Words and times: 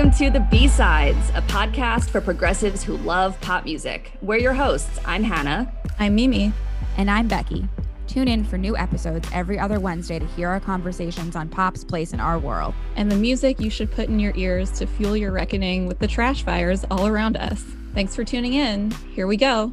Welcome 0.00 0.16
to 0.16 0.30
the 0.30 0.40
B 0.40 0.66
Sides, 0.66 1.28
a 1.34 1.42
podcast 1.42 2.08
for 2.08 2.22
progressives 2.22 2.82
who 2.82 2.96
love 2.96 3.38
pop 3.42 3.66
music. 3.66 4.12
We're 4.22 4.38
your 4.38 4.54
hosts. 4.54 4.98
I'm 5.04 5.22
Hannah. 5.22 5.70
I'm 5.98 6.14
Mimi. 6.14 6.54
And 6.96 7.10
I'm 7.10 7.28
Becky. 7.28 7.68
Tune 8.06 8.26
in 8.26 8.42
for 8.42 8.56
new 8.56 8.74
episodes 8.78 9.28
every 9.30 9.58
other 9.58 9.78
Wednesday 9.78 10.18
to 10.18 10.24
hear 10.28 10.48
our 10.48 10.58
conversations 10.58 11.36
on 11.36 11.50
pop's 11.50 11.84
place 11.84 12.14
in 12.14 12.18
our 12.18 12.38
world. 12.38 12.72
And 12.96 13.12
the 13.12 13.16
music 13.16 13.60
you 13.60 13.68
should 13.68 13.90
put 13.90 14.08
in 14.08 14.18
your 14.18 14.32
ears 14.36 14.70
to 14.78 14.86
fuel 14.86 15.18
your 15.18 15.32
reckoning 15.32 15.86
with 15.86 15.98
the 15.98 16.08
trash 16.08 16.44
fires 16.44 16.82
all 16.90 17.06
around 17.06 17.36
us. 17.36 17.62
Thanks 17.92 18.16
for 18.16 18.24
tuning 18.24 18.54
in. 18.54 18.92
Here 19.12 19.26
we 19.26 19.36
go. 19.36 19.70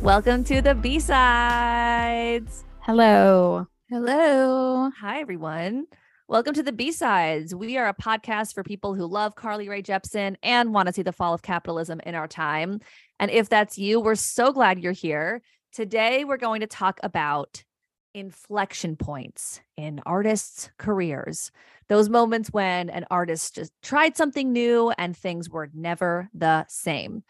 Welcome 0.00 0.44
to 0.44 0.62
the 0.62 0.76
B 0.76 1.00
Sides. 1.00 2.62
Hello. 2.82 3.66
Hello. 3.90 4.92
Hi, 5.00 5.18
everyone. 5.18 5.88
Welcome 6.30 6.52
to 6.56 6.62
the 6.62 6.72
B 6.72 6.92
Sides. 6.92 7.54
We 7.54 7.78
are 7.78 7.88
a 7.88 7.94
podcast 7.94 8.52
for 8.52 8.62
people 8.62 8.94
who 8.94 9.06
love 9.06 9.34
Carly 9.34 9.66
Rae 9.66 9.80
Jepsen 9.80 10.36
and 10.42 10.74
want 10.74 10.86
to 10.86 10.92
see 10.92 11.00
the 11.00 11.10
fall 11.10 11.32
of 11.32 11.40
capitalism 11.40 12.02
in 12.04 12.14
our 12.14 12.28
time. 12.28 12.80
And 13.18 13.30
if 13.30 13.48
that's 13.48 13.78
you, 13.78 13.98
we're 13.98 14.14
so 14.14 14.52
glad 14.52 14.78
you're 14.78 14.92
here. 14.92 15.40
Today, 15.72 16.26
we're 16.26 16.36
going 16.36 16.60
to 16.60 16.66
talk 16.66 17.00
about 17.02 17.64
inflection 18.12 18.94
points 18.94 19.62
in 19.78 20.02
artists' 20.04 20.68
careers. 20.76 21.50
Those 21.88 22.10
moments 22.10 22.52
when 22.52 22.90
an 22.90 23.06
artist 23.10 23.54
just 23.54 23.72
tried 23.82 24.14
something 24.14 24.52
new 24.52 24.92
and 24.98 25.16
things 25.16 25.48
were 25.48 25.70
never 25.72 26.28
the 26.34 26.66
same. 26.68 27.24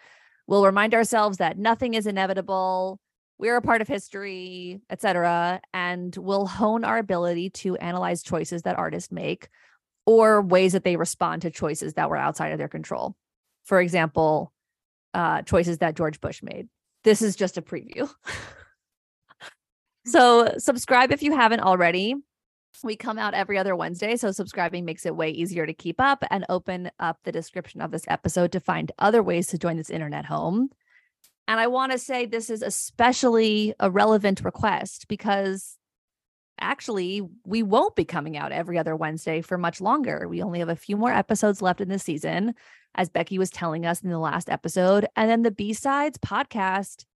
We'll 0.48 0.66
remind 0.66 0.92
ourselves 0.92 1.38
that 1.38 1.56
nothing 1.56 1.94
is 1.94 2.08
inevitable 2.08 2.98
we're 3.38 3.56
a 3.56 3.62
part 3.62 3.80
of 3.80 3.88
history, 3.88 4.80
etc. 4.90 5.60
And 5.72 6.14
we'll 6.16 6.46
hone 6.46 6.84
our 6.84 6.98
ability 6.98 7.50
to 7.50 7.76
analyze 7.76 8.22
choices 8.22 8.62
that 8.62 8.78
artists 8.78 9.12
make 9.12 9.48
or 10.06 10.42
ways 10.42 10.72
that 10.72 10.84
they 10.84 10.96
respond 10.96 11.42
to 11.42 11.50
choices 11.50 11.94
that 11.94 12.10
were 12.10 12.16
outside 12.16 12.52
of 12.52 12.58
their 12.58 12.68
control. 12.68 13.14
For 13.64 13.80
example, 13.80 14.52
uh, 15.14 15.42
choices 15.42 15.78
that 15.78 15.96
George 15.96 16.20
Bush 16.20 16.42
made. 16.42 16.68
This 17.04 17.22
is 17.22 17.36
just 17.36 17.58
a 17.58 17.62
preview. 17.62 18.10
so, 20.06 20.54
subscribe 20.58 21.12
if 21.12 21.22
you 21.22 21.34
haven't 21.34 21.60
already. 21.60 22.14
We 22.82 22.96
come 22.96 23.18
out 23.18 23.34
every 23.34 23.58
other 23.58 23.74
Wednesday, 23.74 24.16
so 24.16 24.30
subscribing 24.30 24.84
makes 24.84 25.04
it 25.04 25.16
way 25.16 25.30
easier 25.30 25.66
to 25.66 25.72
keep 25.72 26.00
up 26.00 26.22
and 26.30 26.44
open 26.48 26.90
up 26.98 27.18
the 27.24 27.32
description 27.32 27.80
of 27.80 27.90
this 27.90 28.04
episode 28.08 28.52
to 28.52 28.60
find 28.60 28.92
other 28.98 29.22
ways 29.22 29.48
to 29.48 29.58
join 29.58 29.76
this 29.76 29.90
internet 29.90 30.24
home. 30.24 30.70
And 31.48 31.58
I 31.58 31.66
want 31.66 31.92
to 31.92 31.98
say 31.98 32.26
this 32.26 32.50
is 32.50 32.60
especially 32.60 33.74
a 33.80 33.90
relevant 33.90 34.44
request 34.44 35.08
because 35.08 35.78
actually 36.60 37.22
we 37.46 37.62
won't 37.62 37.96
be 37.96 38.04
coming 38.04 38.36
out 38.36 38.52
every 38.52 38.76
other 38.76 38.94
Wednesday 38.94 39.40
for 39.40 39.56
much 39.56 39.80
longer. 39.80 40.28
We 40.28 40.42
only 40.42 40.58
have 40.58 40.68
a 40.68 40.76
few 40.76 40.98
more 40.98 41.10
episodes 41.10 41.62
left 41.62 41.80
in 41.80 41.88
the 41.88 41.98
season, 41.98 42.54
as 42.94 43.08
Becky 43.08 43.38
was 43.38 43.48
telling 43.48 43.86
us 43.86 44.02
in 44.02 44.10
the 44.10 44.18
last 44.18 44.50
episode. 44.50 45.06
And 45.16 45.30
then 45.30 45.42
the 45.42 45.50
B 45.50 45.72
Sides 45.72 46.18
podcast 46.18 47.06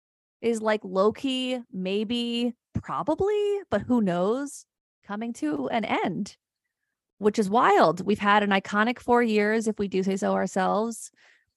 is 0.41 0.63
like 0.63 0.81
low 0.83 1.13
key, 1.13 1.61
maybe, 1.71 2.55
probably, 2.81 3.59
but 3.71 3.83
who 3.83 4.01
knows, 4.01 4.65
coming 5.07 5.35
to 5.35 5.69
an 5.69 5.85
end, 5.85 6.39
which 7.19 7.39
is 7.39 7.51
wild. 7.51 8.07
We've 8.07 8.19
had 8.19 8.43
an 8.43 8.51
iconic 8.51 8.99
four 8.99 9.23
years, 9.23 9.69
if 9.69 9.79
we 9.79 9.89
do 9.89 10.03
say 10.03 10.17
so 10.17 10.33
ourselves. 10.33 11.11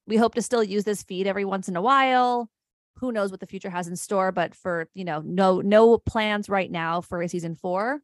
We 0.06 0.18
hope 0.18 0.34
to 0.34 0.42
still 0.42 0.62
use 0.62 0.84
this 0.84 1.02
feed 1.02 1.26
every 1.26 1.46
once 1.46 1.68
in 1.70 1.76
a 1.76 1.82
while 1.82 2.50
who 2.98 3.12
knows 3.12 3.30
what 3.30 3.40
the 3.40 3.46
future 3.46 3.70
has 3.70 3.88
in 3.88 3.96
store 3.96 4.32
but 4.32 4.54
for 4.54 4.88
you 4.94 5.04
know 5.04 5.22
no 5.24 5.60
no 5.60 5.98
plans 5.98 6.48
right 6.48 6.70
now 6.70 7.00
for 7.00 7.22
a 7.22 7.28
season 7.28 7.54
four. 7.54 8.00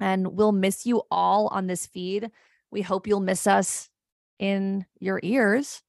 And 0.00 0.36
we'll 0.36 0.52
miss 0.52 0.84
you 0.84 1.02
all 1.10 1.46
on 1.48 1.68
this 1.68 1.86
feed. 1.86 2.30
We 2.70 2.82
hope 2.82 3.06
you'll 3.06 3.20
miss 3.20 3.46
us 3.46 3.88
in 4.38 4.84
your 4.98 5.20
ears. 5.22 5.82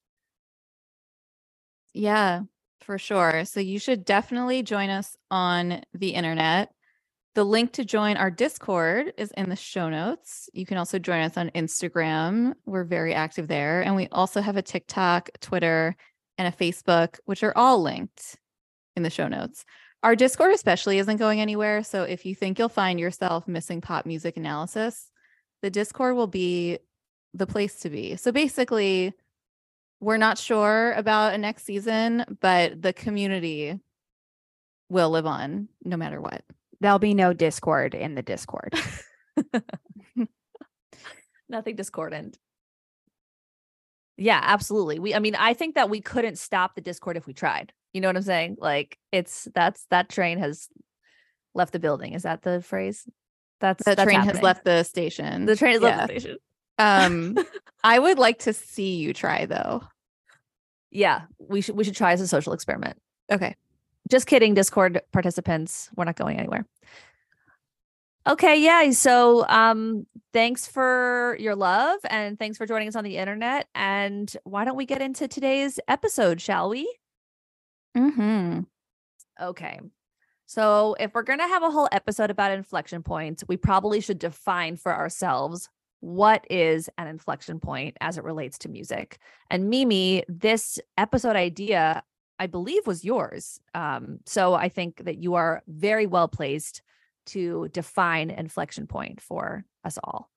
Yeah 1.93 2.43
for 2.83 2.97
sure. 2.97 3.45
So 3.45 3.59
you 3.59 3.79
should 3.79 4.05
definitely 4.05 4.61
join 4.61 4.89
us 4.89 5.17
on 5.31 5.81
the 5.93 6.09
internet. 6.09 6.72
The 7.35 7.43
link 7.43 7.73
to 7.73 7.85
join 7.85 8.17
our 8.17 8.29
discord 8.29 9.13
is 9.17 9.31
in 9.31 9.49
the 9.49 9.55
show 9.55 9.89
notes. 9.89 10.49
You 10.53 10.67
can 10.67 10.77
also 10.77 10.99
join 10.99 11.22
us 11.22 11.35
on 11.35 11.49
instagram. 11.51 12.53
We're 12.66 12.83
very 12.83 13.16
active 13.16 13.47
there. 13.47 13.81
And 13.81 13.95
we 13.95 14.07
also 14.11 14.39
have 14.41 14.57
a 14.57 14.61
tiktok 14.61 15.31
twitter 15.39 15.95
and 16.43 16.53
a 16.53 16.57
Facebook, 16.57 17.19
which 17.25 17.43
are 17.43 17.53
all 17.55 17.81
linked 17.81 18.37
in 18.95 19.03
the 19.03 19.09
show 19.09 19.27
notes. 19.27 19.65
Our 20.03 20.15
Discord, 20.15 20.53
especially, 20.53 20.97
isn't 20.99 21.17
going 21.17 21.39
anywhere. 21.39 21.83
So 21.83 22.03
if 22.03 22.25
you 22.25 22.35
think 22.35 22.59
you'll 22.59 22.69
find 22.69 22.99
yourself 22.99 23.47
missing 23.47 23.79
pop 23.81 24.05
music 24.05 24.35
analysis, 24.35 25.09
the 25.61 25.69
Discord 25.69 26.15
will 26.15 26.27
be 26.27 26.79
the 27.33 27.47
place 27.47 27.79
to 27.81 27.89
be. 27.89 28.17
So 28.17 28.31
basically, 28.31 29.13
we're 30.01 30.17
not 30.17 30.37
sure 30.37 30.91
about 30.93 31.33
a 31.33 31.37
next 31.37 31.63
season, 31.63 32.25
but 32.41 32.81
the 32.81 32.91
community 32.91 33.79
will 34.89 35.09
live 35.09 35.25
on 35.25 35.69
no 35.83 35.95
matter 35.95 36.19
what. 36.19 36.43
There'll 36.81 36.99
be 36.99 37.13
no 37.13 37.31
Discord 37.31 37.95
in 37.95 38.15
the 38.15 38.21
Discord. 38.21 38.73
Nothing 41.49 41.75
discordant. 41.75 42.37
Yeah, 44.18 44.40
absolutely. 44.41 45.00
We 45.00 45.16
I 45.16 45.19
mean, 45.19 45.35
I 45.35 45.53
think 45.53 45.75
that 45.75 45.90
we 45.90 46.01
couldn't 46.01 46.38
stop 46.38 46.75
the 46.75 46.81
Discord 46.81 47.18
if 47.18 47.25
we 47.25 47.34
tried. 47.34 47.74
You 47.94 48.01
know 48.01 48.09
what 48.09 48.18
I'm 48.18 48.24
saying? 48.24 48.57
Like 48.59 48.97
it's 49.12 49.47
that's 49.53 49.85
that 49.90 50.09
train 50.09 50.40
has 50.40 50.68
left 51.53 51.74
the 51.74 51.79
building. 51.79 52.13
Is 52.13 52.23
that 52.23 52.41
the 52.41 52.62
phrase? 52.62 53.07
That's 53.59 53.84
the 53.84 53.96
train 53.96 54.16
happening. 54.16 54.35
has 54.35 54.44
left 54.44 54.66
the 54.66 54.84
station. 54.84 55.46
The 55.46 55.56
train 55.56 55.73
has 55.73 55.81
yeah. 55.81 55.88
left 55.88 56.13
the 56.13 56.19
station. 56.19 56.38
Um 56.78 57.38
I 57.84 58.00
would 58.00 58.19
like 58.19 58.40
to 58.40 58.53
see 58.53 58.96
you 58.96 59.13
try 59.13 59.46
though. 59.46 59.84
Yeah, 60.91 61.22
we 61.40 61.62
should 61.62 61.75
we 61.75 61.84
should 61.84 61.96
try 61.96 62.13
as 62.13 62.22
a 62.22 62.28
social 62.28 62.53
experiment. 62.53 62.97
Okay. 63.31 63.56
Just 64.09 64.28
kidding, 64.28 64.53
Discord 64.53 65.02
participants. 65.12 65.90
We're 65.96 66.03
not 66.06 66.18
going 66.18 66.38
anywhere. 66.38 66.66
Okay, 68.28 68.61
yeah. 68.61 68.89
So 68.91 69.45
um 69.50 70.07
thanks 70.31 70.66
for 70.66 71.38
your 71.39 71.56
love 71.56 72.00
and 72.09 72.39
thanks 72.39 72.57
for 72.57 72.66
joining 72.66 72.88
us 72.88 72.95
on 72.95 73.03
the 73.03 73.17
internet. 73.17 73.67
And 73.75 74.35
why 74.44 74.66
don't 74.66 74.78
we 74.78 74.85
get 74.85 75.01
into 75.01 75.28
today's 75.28 75.79
episode, 75.88 76.41
shall 76.41 76.69
we? 76.69 76.91
Mm-hmm. 77.97 78.61
Okay. 79.41 79.79
So 80.45 80.95
if 81.00 81.13
we're 81.13 81.23
gonna 81.23 81.47
have 81.47 81.63
a 81.63 81.72
whole 81.72 81.89
episode 81.91 82.29
about 82.29 82.51
inflection 82.51 83.03
points, 83.03 83.44
we 83.47 83.57
probably 83.57 84.00
should 84.00 84.19
define 84.19 84.78
for 84.78 84.94
ourselves 84.95 85.69
what 86.00 86.45
is 86.50 86.90
an 86.97 87.07
inflection 87.07 87.59
point 87.59 87.97
as 88.01 88.17
it 88.17 88.23
relates 88.23 88.57
to 88.59 88.69
music. 88.69 89.19
And 89.50 89.69
Mimi, 89.69 90.23
this 90.28 90.79
episode 90.97 91.35
idea, 91.35 92.03
I 92.40 92.47
believe, 92.47 92.85
was 92.85 93.05
yours. 93.05 93.59
Um, 93.73 94.19
so 94.25 94.53
I 94.53 94.67
think 94.67 95.05
that 95.05 95.17
you 95.17 95.35
are 95.35 95.63
very 95.67 96.05
well 96.05 96.28
placed 96.28 96.81
to 97.28 97.69
define 97.72 98.29
inflection 98.29 98.88
point 98.88 99.22
for 99.22 99.66
us 99.84 99.97
all? 100.03 100.29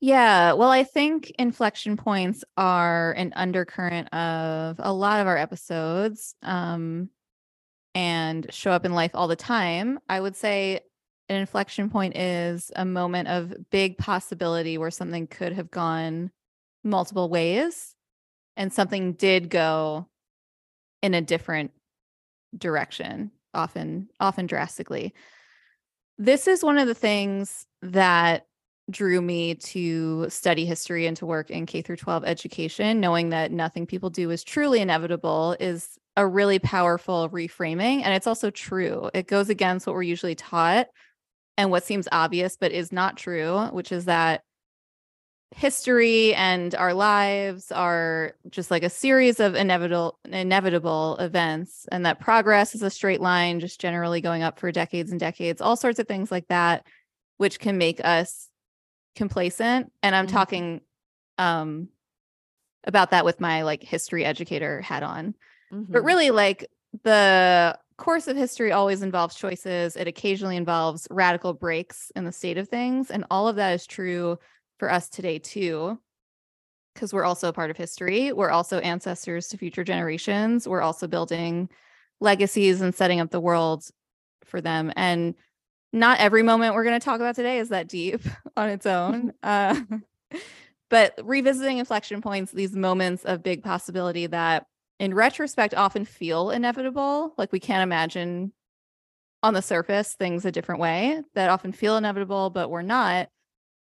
Yeah, 0.00 0.54
well, 0.54 0.70
I 0.70 0.82
think 0.82 1.30
inflection 1.38 1.96
points 1.96 2.42
are 2.56 3.12
an 3.12 3.32
undercurrent 3.36 4.12
of 4.12 4.76
a 4.80 4.92
lot 4.92 5.20
of 5.20 5.28
our 5.28 5.36
episodes 5.36 6.34
um, 6.42 7.08
and 7.94 8.52
show 8.52 8.72
up 8.72 8.84
in 8.84 8.94
life 8.94 9.12
all 9.14 9.28
the 9.28 9.36
time. 9.36 10.00
I 10.08 10.20
would 10.20 10.34
say 10.34 10.80
an 11.28 11.36
inflection 11.36 11.88
point 11.88 12.16
is 12.16 12.72
a 12.74 12.84
moment 12.84 13.28
of 13.28 13.54
big 13.70 13.96
possibility 13.96 14.76
where 14.76 14.90
something 14.90 15.28
could 15.28 15.52
have 15.52 15.70
gone 15.70 16.32
multiple 16.82 17.28
ways 17.28 17.94
and 18.56 18.72
something 18.72 19.12
did 19.12 19.50
go 19.50 20.08
in 21.00 21.14
a 21.14 21.20
different 21.20 21.70
direction 22.56 23.30
often 23.54 24.08
often 24.20 24.46
drastically. 24.46 25.14
This 26.18 26.46
is 26.46 26.62
one 26.62 26.78
of 26.78 26.86
the 26.86 26.94
things 26.94 27.66
that 27.82 28.46
drew 28.90 29.22
me 29.22 29.54
to 29.54 30.28
study 30.28 30.66
history 30.66 31.06
and 31.06 31.16
to 31.16 31.26
work 31.26 31.50
in 31.50 31.66
K 31.66 31.82
through 31.82 31.96
12 31.96 32.24
education 32.24 33.00
knowing 33.00 33.30
that 33.30 33.52
nothing 33.52 33.86
people 33.86 34.10
do 34.10 34.30
is 34.30 34.42
truly 34.42 34.80
inevitable 34.80 35.56
is 35.60 35.98
a 36.16 36.26
really 36.26 36.58
powerful 36.58 37.30
reframing 37.30 38.02
and 38.02 38.14
it's 38.14 38.26
also 38.26 38.50
true. 38.50 39.08
It 39.14 39.28
goes 39.28 39.48
against 39.48 39.86
what 39.86 39.94
we're 39.94 40.02
usually 40.02 40.34
taught 40.34 40.88
and 41.56 41.70
what 41.70 41.84
seems 41.84 42.08
obvious 42.12 42.56
but 42.56 42.72
is 42.72 42.92
not 42.92 43.16
true 43.16 43.66
which 43.66 43.92
is 43.92 44.06
that 44.06 44.42
history 45.54 46.34
and 46.34 46.74
our 46.74 46.94
lives 46.94 47.70
are 47.70 48.34
just 48.48 48.70
like 48.70 48.82
a 48.82 48.90
series 48.90 49.38
of 49.38 49.54
inevitable 49.54 50.18
inevitable 50.24 51.16
events 51.18 51.86
and 51.92 52.06
that 52.06 52.20
progress 52.20 52.74
is 52.74 52.82
a 52.82 52.90
straight 52.90 53.20
line 53.20 53.60
just 53.60 53.80
generally 53.80 54.20
going 54.20 54.42
up 54.42 54.58
for 54.58 54.72
decades 54.72 55.10
and 55.10 55.20
decades 55.20 55.60
all 55.60 55.76
sorts 55.76 55.98
of 55.98 56.08
things 56.08 56.30
like 56.30 56.46
that 56.48 56.86
which 57.36 57.58
can 57.60 57.76
make 57.76 58.00
us 58.04 58.48
complacent 59.14 59.92
and 60.02 60.14
i'm 60.14 60.26
mm-hmm. 60.26 60.36
talking 60.36 60.80
um 61.38 61.88
about 62.84 63.10
that 63.10 63.24
with 63.24 63.40
my 63.40 63.62
like 63.62 63.82
history 63.82 64.24
educator 64.24 64.80
hat 64.80 65.02
on 65.02 65.34
mm-hmm. 65.72 65.92
but 65.92 66.02
really 66.02 66.30
like 66.30 66.66
the 67.04 67.78
course 67.98 68.26
of 68.26 68.36
history 68.36 68.72
always 68.72 69.00
involves 69.00 69.36
choices. 69.36 69.94
It 69.94 70.08
occasionally 70.08 70.56
involves 70.56 71.06
radical 71.08 71.54
breaks 71.54 72.10
in 72.16 72.24
the 72.24 72.32
state 72.32 72.58
of 72.58 72.68
things. 72.68 73.12
And 73.12 73.24
all 73.30 73.46
of 73.46 73.54
that 73.56 73.74
is 73.74 73.86
true 73.86 74.38
for 74.82 74.90
us 74.90 75.08
today, 75.08 75.38
too, 75.38 75.96
because 76.92 77.14
we're 77.14 77.22
also 77.22 77.48
a 77.48 77.52
part 77.52 77.70
of 77.70 77.76
history. 77.76 78.32
We're 78.32 78.50
also 78.50 78.80
ancestors 78.80 79.46
to 79.50 79.56
future 79.56 79.84
generations. 79.84 80.66
We're 80.66 80.82
also 80.82 81.06
building 81.06 81.68
legacies 82.18 82.80
and 82.80 82.92
setting 82.92 83.20
up 83.20 83.30
the 83.30 83.38
world 83.38 83.84
for 84.44 84.60
them. 84.60 84.92
And 84.96 85.36
not 85.92 86.18
every 86.18 86.42
moment 86.42 86.74
we're 86.74 86.82
going 86.82 86.98
to 86.98 87.04
talk 87.04 87.20
about 87.20 87.36
today 87.36 87.58
is 87.58 87.68
that 87.68 87.86
deep 87.86 88.22
on 88.56 88.70
its 88.70 88.84
own. 88.84 89.32
uh, 89.44 89.80
but 90.90 91.16
revisiting 91.22 91.78
inflection 91.78 92.20
points, 92.20 92.50
these 92.50 92.74
moments 92.74 93.24
of 93.24 93.40
big 93.40 93.62
possibility 93.62 94.26
that 94.26 94.66
in 94.98 95.14
retrospect 95.14 95.74
often 95.74 96.04
feel 96.04 96.50
inevitable, 96.50 97.34
like 97.38 97.52
we 97.52 97.60
can't 97.60 97.84
imagine 97.84 98.52
on 99.44 99.54
the 99.54 99.62
surface 99.62 100.14
things 100.14 100.44
a 100.44 100.50
different 100.50 100.80
way 100.80 101.22
that 101.36 101.50
often 101.50 101.70
feel 101.70 101.96
inevitable, 101.96 102.50
but 102.50 102.68
we're 102.68 102.82
not, 102.82 103.28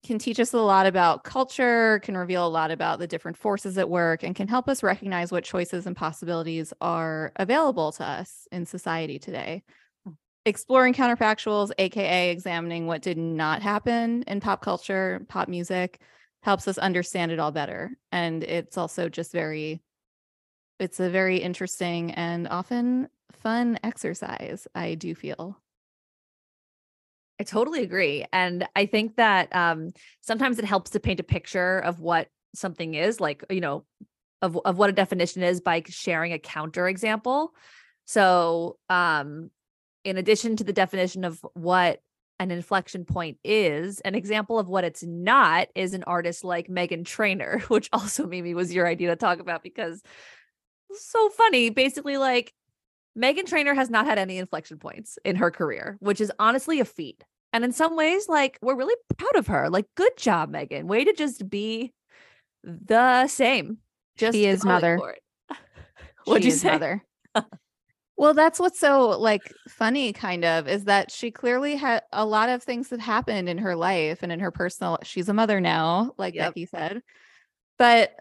can 0.04 0.18
teach 0.18 0.38
us 0.38 0.52
a 0.52 0.58
lot 0.58 0.86
about 0.86 1.24
culture, 1.24 2.00
can 2.00 2.16
reveal 2.16 2.46
a 2.46 2.48
lot 2.48 2.70
about 2.70 2.98
the 2.98 3.06
different 3.06 3.36
forces 3.36 3.76
at 3.78 3.90
work, 3.90 4.22
and 4.22 4.36
can 4.36 4.48
help 4.48 4.68
us 4.68 4.82
recognize 4.82 5.32
what 5.32 5.44
choices 5.44 5.86
and 5.86 5.96
possibilities 5.96 6.72
are 6.80 7.32
available 7.36 7.92
to 7.92 8.04
us 8.04 8.46
in 8.52 8.66
society 8.66 9.18
today 9.18 9.62
hmm. 10.04 10.12
exploring 10.44 10.94
counterfactuals, 10.94 11.72
aka 11.78 12.30
examining 12.30 12.86
what 12.86 13.02
did 13.02 13.18
not 13.18 13.62
happen 13.62 14.22
in 14.24 14.40
pop 14.40 14.62
culture, 14.62 15.24
pop 15.28 15.48
music, 15.48 16.00
helps 16.42 16.68
us 16.68 16.78
understand 16.78 17.32
it 17.32 17.40
all 17.40 17.50
better. 17.50 17.90
And 18.12 18.44
it's 18.44 18.78
also 18.78 19.08
just 19.08 19.32
very 19.32 19.82
it's 20.78 21.00
a 21.00 21.10
very 21.10 21.38
interesting 21.38 22.12
and 22.12 22.46
often 22.48 23.08
fun 23.32 23.78
exercise, 23.82 24.66
I 24.74 24.94
do 24.94 25.14
feel. 25.14 25.58
I 27.38 27.44
totally 27.44 27.82
agree. 27.82 28.24
And 28.32 28.66
I 28.74 28.86
think 28.86 29.16
that 29.16 29.54
um, 29.54 29.90
sometimes 30.22 30.58
it 30.58 30.64
helps 30.64 30.90
to 30.90 31.00
paint 31.00 31.20
a 31.20 31.24
picture 31.24 31.78
of 31.78 32.00
what 32.00 32.28
something 32.54 32.94
is, 32.94 33.20
like, 33.20 33.44
you 33.50 33.60
know, 33.60 33.84
of, 34.42 34.58
of 34.64 34.78
what 34.78 34.90
a 34.90 34.94
definition 34.94 35.42
is 35.42 35.60
by 35.60 35.82
sharing 35.88 36.32
a 36.32 36.38
counter 36.38 36.88
example. 36.88 37.52
So 38.06 38.78
um, 38.88 39.50
in 40.04 40.16
addition 40.16 40.56
to 40.56 40.64
the 40.64 40.72
definition 40.72 41.24
of 41.24 41.44
what 41.54 42.00
an 42.38 42.50
inflection 42.50 43.04
point 43.04 43.38
is, 43.44 44.00
an 44.00 44.14
example 44.14 44.58
of 44.58 44.68
what 44.68 44.84
it's 44.84 45.02
not 45.02 45.68
is 45.74 45.94
an 45.94 46.04
artist 46.04 46.44
like 46.44 46.68
Meghan 46.68 47.04
Trainor, 47.04 47.60
which 47.68 47.88
also 47.92 48.26
Mimi 48.26 48.54
was 48.54 48.72
your 48.72 48.86
idea 48.86 49.08
to 49.08 49.16
talk 49.16 49.40
about 49.40 49.62
because 49.62 50.02
so 50.92 51.28
funny. 51.30 51.70
Basically, 51.70 52.16
like 52.16 52.52
Meghan 53.16 53.46
Trainor 53.46 53.74
has 53.74 53.90
not 53.90 54.06
had 54.06 54.18
any 54.18 54.38
inflection 54.38 54.78
points 54.78 55.18
in 55.24 55.36
her 55.36 55.50
career, 55.50 55.96
which 56.00 56.20
is 56.20 56.32
honestly 56.38 56.80
a 56.80 56.84
feat. 56.84 57.24
And 57.52 57.64
in 57.64 57.72
some 57.72 57.96
ways, 57.96 58.28
like 58.28 58.58
we're 58.60 58.76
really 58.76 58.96
proud 59.16 59.36
of 59.36 59.46
her. 59.46 59.70
Like, 59.70 59.86
good 59.94 60.16
job, 60.16 60.52
Meghan. 60.52 60.84
Way 60.84 61.04
to 61.04 61.12
just 61.12 61.48
be 61.48 61.92
the 62.62 63.26
same. 63.28 63.78
Just 64.16 64.34
she 64.34 64.46
is 64.46 64.64
mother. 64.64 65.00
What'd 66.24 66.44
you 66.44 66.50
say? 66.50 66.72
Mother. 66.72 67.04
Well, 68.18 68.32
that's 68.32 68.58
what's 68.58 68.80
so 68.80 69.10
like 69.10 69.42
funny, 69.68 70.14
kind 70.14 70.42
of, 70.42 70.66
is 70.68 70.84
that 70.84 71.10
she 71.10 71.30
clearly 71.30 71.76
had 71.76 72.02
a 72.14 72.24
lot 72.24 72.48
of 72.48 72.62
things 72.62 72.88
that 72.88 72.98
happened 72.98 73.46
in 73.46 73.58
her 73.58 73.76
life 73.76 74.22
and 74.22 74.32
in 74.32 74.40
her 74.40 74.50
personal. 74.50 74.98
She's 75.02 75.28
a 75.28 75.34
mother 75.34 75.60
now, 75.60 76.14
like 76.16 76.34
yep. 76.34 76.48
Becky 76.48 76.64
said, 76.64 77.02
but 77.78 78.18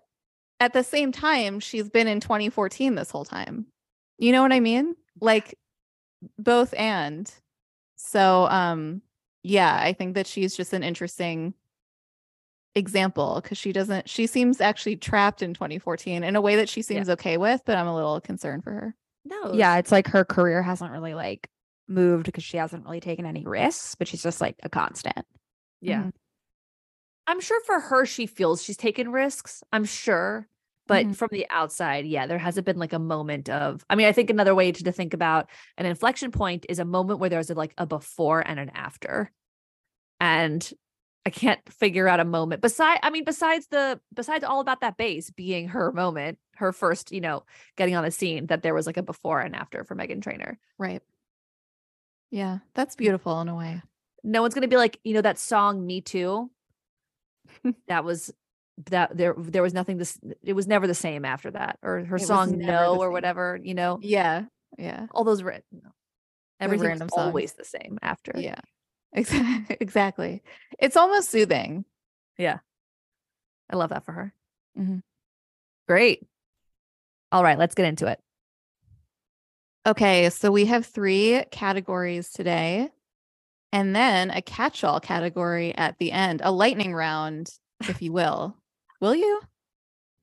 at 0.60 0.74
the 0.74 0.84
same 0.84 1.14
time, 1.14 1.62
she's 1.62 1.90
been 1.90 2.08
in 2.08 2.20
2014 2.20 2.96
this 2.96 3.10
whole 3.10 3.24
time. 3.24 3.68
You 4.18 4.32
know 4.32 4.42
what 4.42 4.54
I 4.54 4.60
mean? 4.60 4.96
Like 5.20 5.58
both 6.38 6.74
and. 6.74 7.32
So, 7.96 8.48
um, 8.48 9.02
yeah, 9.44 9.78
I 9.82 9.94
think 9.94 10.16
that 10.16 10.28
she's 10.28 10.56
just 10.56 10.74
an 10.74 10.84
interesting 10.84 11.54
example 12.76 13.40
because 13.42 13.58
she 13.58 13.72
doesn't. 13.72 14.10
She 14.10 14.28
seems 14.28 14.62
actually 14.62 14.98
trapped 14.98 15.42
in 15.42 15.54
2014 15.54 16.24
in 16.24 16.36
a 16.36 16.42
way 16.42 16.58
that 16.58 16.70
she 16.70 16.82
seems 16.82 17.08
yeah. 17.08 17.14
okay 17.14 17.38
with, 17.38 17.62
but 17.66 17.78
I'm 17.78 17.88
a 17.88 17.96
little 17.96 18.20
concerned 18.22 18.64
for 18.64 18.72
her. 18.72 18.96
No. 19.24 19.54
Yeah, 19.54 19.78
it's 19.78 19.92
like 19.92 20.08
her 20.08 20.24
career 20.24 20.62
hasn't 20.62 20.92
really 20.92 21.14
like 21.14 21.50
moved 21.88 22.26
because 22.26 22.44
she 22.44 22.58
hasn't 22.58 22.86
really 22.86 23.00
taken 23.00 23.26
any 23.26 23.44
risks, 23.46 23.96
but 23.96 24.08
she's 24.08 24.24
just 24.24 24.42
like 24.42 24.56
a 24.64 24.70
constant. 24.70 25.26
Yeah. 25.82 26.00
Mm-hmm. 26.00 26.10
I'm 27.28 27.42
sure 27.42 27.60
for 27.66 27.80
her, 27.80 28.06
she 28.06 28.28
feels 28.28 28.64
she's 28.64 28.78
taken 28.78 29.12
risks. 29.12 29.64
I'm 29.72 29.86
sure. 29.86 30.48
But 30.88 31.06
mm-hmm. 31.06 31.14
from 31.14 31.30
the 31.32 31.48
outside, 31.50 32.06
yeah, 32.06 32.28
there 32.28 32.38
hasn't 32.38 32.66
been 32.66 32.78
like 32.78 32.94
a 32.94 33.00
moment 33.00 33.50
of, 33.50 33.84
I 33.90 33.96
mean, 33.96 34.06
I 34.08 34.12
think 34.12 34.30
another 34.30 34.54
way 34.54 34.72
to, 34.72 34.84
to 34.84 34.92
think 34.92 35.14
about 35.14 35.50
an 35.78 35.86
inflection 35.86 36.32
point 36.32 36.66
is 36.70 36.78
a 36.78 36.86
moment 36.86 37.20
where 37.20 37.30
there's 37.30 37.50
a, 37.50 37.56
like 37.56 37.74
a 37.78 37.88
before 37.88 38.42
and 38.42 38.60
an 38.60 38.70
after. 38.70 39.32
And 40.20 40.72
I 41.26 41.32
can't 41.32 41.60
figure 41.74 42.08
out 42.08 42.20
a 42.20 42.26
moment 42.26 42.62
beside 42.62 43.00
I 43.02 43.10
mean 43.10 43.24
besides 43.24 43.68
the 43.72 44.00
besides 44.14 44.44
all 44.44 44.60
about 44.60 44.82
that 44.82 44.96
bass 44.96 45.32
being 45.32 45.70
her 45.70 45.92
moment, 45.92 46.38
her 46.56 46.72
first, 46.72 47.12
you 47.12 47.22
know, 47.22 47.44
getting 47.78 47.96
on 47.96 48.04
the 48.04 48.12
scene 48.12 48.46
that 48.48 48.62
there 48.62 48.76
was 48.76 48.86
like 48.86 48.98
a 48.98 49.04
before 49.04 49.42
and 49.42 49.56
after 49.56 49.84
for 49.84 49.96
Meghan 49.96 50.22
Trainor. 50.22 50.60
Right. 50.78 51.02
Yeah, 52.30 52.60
that's 52.76 52.96
beautiful 52.96 53.42
in 53.42 53.50
a 53.50 53.56
way. 53.56 53.82
No 54.24 54.42
one's 54.42 54.54
going 54.54 54.64
to 54.64 54.68
be 54.68 54.78
like, 54.78 55.00
you 55.04 55.14
know 55.14 55.22
that 55.22 55.40
song 55.40 55.86
Me 55.86 56.02
Too. 56.02 56.52
that 57.88 58.04
was 58.04 58.32
that 58.90 59.16
there 59.16 59.34
there 59.38 59.62
was 59.64 59.74
nothing 59.74 59.98
this 59.98 60.20
it 60.44 60.54
was 60.54 60.68
never 60.68 60.86
the 60.86 60.94
same 60.94 61.24
after 61.24 61.50
that 61.52 61.80
or 61.82 62.04
her 62.04 62.18
it 62.18 62.24
song 62.24 62.58
No 62.58 62.98
or 63.02 63.10
whatever, 63.10 63.60
you 63.62 63.74
know. 63.74 64.00
Yeah. 64.02 64.44
Yeah. 64.78 65.08
All 65.12 65.24
those 65.24 65.44
written. 65.44 65.82
Everything's 66.60 67.12
always 67.14 67.54
the 67.54 67.66
same 67.66 68.00
after. 68.02 68.34
Yeah. 68.36 68.60
Exactly. 69.80 70.44
It's 70.78 70.98
almost 70.98 71.30
soothing. 71.30 71.86
Yeah. 72.38 72.60
I 73.70 73.78
love 73.78 73.92
that 73.92 74.04
for 74.04 74.12
her. 74.12 74.34
Mm-hmm. 74.78 74.98
Great. 75.88 76.26
All 77.32 77.44
right, 77.44 77.58
let's 77.58 77.76
get 77.76 77.86
into 77.86 78.08
it. 78.08 78.20
Okay, 79.88 80.30
so 80.32 80.52
we 80.52 80.66
have 80.66 80.86
three 80.86 81.44
categories 81.52 82.32
today, 82.32 82.90
and 83.72 83.96
then 83.96 84.32
a 84.32 84.42
catch 84.42 84.84
all 84.84 85.00
category 85.00 85.76
at 85.76 85.98
the 86.00 86.12
end, 86.12 86.42
a 86.44 86.52
lightning 86.52 86.94
round, 86.94 87.50
if 87.88 88.02
you 88.02 88.12
will. 88.12 88.58
Will 89.02 89.16
you? 89.16 89.42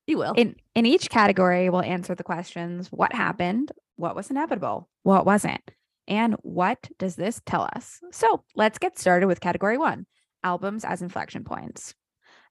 You 0.07 0.19
will. 0.19 0.35
In 0.37 0.57
in 0.75 0.87
each 0.87 1.11
category, 1.11 1.71
we'll 1.71 1.83
answer 1.83 2.15
the 2.15 2.25
questions: 2.25 2.89
what 2.89 3.15
happened, 3.15 3.73
what 3.97 4.17
was 4.17 4.31
inevitable, 4.31 4.89
what 5.03 5.25
wasn't, 5.25 5.71
and 6.09 6.35
what 6.43 6.89
does 6.99 7.17
this 7.17 7.41
tell 7.47 7.69
us? 7.77 8.01
So 8.11 8.45
let's 8.57 8.79
get 8.79 8.99
started 8.99 9.27
with 9.27 9.41
category 9.41 9.79
one 9.79 10.07
albums 10.45 10.85
as 10.85 11.03
inflection 11.03 11.45
points. 11.45 11.95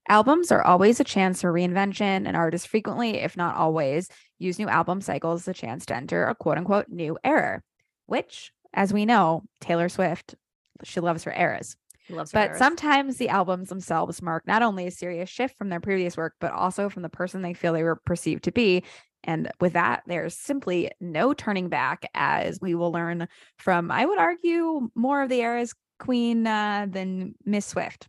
Albums 0.09 0.51
are 0.51 0.63
always 0.63 0.99
a 0.99 1.03
chance 1.03 1.41
for 1.41 1.53
reinvention, 1.53 2.25
and 2.25 2.35
artists 2.35 2.65
frequently, 2.65 3.17
if 3.17 3.37
not 3.37 3.55
always, 3.55 4.09
use 4.39 4.57
new 4.57 4.67
album 4.67 5.01
cycles 5.01 5.41
as 5.41 5.47
a 5.49 5.53
chance 5.53 5.85
to 5.85 5.95
enter 5.95 6.25
a 6.25 6.35
quote 6.35 6.57
unquote 6.57 6.87
new 6.89 7.17
era, 7.23 7.61
which, 8.07 8.51
as 8.73 8.91
we 8.91 9.05
know, 9.05 9.43
Taylor 9.59 9.89
Swift, 9.89 10.35
she 10.83 10.99
loves 10.99 11.25
her 11.25 11.33
eras. 11.33 11.75
Loves 12.11 12.31
but 12.31 12.57
sometimes 12.57 13.17
the 13.17 13.29
albums 13.29 13.69
themselves 13.69 14.21
mark 14.21 14.45
not 14.45 14.61
only 14.61 14.87
a 14.87 14.91
serious 14.91 15.29
shift 15.29 15.57
from 15.57 15.69
their 15.69 15.79
previous 15.79 16.17
work, 16.17 16.35
but 16.39 16.51
also 16.51 16.89
from 16.89 17.01
the 17.01 17.09
person 17.09 17.41
they 17.41 17.53
feel 17.53 17.73
they 17.73 17.83
were 17.83 17.95
perceived 17.95 18.43
to 18.43 18.51
be 18.51 18.83
and 19.23 19.51
with 19.59 19.73
that, 19.73 20.03
there's 20.07 20.35
simply 20.35 20.91
no 20.99 21.33
turning 21.33 21.69
back, 21.69 22.09
as 22.13 22.59
we 22.59 22.75
will 22.75 22.91
learn 22.91 23.27
from, 23.57 23.91
I 23.91 24.05
would 24.05 24.17
argue, 24.17 24.89
more 24.95 25.21
of 25.21 25.29
the 25.29 25.41
era's 25.41 25.75
queen 25.99 26.47
uh, 26.47 26.87
than 26.89 27.35
Miss 27.45 27.65
Swift. 27.65 28.07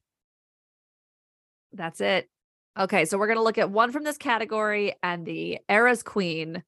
That's 1.72 2.00
it. 2.00 2.28
Okay, 2.78 3.04
so 3.04 3.18
we're 3.18 3.26
going 3.26 3.38
to 3.38 3.42
look 3.42 3.58
at 3.58 3.70
one 3.70 3.92
from 3.92 4.04
this 4.04 4.16
category, 4.16 4.94
and 5.02 5.26
the 5.26 5.58
era's 5.68 6.02
queen 6.02 6.62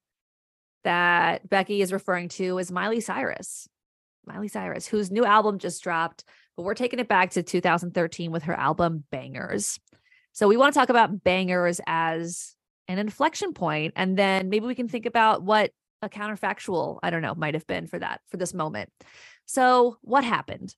that 0.84 1.48
Becky 1.48 1.80
is 1.80 1.92
referring 1.92 2.28
to 2.30 2.58
is 2.58 2.70
Miley 2.70 3.00
Cyrus. 3.00 3.68
Miley 4.26 4.48
Cyrus, 4.48 4.86
whose 4.86 5.10
new 5.10 5.24
album 5.24 5.58
just 5.58 5.82
dropped, 5.82 6.24
but 6.56 6.62
we're 6.62 6.75
taking 6.75 6.99
it 6.99 7.08
back 7.08 7.30
to 7.30 7.42
2013 7.42 8.30
with 8.30 8.44
her 8.44 8.54
album 8.54 9.04
Bangerz. 9.12 9.78
So 10.32 10.49
we 10.49 10.56
want 10.56 10.75
to 10.75 10.80
talk 10.80 10.88
about 10.88 11.23
bangerz 11.23 11.80
as 11.87 12.56
an 12.88 12.99
inflection 12.99 13.52
point 13.54 13.94
and 13.96 14.18
then 14.18 14.49
maybe 14.49 14.66
we 14.66 14.75
can 14.75 14.88
think 14.88 15.06
about 15.06 15.42
what 15.42 15.70
a 16.02 16.08
counterfactual 16.08 16.99
i 17.02 17.08
don't 17.08 17.23
know 17.23 17.34
might 17.34 17.54
have 17.54 17.66
been 17.66 17.87
for 17.87 17.99
that 17.99 18.20
for 18.28 18.37
this 18.37 18.52
moment. 18.52 18.90
So 19.46 19.96
what 20.02 20.25
happened? 20.25 20.75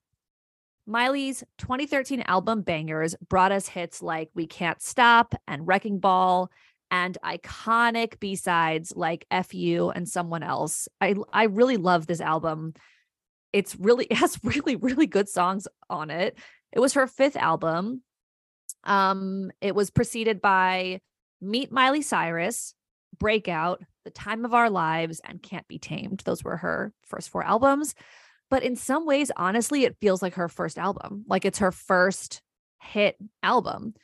Miley's 0.86 1.42
2013 1.58 2.22
album 2.26 2.62
Bangerz 2.62 3.14
brought 3.28 3.50
us 3.50 3.66
hits 3.66 4.02
like 4.02 4.30
we 4.34 4.46
can't 4.46 4.80
stop 4.80 5.34
and 5.48 5.66
wrecking 5.66 5.98
ball 5.98 6.50
and 6.90 7.18
iconic 7.24 8.20
b-sides 8.20 8.92
like 8.94 9.26
fu 9.44 9.90
and 9.94 10.08
someone 10.08 10.42
else. 10.42 10.86
I 11.00 11.16
i 11.32 11.44
really 11.44 11.76
love 11.76 12.06
this 12.06 12.20
album 12.20 12.74
it's 13.56 13.74
really 13.76 14.04
it 14.06 14.16
has 14.16 14.38
really 14.44 14.76
really 14.76 15.06
good 15.06 15.28
songs 15.28 15.66
on 15.88 16.10
it 16.10 16.38
it 16.72 16.80
was 16.80 16.94
her 16.94 17.06
fifth 17.06 17.36
album 17.36 18.02
um 18.84 19.50
it 19.60 19.74
was 19.74 19.90
preceded 19.90 20.40
by 20.40 21.00
Meet 21.40 21.70
Miley 21.70 22.02
Cyrus, 22.02 22.74
Breakout, 23.18 23.82
The 24.04 24.10
Time 24.10 24.44
of 24.44 24.54
Our 24.54 24.70
Lives, 24.70 25.20
and 25.24 25.42
Can't 25.42 25.68
Be 25.68 25.78
Tamed. 25.78 26.22
Those 26.24 26.42
were 26.42 26.56
her 26.56 26.92
first 27.02 27.30
four 27.30 27.44
albums. 27.44 27.94
But 28.48 28.62
in 28.62 28.76
some 28.76 29.06
ways, 29.06 29.30
honestly, 29.36 29.84
it 29.84 29.96
feels 30.00 30.22
like 30.22 30.34
her 30.34 30.48
first 30.48 30.78
album. 30.78 31.24
Like 31.28 31.44
it's 31.44 31.58
her 31.58 31.72
first 31.72 32.42
hit 32.80 33.16
album. 33.42 33.94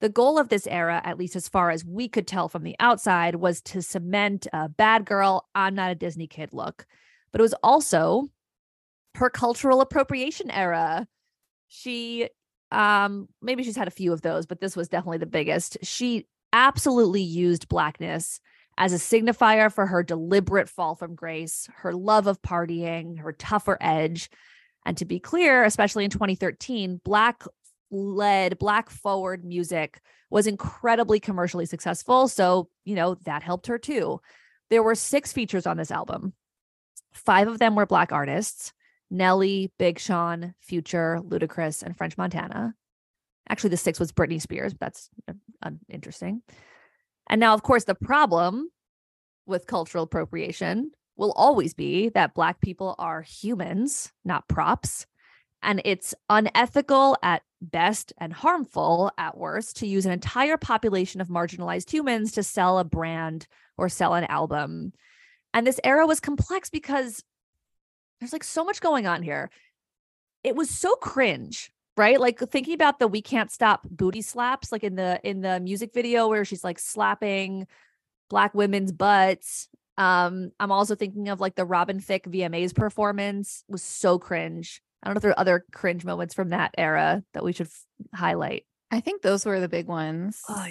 The 0.00 0.08
goal 0.08 0.38
of 0.38 0.48
this 0.48 0.66
era, 0.66 1.00
at 1.04 1.18
least 1.18 1.36
as 1.36 1.48
far 1.48 1.70
as 1.70 1.84
we 1.84 2.08
could 2.08 2.26
tell 2.26 2.48
from 2.48 2.62
the 2.62 2.76
outside, 2.80 3.34
was 3.34 3.60
to 3.62 3.82
cement 3.82 4.46
a 4.52 4.68
bad 4.68 5.04
girl, 5.04 5.46
I'm 5.54 5.74
not 5.74 5.90
a 5.90 5.94
Disney 5.94 6.26
kid 6.26 6.50
look. 6.52 6.86
But 7.32 7.40
it 7.40 7.42
was 7.42 7.54
also 7.62 8.28
her 9.16 9.30
cultural 9.30 9.80
appropriation 9.80 10.50
era. 10.50 11.06
She 11.68 12.28
um 12.72 13.28
maybe 13.42 13.64
she's 13.64 13.76
had 13.76 13.88
a 13.88 13.92
few 13.92 14.12
of 14.12 14.22
those, 14.22 14.46
but 14.46 14.60
this 14.60 14.76
was 14.76 14.88
definitely 14.88 15.18
the 15.18 15.26
biggest. 15.26 15.78
She 15.82 16.26
absolutely 16.52 17.22
used 17.22 17.68
blackness 17.68 18.40
as 18.78 18.92
a 18.92 18.96
signifier 18.96 19.72
for 19.72 19.86
her 19.86 20.02
deliberate 20.02 20.68
fall 20.68 20.94
from 20.94 21.14
grace, 21.14 21.68
her 21.76 21.92
love 21.92 22.26
of 22.26 22.40
partying, 22.42 23.18
her 23.18 23.32
tougher 23.32 23.76
edge. 23.80 24.30
And 24.86 24.96
to 24.96 25.04
be 25.04 25.20
clear, 25.20 25.64
especially 25.64 26.04
in 26.04 26.10
2013, 26.10 27.00
black 27.04 27.42
led, 27.90 28.58
black 28.58 28.88
forward 28.88 29.44
music 29.44 30.00
was 30.30 30.46
incredibly 30.46 31.20
commercially 31.20 31.66
successful. 31.66 32.28
So, 32.28 32.68
you 32.84 32.94
know, 32.94 33.16
that 33.26 33.42
helped 33.42 33.66
her 33.66 33.78
too. 33.78 34.20
There 34.70 34.82
were 34.82 34.94
six 34.94 35.32
features 35.32 35.66
on 35.66 35.76
this 35.76 35.90
album. 35.90 36.32
Five 37.12 37.48
of 37.48 37.58
them 37.58 37.74
were 37.74 37.86
black 37.86 38.12
artists 38.12 38.72
Nelly, 39.10 39.72
Big 39.78 39.98
Sean, 39.98 40.54
Future, 40.60 41.18
Ludacris, 41.22 41.82
and 41.82 41.96
French 41.96 42.16
Montana. 42.16 42.74
Actually, 43.48 43.70
the 43.70 43.76
sixth 43.76 44.00
was 44.00 44.12
Britney 44.12 44.40
Spears. 44.40 44.72
But 44.72 44.80
that's 44.86 45.10
uh, 45.62 45.70
interesting. 45.88 46.42
And 47.28 47.40
now, 47.40 47.54
of 47.54 47.62
course, 47.62 47.84
the 47.84 47.94
problem 47.94 48.70
with 49.46 49.66
cultural 49.66 50.04
appropriation 50.04 50.92
will 51.16 51.32
always 51.32 51.74
be 51.74 52.08
that 52.10 52.34
Black 52.34 52.60
people 52.60 52.94
are 52.98 53.22
humans, 53.22 54.12
not 54.24 54.48
props. 54.48 55.06
And 55.62 55.82
it's 55.84 56.14
unethical 56.30 57.16
at 57.22 57.42
best 57.60 58.12
and 58.18 58.32
harmful 58.32 59.12
at 59.18 59.36
worst 59.36 59.76
to 59.76 59.86
use 59.86 60.06
an 60.06 60.12
entire 60.12 60.56
population 60.56 61.20
of 61.20 61.28
marginalized 61.28 61.90
humans 61.90 62.32
to 62.32 62.42
sell 62.42 62.78
a 62.78 62.84
brand 62.84 63.46
or 63.76 63.88
sell 63.88 64.14
an 64.14 64.24
album. 64.24 64.92
And 65.52 65.66
this 65.66 65.80
era 65.84 66.06
was 66.06 66.20
complex 66.20 66.70
because 66.70 67.22
there's 68.20 68.32
like 68.32 68.44
so 68.44 68.64
much 68.64 68.80
going 68.80 69.06
on 69.06 69.22
here. 69.22 69.50
It 70.44 70.54
was 70.54 70.70
so 70.70 70.94
cringe, 70.96 71.72
right? 71.96 72.20
Like 72.20 72.38
thinking 72.38 72.74
about 72.74 72.98
the 72.98 73.08
we 73.08 73.22
can't 73.22 73.50
stop 73.50 73.86
booty 73.90 74.22
slaps 74.22 74.70
like 74.72 74.84
in 74.84 74.94
the 74.94 75.20
in 75.24 75.40
the 75.40 75.60
music 75.60 75.92
video 75.92 76.28
where 76.28 76.44
she's 76.44 76.64
like 76.64 76.78
slapping 76.78 77.66
black 78.28 78.54
women's 78.54 78.92
butts. 78.92 79.68
Um 79.98 80.52
I'm 80.60 80.72
also 80.72 80.94
thinking 80.94 81.28
of 81.28 81.40
like 81.40 81.56
the 81.56 81.64
Robin 81.64 82.00
Thicke 82.00 82.26
VMAs 82.26 82.74
performance 82.74 83.64
was 83.68 83.82
so 83.82 84.18
cringe. 84.18 84.82
I 85.02 85.08
don't 85.08 85.14
know 85.14 85.18
if 85.18 85.22
there 85.22 85.32
are 85.32 85.40
other 85.40 85.64
cringe 85.72 86.04
moments 86.04 86.34
from 86.34 86.50
that 86.50 86.74
era 86.76 87.22
that 87.32 87.42
we 87.42 87.52
should 87.52 87.68
f- 87.68 87.84
highlight. 88.14 88.66
I 88.90 89.00
think 89.00 89.22
those 89.22 89.46
were 89.46 89.60
the 89.60 89.68
big 89.68 89.86
ones. 89.86 90.42
Oh, 90.48 90.66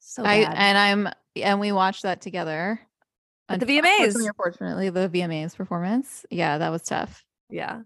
so 0.00 0.24
I 0.24 0.44
bad. 0.44 0.54
and 0.56 0.78
I'm 0.78 1.08
and 1.36 1.60
we 1.60 1.72
watched 1.72 2.02
that 2.04 2.20
together 2.20 2.80
At 3.48 3.60
the 3.60 3.66
VMAs. 3.66 4.16
Unfortunately, 4.16 4.90
the 4.90 5.08
VMAs 5.08 5.56
performance. 5.56 6.26
Yeah, 6.30 6.58
that 6.58 6.70
was 6.70 6.82
tough. 6.82 7.24
Yeah. 7.48 7.82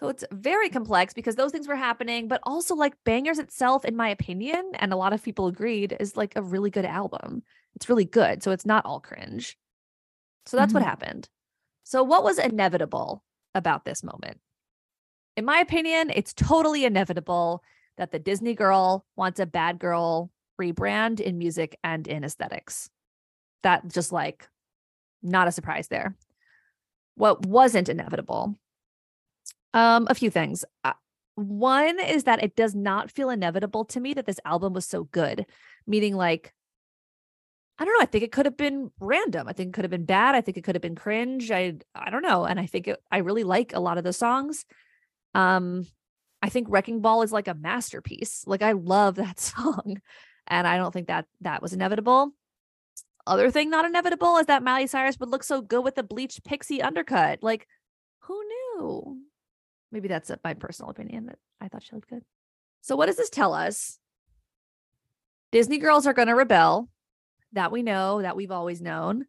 So 0.00 0.08
it's 0.08 0.24
very 0.32 0.70
complex 0.70 1.14
because 1.14 1.36
those 1.36 1.52
things 1.52 1.68
were 1.68 1.76
happening, 1.76 2.26
but 2.26 2.40
also 2.42 2.74
like 2.74 2.94
Bangerz 3.04 3.38
itself, 3.38 3.84
in 3.84 3.96
my 3.96 4.08
opinion, 4.08 4.72
and 4.74 4.92
a 4.92 4.96
lot 4.96 5.12
of 5.12 5.22
people 5.22 5.46
agreed, 5.46 5.96
is 6.00 6.16
like 6.16 6.34
a 6.36 6.42
really 6.42 6.70
good 6.70 6.84
album. 6.84 7.42
It's 7.76 7.88
really 7.88 8.04
good. 8.04 8.42
So 8.42 8.50
it's 8.50 8.66
not 8.66 8.84
all 8.84 9.00
cringe. 9.00 9.56
So 10.46 10.56
that's 10.56 10.74
what 10.74 10.82
Mhm. 10.82 10.86
happened. 10.86 11.28
So 11.84 12.02
what 12.02 12.24
was 12.24 12.38
inevitable 12.38 13.24
about 13.54 13.84
this 13.84 14.02
moment? 14.02 14.40
In 15.36 15.44
my 15.44 15.58
opinion, 15.58 16.10
it's 16.10 16.32
totally 16.34 16.84
inevitable 16.84 17.62
that 17.96 18.10
the 18.10 18.18
Disney 18.18 18.54
girl 18.54 19.06
wants 19.16 19.38
a 19.38 19.46
bad 19.46 19.78
girl 19.78 20.30
rebrand 20.60 21.20
in 21.20 21.38
music 21.38 21.78
and 21.84 22.06
in 22.08 22.24
aesthetics. 22.24 22.90
That 23.64 23.88
just 23.92 24.12
like 24.12 24.48
not 25.22 25.48
a 25.48 25.52
surprise 25.52 25.88
there. 25.88 26.16
What 27.16 27.44
wasn't 27.44 27.88
inevitable 27.88 28.56
um, 29.74 30.06
a 30.08 30.14
few 30.14 30.30
things. 30.30 30.64
Uh, 30.84 30.92
one 31.34 31.98
is 32.00 32.24
that 32.24 32.42
it 32.42 32.54
does 32.56 32.74
not 32.74 33.10
feel 33.10 33.28
inevitable 33.28 33.84
to 33.86 34.00
me 34.00 34.14
that 34.14 34.24
this 34.24 34.38
album 34.44 34.72
was 34.72 34.86
so 34.86 35.04
good, 35.04 35.44
meaning 35.86 36.14
like 36.14 36.54
I 37.76 37.84
don't 37.84 37.94
know. 37.94 38.02
I 38.02 38.06
think 38.06 38.22
it 38.22 38.30
could 38.30 38.46
have 38.46 38.56
been 38.56 38.92
random. 39.00 39.48
I 39.48 39.52
think 39.52 39.70
it 39.70 39.72
could 39.72 39.84
have 39.84 39.90
been 39.90 40.04
bad. 40.04 40.36
I 40.36 40.40
think 40.40 40.56
it 40.56 40.62
could 40.62 40.76
have 40.76 40.82
been 40.82 40.94
cringe. 40.94 41.50
I 41.50 41.74
I 41.92 42.10
don't 42.10 42.22
know. 42.22 42.44
And 42.44 42.60
I 42.60 42.66
think 42.66 42.86
it, 42.86 43.02
I 43.10 43.18
really 43.18 43.42
like 43.42 43.74
a 43.74 43.80
lot 43.80 43.98
of 43.98 44.04
the 44.04 44.12
songs. 44.12 44.64
Um, 45.34 45.84
I 46.40 46.50
think 46.50 46.68
Wrecking 46.70 47.00
Ball 47.00 47.22
is 47.22 47.32
like 47.32 47.48
a 47.48 47.54
masterpiece. 47.54 48.44
Like 48.46 48.62
I 48.62 48.72
love 48.72 49.16
that 49.16 49.40
song, 49.40 50.00
and 50.46 50.68
I 50.68 50.76
don't 50.76 50.92
think 50.92 51.08
that 51.08 51.26
that 51.40 51.62
was 51.62 51.72
inevitable. 51.72 52.32
Other 53.26 53.50
thing 53.50 53.70
not 53.70 53.84
inevitable 53.84 54.36
is 54.36 54.46
that 54.46 54.62
Miley 54.62 54.86
Cyrus 54.86 55.18
would 55.18 55.30
look 55.30 55.42
so 55.42 55.62
good 55.62 55.82
with 55.82 55.94
the 55.94 56.02
bleached 56.02 56.44
pixie 56.44 56.82
undercut. 56.82 57.42
Like, 57.42 57.66
who 58.20 58.42
knew? 58.44 59.22
Maybe 59.90 60.08
that's 60.08 60.30
uh, 60.30 60.36
my 60.44 60.54
personal 60.54 60.90
opinion 60.90 61.26
that 61.26 61.38
I 61.60 61.68
thought 61.68 61.82
she 61.82 61.94
looked 61.94 62.10
good. 62.10 62.24
So, 62.82 62.96
what 62.96 63.06
does 63.06 63.16
this 63.16 63.30
tell 63.30 63.54
us? 63.54 63.98
Disney 65.52 65.78
girls 65.78 66.06
are 66.06 66.12
going 66.12 66.28
to 66.28 66.34
rebel. 66.34 66.88
That 67.52 67.70
we 67.70 67.82
know, 67.82 68.20
that 68.20 68.34
we've 68.34 68.50
always 68.50 68.82
known. 68.82 69.26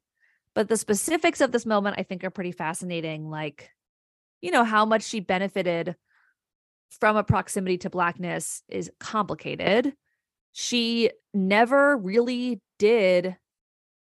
But 0.55 0.67
the 0.67 0.77
specifics 0.77 1.41
of 1.41 1.51
this 1.51 1.65
moment, 1.65 1.97
I 1.99 2.03
think, 2.03 2.23
are 2.23 2.31
pretty 2.31 2.51
fascinating. 2.51 3.29
Like, 3.29 3.69
you 4.41 4.51
know, 4.51 4.63
how 4.63 4.85
much 4.85 5.03
she 5.03 5.19
benefited 5.19 5.95
from 6.99 7.17
a 7.17 7.23
proximity 7.23 7.77
to 7.79 7.89
Blackness 7.89 8.63
is 8.67 8.91
complicated. 8.99 9.93
She 10.53 11.11
never 11.33 11.97
really 11.97 12.61
did, 12.79 13.35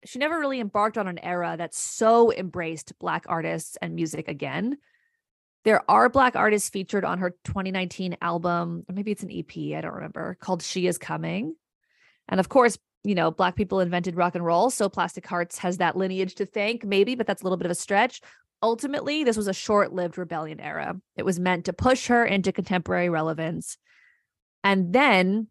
she 0.05 0.19
never 0.19 0.39
really 0.39 0.59
embarked 0.59 0.97
on 0.97 1.07
an 1.07 1.19
era 1.19 1.55
that 1.57 1.73
so 1.73 2.31
embraced 2.31 2.97
Black 2.99 3.25
artists 3.27 3.77
and 3.81 3.95
music 3.95 4.27
again. 4.27 4.77
There 5.63 5.83
are 5.89 6.09
Black 6.09 6.35
artists 6.35 6.69
featured 6.69 7.03
on 7.03 7.19
her 7.19 7.31
2019 7.43 8.17
album, 8.21 8.85
or 8.87 8.95
maybe 8.95 9.11
it's 9.11 9.23
an 9.23 9.31
EP, 9.31 9.75
I 9.77 9.81
don't 9.81 9.95
remember, 9.95 10.37
called 10.39 10.63
She 10.63 10.87
Is 10.87 10.97
Coming. 10.97 11.55
And 12.29 12.39
of 12.39 12.49
course, 12.49 12.77
you 13.03 13.15
know, 13.15 13.31
Black 13.31 13.55
people 13.55 13.79
invented 13.79 14.15
rock 14.15 14.35
and 14.35 14.45
roll. 14.45 14.69
So 14.69 14.89
Plastic 14.89 15.25
Hearts 15.25 15.57
has 15.59 15.77
that 15.77 15.97
lineage 15.97 16.35
to 16.35 16.45
thank, 16.45 16.85
maybe, 16.85 17.15
but 17.15 17.27
that's 17.27 17.41
a 17.41 17.45
little 17.45 17.57
bit 17.57 17.65
of 17.65 17.71
a 17.71 17.75
stretch. 17.75 18.21
Ultimately, 18.61 19.23
this 19.23 19.37
was 19.37 19.47
a 19.47 19.53
short 19.53 19.93
lived 19.93 20.17
rebellion 20.17 20.59
era. 20.59 20.95
It 21.15 21.23
was 21.23 21.39
meant 21.39 21.65
to 21.65 21.73
push 21.73 22.07
her 22.07 22.25
into 22.25 22.51
contemporary 22.51 23.09
relevance 23.09 23.77
and 24.63 24.93
then 24.93 25.47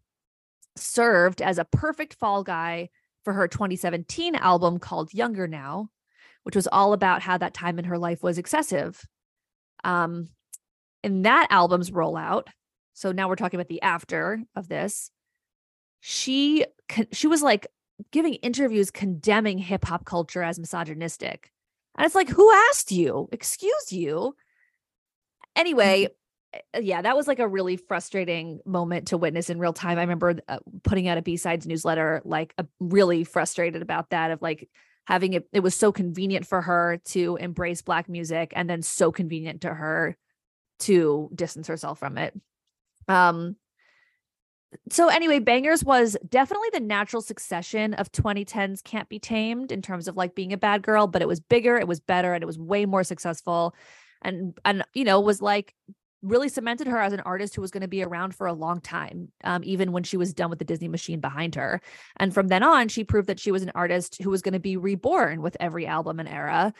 served 0.75 1.41
as 1.41 1.57
a 1.57 1.65
perfect 1.65 2.15
fall 2.15 2.43
guy 2.43 2.89
for 3.27 3.33
her 3.33 3.49
2017 3.49 4.35
album 4.35 4.79
called 4.79 5.13
Younger 5.13 5.49
Now, 5.49 5.89
which 6.43 6.55
was 6.55 6.65
all 6.65 6.93
about 6.93 7.21
how 7.21 7.37
that 7.37 7.53
time 7.53 7.77
in 7.77 7.83
her 7.83 7.97
life 7.97 8.23
was 8.23 8.37
excessive. 8.37 9.05
Um, 9.83 10.29
in 11.03 11.23
that 11.23 11.47
album's 11.49 11.91
rollout, 11.91 12.43
so 12.93 13.11
now 13.11 13.27
we're 13.27 13.35
talking 13.35 13.59
about 13.59 13.67
the 13.67 13.81
after 13.81 14.41
of 14.55 14.69
this, 14.69 15.11
she 15.99 16.65
she 17.11 17.27
was 17.27 17.41
like 17.43 17.67
giving 18.11 18.35
interviews 18.35 18.91
condemning 18.91 19.57
hip 19.57 19.83
hop 19.83 20.05
culture 20.05 20.41
as 20.41 20.57
misogynistic. 20.57 21.51
And 21.97 22.05
it's 22.05 22.15
like, 22.15 22.29
who 22.29 22.49
asked 22.69 22.93
you? 22.93 23.27
Excuse 23.33 23.91
you. 23.91 24.37
Anyway, 25.53 26.05
uh, 26.05 26.09
yeah, 26.79 27.01
that 27.01 27.15
was 27.15 27.27
like 27.27 27.39
a 27.39 27.47
really 27.47 27.77
frustrating 27.77 28.59
moment 28.65 29.07
to 29.07 29.17
witness 29.17 29.49
in 29.49 29.59
real 29.59 29.73
time. 29.73 29.97
I 29.97 30.01
remember 30.01 30.35
uh, 30.47 30.59
putting 30.83 31.07
out 31.07 31.17
a 31.17 31.21
B-sides 31.21 31.67
newsletter, 31.67 32.21
like 32.25 32.53
uh, 32.57 32.63
really 32.79 33.23
frustrated 33.23 33.81
about 33.81 34.09
that 34.11 34.31
of 34.31 34.41
like 34.41 34.69
having 35.05 35.33
it, 35.33 35.47
it 35.53 35.61
was 35.61 35.75
so 35.75 35.91
convenient 35.91 36.45
for 36.45 36.61
her 36.61 36.99
to 37.05 37.37
embrace 37.37 37.81
black 37.81 38.09
music 38.09 38.51
and 38.55 38.69
then 38.69 38.81
so 38.81 39.11
convenient 39.11 39.61
to 39.61 39.73
her 39.73 40.17
to 40.79 41.29
distance 41.33 41.67
herself 41.67 41.99
from 41.99 42.17
it. 42.17 42.33
Um, 43.07 43.55
so 44.91 45.07
anyway, 45.07 45.39
Bangerz 45.39 45.83
was 45.83 46.17
definitely 46.27 46.69
the 46.73 46.81
natural 46.81 47.21
succession 47.21 47.93
of 47.93 48.11
2010's 48.11 48.81
Can't 48.81 49.07
Be 49.07 49.19
Tamed 49.19 49.71
in 49.71 49.81
terms 49.81 50.07
of 50.07 50.17
like 50.17 50.35
being 50.35 50.53
a 50.53 50.57
bad 50.57 50.81
girl, 50.81 51.07
but 51.07 51.21
it 51.21 51.27
was 51.27 51.39
bigger, 51.39 51.77
it 51.77 51.87
was 51.87 51.99
better, 51.99 52.33
and 52.33 52.43
it 52.43 52.47
was 52.47 52.59
way 52.59 52.85
more 52.85 53.03
successful. 53.03 53.73
And 54.21 54.57
and 54.65 54.83
you 54.93 55.05
know, 55.05 55.21
was 55.21 55.41
like 55.41 55.73
really 56.27 56.49
cemented 56.49 56.87
her 56.87 56.99
as 57.01 57.13
an 57.13 57.21
artist 57.21 57.55
who 57.55 57.61
was 57.61 57.71
going 57.71 57.81
to 57.81 57.87
be 57.87 58.03
around 58.03 58.35
for 58.35 58.47
a 58.47 58.53
long 58.53 58.81
time, 58.81 59.31
um, 59.43 59.63
even 59.63 59.91
when 59.91 60.03
she 60.03 60.17
was 60.17 60.33
done 60.33 60.49
with 60.49 60.59
the 60.59 60.65
Disney 60.65 60.87
machine 60.87 61.19
behind 61.19 61.55
her. 61.55 61.81
And 62.17 62.33
from 62.33 62.47
then 62.47 62.63
on, 62.63 62.87
she 62.89 63.03
proved 63.03 63.27
that 63.29 63.39
she 63.39 63.51
was 63.51 63.63
an 63.63 63.71
artist 63.75 64.21
who 64.21 64.29
was 64.29 64.41
going 64.41 64.53
to 64.53 64.59
be 64.59 64.77
reborn 64.77 65.41
with 65.41 65.57
every 65.59 65.87
album 65.87 66.19
and 66.19 66.29
era, 66.29 66.73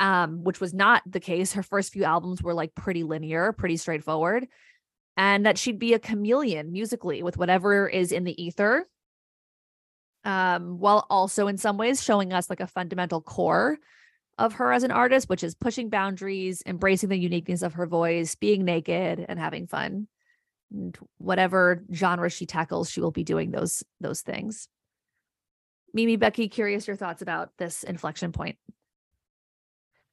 um, 0.00 0.44
which 0.44 0.60
was 0.60 0.74
not 0.74 1.02
the 1.06 1.20
case. 1.20 1.52
Her 1.52 1.62
first 1.62 1.92
few 1.92 2.04
albums 2.04 2.42
were 2.42 2.54
like 2.54 2.74
pretty 2.74 3.02
linear, 3.02 3.52
pretty 3.52 3.76
straightforward 3.76 4.46
and 5.16 5.44
that 5.44 5.58
she'd 5.58 5.78
be 5.78 5.92
a 5.92 5.98
chameleon 5.98 6.72
musically 6.72 7.22
with 7.22 7.36
whatever 7.36 7.88
is 7.88 8.12
in 8.12 8.24
the 8.24 8.42
ether. 8.42 8.86
um, 10.24 10.78
while 10.78 11.06
also 11.08 11.46
in 11.48 11.56
some 11.56 11.76
ways 11.76 12.02
showing 12.02 12.32
us 12.32 12.50
like 12.50 12.60
a 12.60 12.66
fundamental 12.66 13.20
core 13.22 13.78
of 14.40 14.54
her 14.54 14.72
as 14.72 14.82
an 14.82 14.90
artist, 14.90 15.28
which 15.28 15.44
is 15.44 15.54
pushing 15.54 15.90
boundaries, 15.90 16.62
embracing 16.66 17.08
the 17.10 17.18
uniqueness 17.18 17.62
of 17.62 17.74
her 17.74 17.86
voice, 17.86 18.34
being 18.34 18.64
naked, 18.64 19.24
and 19.28 19.38
having 19.38 19.66
fun. 19.66 20.08
And 20.72 20.96
whatever 21.18 21.84
genre 21.92 22.30
she 22.30 22.46
tackles, 22.46 22.90
she 22.90 23.00
will 23.00 23.10
be 23.10 23.24
doing 23.24 23.50
those 23.50 23.84
those 24.00 24.22
things. 24.22 24.68
Mimi, 25.92 26.16
Becky, 26.16 26.48
curious 26.48 26.86
your 26.86 26.96
thoughts 26.96 27.22
about 27.22 27.50
this 27.58 27.82
inflection 27.82 28.32
point. 28.32 28.56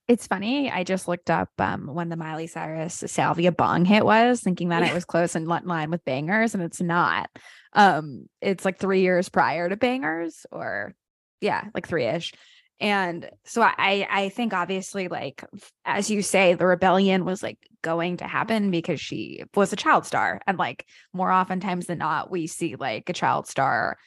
It's 0.07 0.25
funny. 0.25 0.72
I 0.72 0.84
just 0.84 1.07
looked 1.07 1.29
up 1.29 1.50
um, 1.60 1.88
when 1.93 2.07
the 2.10 2.15
Miley 2.15 2.48
Cyrus 2.48 3.03
Salvia 3.07 3.51
Bong 3.51 3.84
hit 3.84 4.05
was, 4.05 4.39
thinking 4.41 4.69
that 4.69 4.81
Yeah. 4.81 4.91
it 4.91 4.93
was 4.93 5.03
close 5.05 5.36
in 5.36 5.46
line 5.46 5.91
with 5.91 6.05
Bangerz, 6.05 6.53
and 6.53 6.63
it's 6.63 6.81
not. 6.81 7.29
Um, 7.74 8.27
it's 8.41 8.63
like 8.63 8.79
three 8.79 9.01
years 9.01 9.27
prior 9.29 9.67
to 9.67 9.75
Bangerz, 9.75 10.46
or 10.51 10.96
yeah, 11.41 11.65
like 11.74 11.88
three 11.88 12.05
ish. 12.05 12.34
And 12.79 13.29
so 13.43 13.63
I, 13.63 14.07
I 14.10 14.29
think 14.29 14.53
obviously, 14.53 15.07
like 15.07 15.43
as 15.84 16.12
you 16.12 16.22
say, 16.22 16.53
the 16.53 16.67
rebellion 16.67 17.25
was 17.25 17.41
like 17.41 17.57
going 17.81 18.17
to 18.17 18.25
happen 18.27 18.69
because 18.69 19.01
she 19.01 19.43
was 19.55 19.74
a 19.74 19.77
child 19.77 20.05
star, 20.05 20.41
and 20.46 20.57
like 20.57 20.86
more 21.13 21.31
oftentimes 21.31 21.88
than 21.88 21.98
not, 21.98 22.29
we 22.29 22.46
see 22.48 22.75
like 22.75 23.10
a 23.10 23.13
child 23.13 23.48
star 23.48 23.98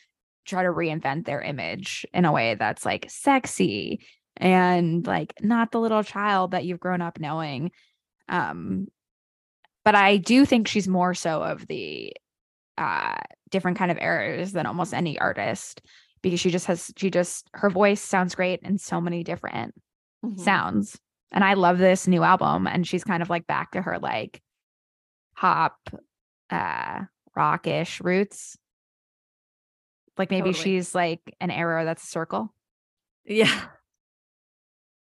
try 0.47 0.63
to 0.63 0.69
reinvent 0.69 1.27
their 1.27 1.41
image 1.43 2.07
in 2.15 2.25
a 2.25 2.33
way 2.33 2.55
that's 2.55 2.85
like 2.85 3.07
sexy 3.09 4.07
and 4.37 5.07
like 5.07 5.35
not 5.41 5.71
the 5.71 5.81
little 5.81 6.03
child 6.03 6.53
that 6.53 6.65
you've 6.65 6.81
grown 6.81 7.03
up 7.03 7.19
knowing. 7.19 7.71
Um 8.29 8.87
but 9.85 9.95
i 9.95 10.17
do 10.17 10.45
think 10.45 10.69
she's 10.69 10.89
more 10.89 11.15
so 11.15 11.43
of 11.43 11.67
the 11.67 12.13
uh 12.79 13.17
different 13.51 13.79
kind 13.79 13.91
of 13.91 13.99
eras 13.99 14.53
than 14.53 14.67
almost 14.67 14.95
any 14.95 15.19
artist 15.19 15.83
because 16.23 16.41
she 16.41 16.51
just 16.51 16.67
has 16.67 16.93
she 16.97 17.11
just 17.11 17.49
her 17.55 17.71
voice 17.71 18.01
sounds 18.01 18.35
great 18.35 18.61
in 18.63 18.79
so 18.79 19.01
many 19.01 19.23
different 19.25 19.75
Mm-hmm. 20.25 20.43
sounds 20.43 21.01
and 21.33 21.43
i 21.43 21.55
love 21.55 21.79
this 21.79 22.07
new 22.07 22.23
album 22.23 22.67
and 22.67 22.87
she's 22.87 23.05
kind 23.05 23.23
of 23.23 23.31
like 23.31 23.47
back 23.47 23.71
to 23.71 23.81
her 23.81 23.99
like 23.99 24.43
pop 25.35 25.79
uh 26.51 27.05
rockish 27.35 28.03
roots 28.03 28.59
like 30.19 30.31
maybe 30.31 30.51
Totally. 30.51 30.63
she's 30.63 30.95
like 30.95 31.21
an 31.41 31.51
era 31.51 31.87
that's 31.87 32.03
a 32.03 32.07
circle 32.07 32.53
Yeah. 33.25 33.63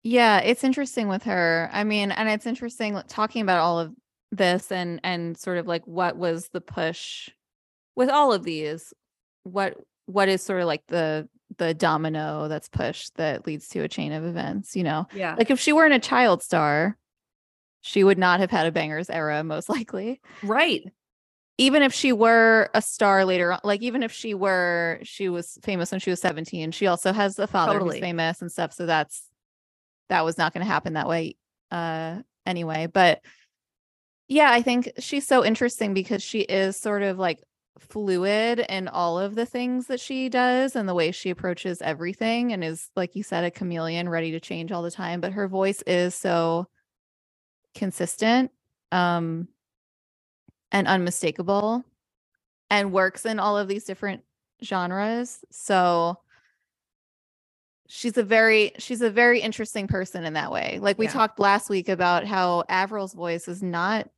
Yeah, 0.04 0.40
it's 0.40 0.64
interesting 0.64 1.08
with 1.08 1.24
her. 1.24 1.70
I 1.74 1.84
mean, 1.84 2.12
and 2.12 2.30
it's 2.30 2.46
interesting 2.46 3.02
talking 3.08 3.42
about 3.42 3.60
all 3.60 3.80
of 3.80 3.94
this 4.32 4.72
and 4.72 5.00
and 5.04 5.38
sort 5.38 5.58
of 5.58 5.68
like 5.68 5.86
what 5.86 6.16
was 6.16 6.50
the 6.54 6.62
push 6.62 7.30
with 7.96 8.10
all 8.10 8.32
of 8.32 8.44
these. 8.44 8.94
What 9.44 9.76
what 10.08 10.28
is 10.28 10.42
sort 10.42 10.60
of 10.62 10.68
like 10.68 10.86
the 10.88 11.30
the 11.58 11.74
domino 11.74 12.48
that's 12.50 12.68
pushed 12.68 13.16
that 13.16 13.48
leads 13.48 13.70
to 13.70 13.80
a 13.80 13.88
chain 13.88 14.12
of 14.12 14.26
events, 14.26 14.76
you 14.76 14.84
know? 14.84 15.08
Yeah. 15.14 15.36
Like 15.38 15.50
if 15.50 15.60
she 15.60 15.72
weren't 15.72 15.94
a 15.94 16.00
child 16.00 16.44
star, 16.44 16.98
she 17.82 18.04
would 18.04 18.18
not 18.18 18.40
have 18.42 18.52
had 18.52 18.68
a 18.68 18.72
bangerz 18.72 19.10
era 19.10 19.44
most 19.44 19.70
likely. 19.70 20.20
right. 20.44 20.84
Even 21.60 21.82
if 21.82 21.94
she 21.94 22.14
were 22.14 22.70
a 22.76 22.82
star 22.82 23.26
later 23.26 23.54
on, 23.54 23.60
like 23.64 23.82
even 23.82 24.04
if 24.04 24.12
she 24.12 24.34
were 24.34 25.00
she 25.04 25.30
was 25.30 25.58
famous 25.64 25.90
when 25.92 26.00
she 26.00 26.10
was 26.10 26.20
17, 26.22 26.72
she 26.72 26.88
also 26.88 27.14
has 27.14 27.40
a 27.40 27.48
father 27.48 27.74
Totally. 27.74 27.98
who's 27.98 28.02
famous 28.02 28.42
and 28.42 28.52
stuff, 28.52 28.74
so 28.74 28.86
that's 28.86 29.24
that 30.10 30.24
was 30.24 30.38
not 30.38 30.54
going 30.54 30.66
to 30.66 30.72
happen 30.72 30.94
that 30.94 31.08
way 31.08 31.36
uh 31.72 32.22
anyway 32.46 32.88
but 32.88 33.20
yeah 34.30 34.50
i 34.50 34.62
think 34.62 34.90
she's 35.00 35.28
so 35.28 35.44
interesting 35.44 35.94
because 35.94 36.24
she 36.24 36.40
is 36.40 36.78
sort 36.78 37.04
of 37.04 37.20
like 37.20 37.42
fluid 37.80 38.60
in 38.70 38.88
all 38.88 39.20
of 39.20 39.36
the 39.36 39.46
things 39.46 39.88
that 39.88 40.00
she 40.00 40.30
does 40.30 40.76
and 40.76 40.88
the 40.88 40.94
way 40.94 41.12
she 41.12 41.30
approaches 41.30 41.82
everything 41.82 42.54
and 42.54 42.64
is 42.64 42.90
like 42.96 43.16
you 43.16 43.24
said 43.24 43.44
a 43.44 43.52
chameleon 43.52 44.10
ready 44.10 44.32
to 44.32 44.40
change 44.40 44.72
all 44.72 44.82
the 44.82 44.92
time 44.92 45.22
but 45.22 45.34
her 45.34 45.48
voice 45.48 45.82
is 45.88 46.16
so 46.16 46.68
consistent 47.76 48.52
um 48.92 49.48
and 50.72 50.88
unmistakable 50.88 51.84
and 52.70 52.92
works 52.92 53.26
in 53.26 53.40
all 53.40 53.58
of 53.58 53.68
these 53.68 53.86
different 53.86 54.24
genres 54.64 55.40
so 55.52 56.18
she's 57.88 58.18
a 58.18 58.24
very 58.24 58.72
she's 58.80 59.02
a 59.02 59.10
very 59.10 59.40
interesting 59.40 59.88
person 59.88 60.26
in 60.26 60.34
that 60.34 60.52
way 60.52 60.80
like 60.82 60.98
we 60.98 61.06
Yeah. 61.06 61.12
talked 61.12 61.40
last 61.40 61.70
week 61.70 61.88
about 61.90 62.26
how 62.26 62.64
avril's 62.68 63.14
voice 63.14 63.48
is 63.48 63.64
not 63.64 64.10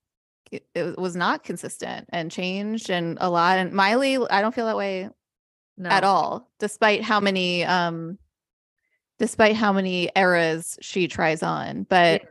it, 0.52 0.66
it 0.74 0.98
was 0.98 1.16
not 1.16 1.44
consistent 1.44 2.08
and 2.12 2.32
changed 2.32 2.90
and 2.90 3.18
a 3.22 3.30
lot 3.30 3.58
and 3.60 3.72
miley 3.74 4.18
i 4.30 4.42
don't 4.42 4.56
feel 4.56 4.66
that 4.66 4.78
way 4.78 5.10
No. 5.78 5.90
at 5.90 6.04
all 6.04 6.50
despite 6.60 7.04
how 7.04 7.20
many 7.20 7.64
um 7.64 8.18
despite 9.20 9.56
how 9.56 9.74
many 9.74 10.10
eras 10.16 10.78
she 10.82 11.08
tries 11.08 11.44
on 11.44 11.84
but 11.84 12.22
Yeah. 12.24 12.30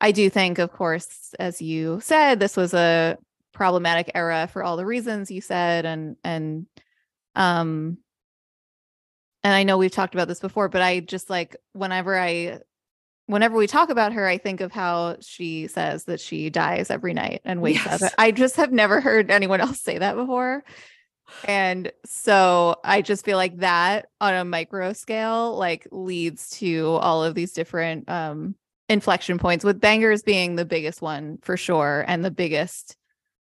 i 0.00 0.12
do 0.12 0.28
think 0.30 0.58
of 0.58 0.72
course 0.72 1.34
as 1.38 1.62
you 1.62 2.00
said 2.00 2.40
this 2.40 2.56
was 2.56 2.74
a 2.74 3.16
problematic 3.52 4.10
era 4.14 4.48
for 4.52 4.62
all 4.62 4.76
the 4.76 4.86
reasons 4.86 5.30
you 5.30 5.40
said 5.40 5.86
and 5.86 6.16
and 6.24 6.66
um 7.34 7.98
and 9.42 9.54
i 9.54 9.62
know 9.62 9.78
we've 9.78 9.90
talked 9.92 10.14
about 10.14 10.28
this 10.28 10.40
before 10.40 10.68
but 10.68 10.82
i 10.82 11.00
just 11.00 11.30
like 11.30 11.56
whenever 11.72 12.18
i 12.18 12.58
whenever 13.26 13.56
we 13.56 13.66
talk 13.66 13.90
about 13.90 14.12
her 14.12 14.26
i 14.26 14.38
think 14.38 14.60
of 14.60 14.72
how 14.72 15.16
she 15.20 15.66
says 15.66 16.04
that 16.04 16.20
she 16.20 16.48
dies 16.50 16.90
every 16.90 17.12
night 17.14 17.40
and 17.44 17.60
wakes 17.60 17.84
Yes. 17.84 18.02
up 18.02 18.12
i 18.18 18.30
just 18.30 18.56
have 18.56 18.72
never 18.72 19.00
heard 19.00 19.30
anyone 19.30 19.60
else 19.60 19.80
say 19.80 19.98
that 19.98 20.16
before 20.16 20.64
and 21.48 21.90
so 22.04 22.76
I 22.84 23.02
just 23.02 23.24
feel 23.24 23.36
like 23.36 23.58
that 23.58 24.06
on 24.20 24.32
a 24.32 24.44
micro 24.44 24.92
scale 24.92 25.56
like 25.56 25.86
leads 25.90 26.50
to 26.50 26.86
all 27.00 27.24
of 27.24 27.34
these 27.34 27.52
different 27.52 28.08
um 28.08 28.54
inflection 28.88 29.36
points 29.36 29.64
with 29.64 29.80
bangerz 29.80 30.24
being 30.24 30.54
the 30.54 30.64
biggest 30.64 31.02
one 31.02 31.38
for 31.42 31.56
sure 31.56 32.04
and 32.06 32.24
the 32.24 32.30
biggest 32.30 32.96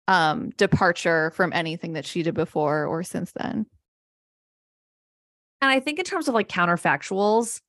um 0.06 0.50
departure 0.50 1.32
from 1.32 1.52
anything 1.52 1.94
that 1.94 2.06
she 2.06 2.22
did 2.22 2.34
before 2.34 2.86
or 2.86 3.02
since 3.02 3.32
then. 3.32 3.66
And 5.60 5.70
I 5.70 5.80
think 5.80 5.98
in 5.98 6.04
terms 6.04 6.28
of 6.28 6.34
like 6.34 6.48
counterfactuals, 6.48 7.60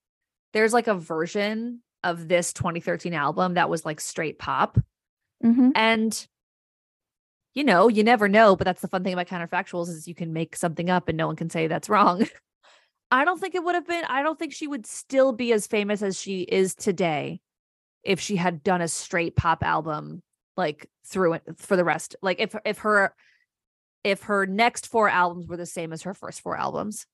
there's 0.54 0.74
like 0.74 0.88
a 0.88 0.94
version 0.96 1.82
of 2.08 2.28
this 2.28 2.54
2013 2.54 3.14
album 3.14 3.56
that 3.56 3.70
was 3.70 3.86
like 3.86 4.00
straight 4.00 4.40
pop. 4.40 4.80
Mm-hmm. 5.44 5.72
And 5.76 6.28
you 7.54 7.64
know, 7.64 7.88
you 7.88 8.04
never 8.04 8.30
know, 8.30 8.56
but 8.56 8.66
that's 8.66 8.82
the 8.82 8.88
fun 8.88 9.04
thing 9.04 9.14
about 9.14 9.28
counterfactuals 9.28 9.90
is 9.90 10.08
you 10.08 10.14
can 10.14 10.32
make 10.32 10.56
something 10.56 10.92
up 10.92 11.10
and 11.10 11.18
no 11.18 11.26
one 11.26 11.36
can 11.36 11.50
say 11.50 11.68
that's 11.68 11.90
wrong. 11.90 12.28
I 13.12 13.26
don't 13.26 13.40
think 13.40 13.56
it 13.56 13.64
would 13.64 13.76
have 13.76 13.88
been 13.88 14.04
I 14.06 14.22
don't 14.22 14.38
think 14.38 14.54
she 14.54 14.68
would 14.68 14.86
still 14.86 15.32
be 15.32 15.54
as 15.54 15.68
famous 15.68 16.02
as 16.02 16.20
she 16.20 16.42
is 16.42 16.76
today 16.76 17.42
if 18.04 18.20
she 18.20 18.36
had 18.36 18.64
done 18.64 18.82
a 18.82 18.88
straight 18.88 19.36
pop 19.36 19.64
album 19.64 20.22
like 20.56 20.90
through 21.06 21.34
it 21.34 21.44
for 21.58 21.76
the 21.76 21.84
rest. 21.84 22.16
Like 22.22 22.40
if 22.40 22.56
if 22.66 22.80
her 22.80 23.14
if 24.04 24.24
her 24.24 24.46
next 24.46 24.88
four 24.88 25.10
albums 25.10 25.48
were 25.48 25.58
the 25.58 25.66
same 25.66 25.94
as 25.94 26.04
her 26.04 26.14
first 26.14 26.42
four 26.42 26.58
albums. 26.58 27.06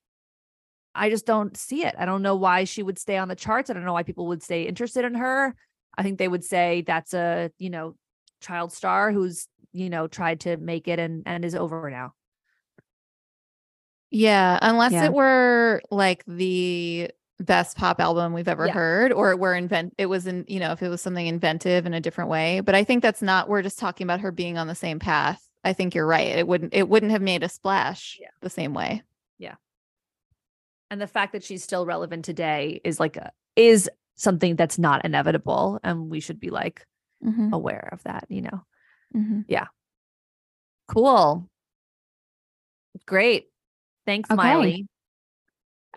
I 0.96 1.10
just 1.10 1.26
don't 1.26 1.56
see 1.58 1.86
it. 1.86 1.96
I 1.98 2.06
don't 2.06 2.22
know 2.22 2.36
why 2.36 2.66
she 2.66 2.84
would 2.84 3.00
stay 3.00 3.18
on 3.18 3.28
the 3.28 3.36
charts. 3.36 3.70
I 3.70 3.74
don't 3.74 3.86
know 3.86 3.94
why 3.94 4.04
people 4.04 4.28
would 4.28 4.44
stay 4.44 4.64
interested 4.64 5.06
in 5.06 5.16
her. 5.16 5.56
I 5.98 6.04
think 6.04 6.20
they 6.20 6.28
would 6.28 6.44
say 6.44 6.84
that's 6.86 7.14
a, 7.14 7.52
you 7.58 7.70
know, 7.70 7.96
child 8.42 8.72
star 8.74 9.12
who's, 9.12 9.48
you 9.72 9.90
know, 9.90 10.08
tried 10.08 10.42
to 10.42 10.58
make 10.58 10.88
it 10.88 11.00
and 11.00 11.24
and 11.26 11.44
is 11.46 11.56
over 11.56 11.90
now. 11.90 12.14
Yeah, 14.12 14.60
unless 14.62 14.92
Yeah. 14.92 15.06
it 15.06 15.14
were 15.14 15.82
like 15.90 16.24
the 16.28 17.10
best 17.40 17.76
pop 17.78 18.00
album 18.00 18.34
we've 18.34 18.48
ever 18.48 18.68
Yeah. 18.68 18.74
heard 18.74 19.12
or 19.12 19.32
it 19.32 19.40
were 19.40 19.56
invent 19.56 19.96
it 19.98 20.06
was 20.06 20.28
in, 20.28 20.46
you 20.48 20.60
know, 20.60 20.72
if 20.72 20.82
it 20.84 20.90
was 20.90 21.02
something 21.02 21.26
inventive 21.26 21.86
in 21.86 21.94
a 21.94 22.00
different 22.00 22.30
way, 22.30 22.60
but 22.62 22.76
I 22.76 22.84
think 22.84 23.02
that's 23.02 23.22
not 23.22 23.50
we're 23.50 23.64
just 23.64 23.80
talking 23.80 24.06
about 24.06 24.22
her 24.22 24.32
being 24.32 24.58
on 24.58 24.68
the 24.68 24.76
same 24.76 25.00
path. 25.00 25.42
I 25.64 25.74
think 25.74 25.96
you're 25.96 26.06
right. 26.06 26.28
It 26.28 26.48
wouldn't 26.48 26.74
it 26.74 26.88
wouldn't 26.88 27.12
have 27.12 27.22
made 27.22 27.44
a 27.44 27.50
splash 27.50 28.18
Yeah. 28.22 28.30
the 28.42 28.50
same 28.50 28.74
way. 28.74 29.02
And 30.94 31.02
the 31.02 31.08
fact 31.08 31.34
that 31.34 31.44
she's 31.44 31.64
still 31.64 31.88
relevant 31.88 32.24
today 32.24 32.80
is 32.84 33.00
like 33.00 33.18
a, 33.18 33.32
is 33.56 33.90
something 34.14 34.56
that's 34.56 34.78
not 34.78 35.04
inevitable 35.04 35.80
and 35.84 36.08
we 36.08 36.20
should 36.20 36.40
be 36.40 36.52
like 36.52 36.86
Mhm, 37.26 37.52
aware 37.52 37.90
of 37.92 38.04
that, 38.04 38.26
you 38.30 38.42
know. 38.44 38.64
mhm. 39.16 39.44
Cool. 40.88 41.50
Great. 43.08 43.48
Thanks, 44.06 44.30
Okay. 44.30 44.36
Miley. 44.36 44.86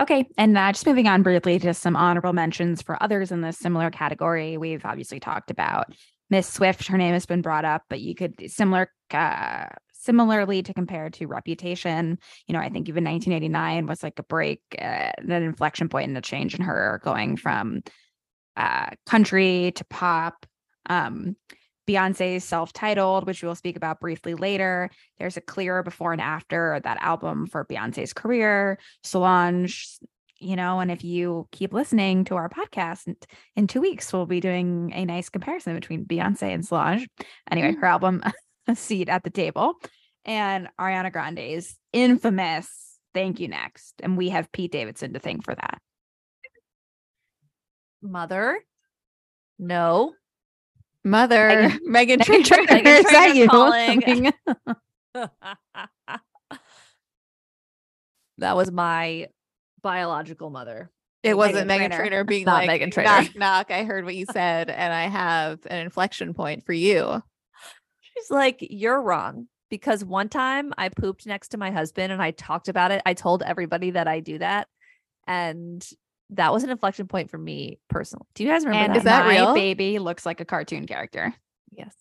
Okay, 0.00 0.26
and 0.38 0.56
uh, 0.56 0.72
just 0.72 0.86
moving 0.86 1.08
on 1.08 1.22
briefly 1.22 1.58
to 1.58 1.74
some 1.74 1.94
honorable 1.94 2.32
mentions 2.32 2.80
for 2.80 3.02
others 3.02 3.30
in 3.30 3.42
this 3.42 3.58
similar 3.58 3.90
category. 3.90 4.56
We've 4.56 4.84
obviously 4.86 5.20
talked 5.20 5.50
about 5.50 5.88
Miss 6.30 6.50
Swift. 6.50 6.86
Her 6.86 6.96
name 6.96 7.12
has 7.12 7.26
been 7.26 7.42
brought 7.42 7.66
up, 7.66 7.82
but 7.90 8.00
you 8.00 8.14
could 8.14 8.50
similar, 8.50 8.90
uh, 9.10 9.66
similarly 10.06 10.62
to 10.62 10.72
compare 10.72 11.10
to 11.10 11.26
Reputation. 11.26 12.18
You 12.46 12.54
know, 12.54 12.60
I 12.60 12.70
think 12.70 12.88
even 12.88 13.04
1989 13.04 13.86
was 13.86 14.02
like 14.02 14.18
a 14.18 14.22
break, 14.22 14.60
uh, 14.80 15.10
an 15.18 15.30
inflection 15.30 15.88
point 15.88 16.08
and 16.08 16.16
a 16.16 16.22
change 16.22 16.54
in 16.54 16.62
her 16.62 17.00
going 17.04 17.36
from 17.36 17.82
uh, 18.56 18.90
country 19.04 19.72
to 19.76 19.84
pop. 19.84 20.46
Um, 20.88 21.36
Beyonce's 21.88 22.42
self 22.42 22.72
titled, 22.72 23.26
which 23.26 23.42
we 23.42 23.46
will 23.48 23.54
speak 23.54 23.76
about 23.76 24.00
briefly 24.00 24.34
later. 24.34 24.90
There's 25.18 25.36
a 25.36 25.40
clearer 25.40 25.82
before 25.84 26.12
and 26.12 26.20
after 26.20 26.80
that 26.82 26.98
album 27.00 27.46
for 27.46 27.64
Beyonce's 27.64 28.12
career. 28.12 28.78
Solange, 29.04 29.98
you 30.38 30.56
know, 30.56 30.80
and 30.80 30.90
if 30.90 31.04
you 31.04 31.46
keep 31.52 31.72
listening 31.72 32.24
to 32.24 32.34
our 32.34 32.48
podcast 32.48 33.14
in 33.54 33.66
two 33.68 33.80
weeks, 33.80 34.12
we'll 34.12 34.26
be 34.26 34.40
doing 34.40 34.90
a 34.94 35.04
nice 35.04 35.28
comparison 35.28 35.74
between 35.76 36.04
Beyonce 36.04 36.52
and 36.52 36.66
Solange. 36.66 37.06
Anyway, 37.50 37.72
Mm. 37.72 37.80
her 37.80 37.86
album, 37.86 38.22
A 38.68 38.76
Seat 38.76 39.08
at 39.08 39.24
the 39.24 39.30
Table, 39.30 39.74
and 40.24 40.68
Ariana 40.78 41.12
Grande's 41.12 41.76
infamous 41.92 42.98
Thank 43.14 43.40
You 43.40 43.48
Next. 43.48 43.94
And 44.02 44.16
we 44.16 44.28
have 44.28 44.52
Pete 44.52 44.72
Davidson 44.72 45.14
to 45.14 45.18
thank 45.18 45.44
for 45.44 45.54
that. 45.54 45.80
Mother. 48.02 48.60
No. 49.58 50.12
Mother, 51.02 51.72
Megan 51.84 52.20
Meghan 52.20 52.24
Trainor. 52.24 52.44
Trainor, 52.44 52.66
Meghan 52.66 52.98
is 52.98 53.04
that 53.04 53.36
you? 53.36 53.48
calling. 53.48 54.32
that 58.38 58.56
was 58.56 58.70
my 58.72 59.28
biological 59.82 60.50
mother. 60.50 60.90
It 61.22 61.36
wasn't 61.36 61.64
Meghan 61.64 61.66
Megan 61.68 61.90
Trainor. 61.92 62.08
Trainor 62.08 62.24
being 62.24 62.44
Not 62.44 62.66
like, 62.66 62.80
Meghan 62.82 62.92
Trainor. 62.92 63.08
knock, 63.10 63.36
knock. 63.36 63.70
I 63.70 63.84
heard 63.84 64.04
what 64.04 64.16
you 64.16 64.26
said, 64.26 64.68
and 64.68 64.92
I 64.92 65.04
have 65.04 65.60
an 65.66 65.78
inflection 65.78 66.34
point 66.34 66.66
for 66.66 66.72
you. 66.72 67.22
She's 68.16 68.30
like, 68.30 68.58
You're 68.60 69.00
wrong. 69.00 69.48
Because 69.68 70.04
one 70.04 70.28
time 70.28 70.72
I 70.78 70.88
pooped 70.90 71.26
next 71.26 71.48
to 71.48 71.58
my 71.58 71.72
husband 71.72 72.12
and 72.12 72.22
I 72.22 72.30
talked 72.30 72.68
about 72.68 72.92
it. 72.92 73.02
I 73.04 73.14
told 73.14 73.42
everybody 73.42 73.90
that 73.90 74.06
I 74.06 74.20
do 74.20 74.38
that. 74.38 74.68
And 75.26 75.84
that 76.30 76.52
was 76.52 76.62
an 76.62 76.70
inflection 76.70 77.08
point 77.08 77.30
for 77.30 77.38
me 77.38 77.80
personally. 77.88 78.26
Do 78.34 78.44
you 78.44 78.48
guys 78.48 78.64
remember 78.64 78.84
and 78.84 78.94
that? 78.94 78.98
Is 78.98 79.04
that 79.04 79.26
my 79.26 79.36
real? 79.36 79.54
baby 79.54 79.98
looks 79.98 80.24
like 80.24 80.40
a 80.40 80.44
cartoon 80.44 80.86
character. 80.86 81.34
yes. 81.72 81.94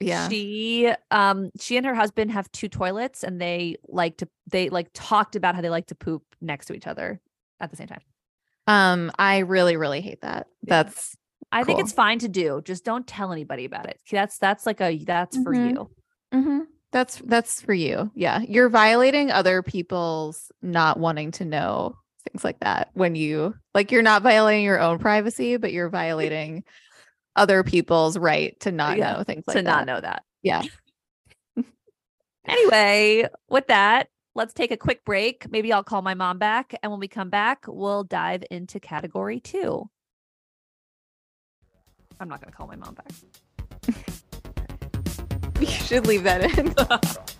Yeah. 0.00 0.28
She 0.28 0.92
um 1.10 1.50
she 1.60 1.76
and 1.76 1.84
her 1.84 1.94
husband 1.94 2.30
have 2.30 2.50
two 2.52 2.68
toilets 2.68 3.24
and 3.24 3.40
they 3.40 3.76
like 3.88 4.18
to 4.18 4.28
they 4.46 4.68
like 4.68 4.88
talked 4.94 5.34
about 5.34 5.56
how 5.56 5.60
they 5.60 5.70
like 5.70 5.88
to 5.88 5.96
poop 5.96 6.22
next 6.40 6.66
to 6.66 6.74
each 6.74 6.86
other 6.86 7.20
at 7.58 7.70
the 7.70 7.76
same 7.76 7.88
time. 7.88 8.02
Um, 8.68 9.10
I 9.18 9.38
really, 9.38 9.76
really 9.76 10.00
hate 10.02 10.20
that. 10.20 10.46
Yeah. 10.62 10.82
That's 10.82 11.16
I 11.50 11.64
think 11.64 11.80
it's 11.80 11.92
fine 11.92 12.18
to 12.20 12.28
do. 12.28 12.60
Just 12.64 12.84
don't 12.84 13.06
tell 13.06 13.32
anybody 13.32 13.64
about 13.64 13.86
it. 13.88 13.98
That's 14.10 14.38
that's 14.38 14.66
like 14.66 14.80
a 14.80 14.98
that's 15.04 15.36
for 15.42 15.54
Mhm. 15.54 15.70
you. 15.70 15.90
mhm. 16.34 16.66
that's 16.92 17.22
that's 17.24 17.60
for 17.62 17.72
you. 17.72 18.10
Yeah, 18.14 18.40
you're 18.40 18.68
violating 18.68 19.30
other 19.30 19.62
people's 19.62 20.50
not 20.62 20.98
wanting 20.98 21.30
to 21.32 21.44
know 21.44 21.96
things 22.30 22.44
like 22.44 22.60
that. 22.60 22.90
When 22.94 23.14
you 23.14 23.54
like, 23.74 23.90
you're 23.92 24.02
not 24.02 24.22
violating 24.22 24.64
your 24.64 24.80
own 24.80 24.98
privacy, 24.98 25.56
but 25.56 25.72
you're 25.72 25.88
violating 25.88 26.64
other 27.36 27.62
people's 27.62 28.18
right 28.18 28.58
to 28.60 28.72
not 28.72 28.98
Yeah, 28.98 29.14
know 29.14 29.22
things 29.24 29.44
like 29.46 29.54
to 29.54 29.58
like 29.62 29.64
not 29.64 29.86
know 29.86 30.00
that. 30.00 30.22
Yeah. 30.42 30.62
Anyway, 32.46 33.28
with 33.50 33.66
that, 33.66 34.08
let's 34.34 34.54
take 34.54 34.70
a 34.70 34.76
quick 34.76 35.04
break. 35.04 35.50
Maybe 35.50 35.70
I'll 35.72 35.84
call 35.84 36.00
my 36.00 36.14
mom 36.14 36.38
back. 36.38 36.74
And 36.82 36.90
when 36.90 36.98
we 36.98 37.08
come 37.08 37.28
back, 37.28 37.64
we'll 37.68 38.04
dive 38.04 38.42
into 38.50 38.80
category 38.80 39.38
two. 39.38 39.90
I'm 42.20 42.28
not 42.28 42.40
going 42.40 42.50
to 42.50 42.56
call 42.56 42.66
my 42.66 42.76
mom 42.76 42.94
back. 42.94 43.94
You 45.60 45.66
should 45.66 46.06
leave 46.06 46.22
that 46.22 46.56
in. 46.56 46.72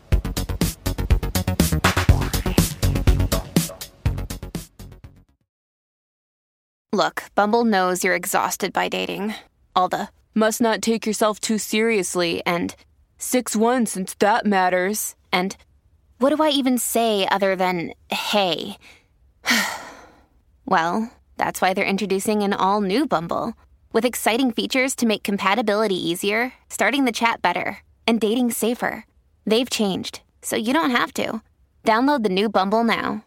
Look, 6.92 7.22
Bumble 7.36 7.64
knows 7.64 8.02
you're 8.02 8.16
exhausted 8.16 8.72
by 8.72 8.88
dating. 8.88 9.34
All 9.76 9.88
the 9.88 10.08
must 10.34 10.60
not 10.60 10.82
take 10.82 11.06
yourself 11.06 11.38
too 11.38 11.58
seriously 11.58 12.42
and 12.44 12.74
6 13.18 13.54
1 13.54 13.86
since 13.86 14.14
that 14.14 14.44
matters. 14.44 15.14
And 15.30 15.56
what 16.18 16.34
do 16.34 16.42
I 16.42 16.48
even 16.48 16.76
say 16.76 17.28
other 17.30 17.54
than 17.54 17.92
hey? 18.10 18.78
well, 20.66 21.12
that's 21.36 21.60
why 21.60 21.72
they're 21.72 21.84
introducing 21.84 22.42
an 22.42 22.52
all 22.52 22.80
new 22.80 23.06
Bumble 23.06 23.54
with 23.92 24.04
exciting 24.04 24.52
features 24.52 24.94
to 24.96 25.06
make 25.06 25.22
compatibility 25.22 25.96
easier, 25.96 26.52
starting 26.68 27.04
the 27.04 27.12
chat 27.12 27.42
better, 27.42 27.78
and 28.06 28.20
dating 28.20 28.50
safer. 28.50 29.04
They've 29.46 29.70
changed, 29.70 30.20
so 30.42 30.56
you 30.56 30.72
don't 30.72 30.90
have 30.90 31.12
to. 31.14 31.42
Download 31.84 32.22
the 32.22 32.28
new 32.28 32.48
Bumble 32.48 32.84
now. 32.84 33.24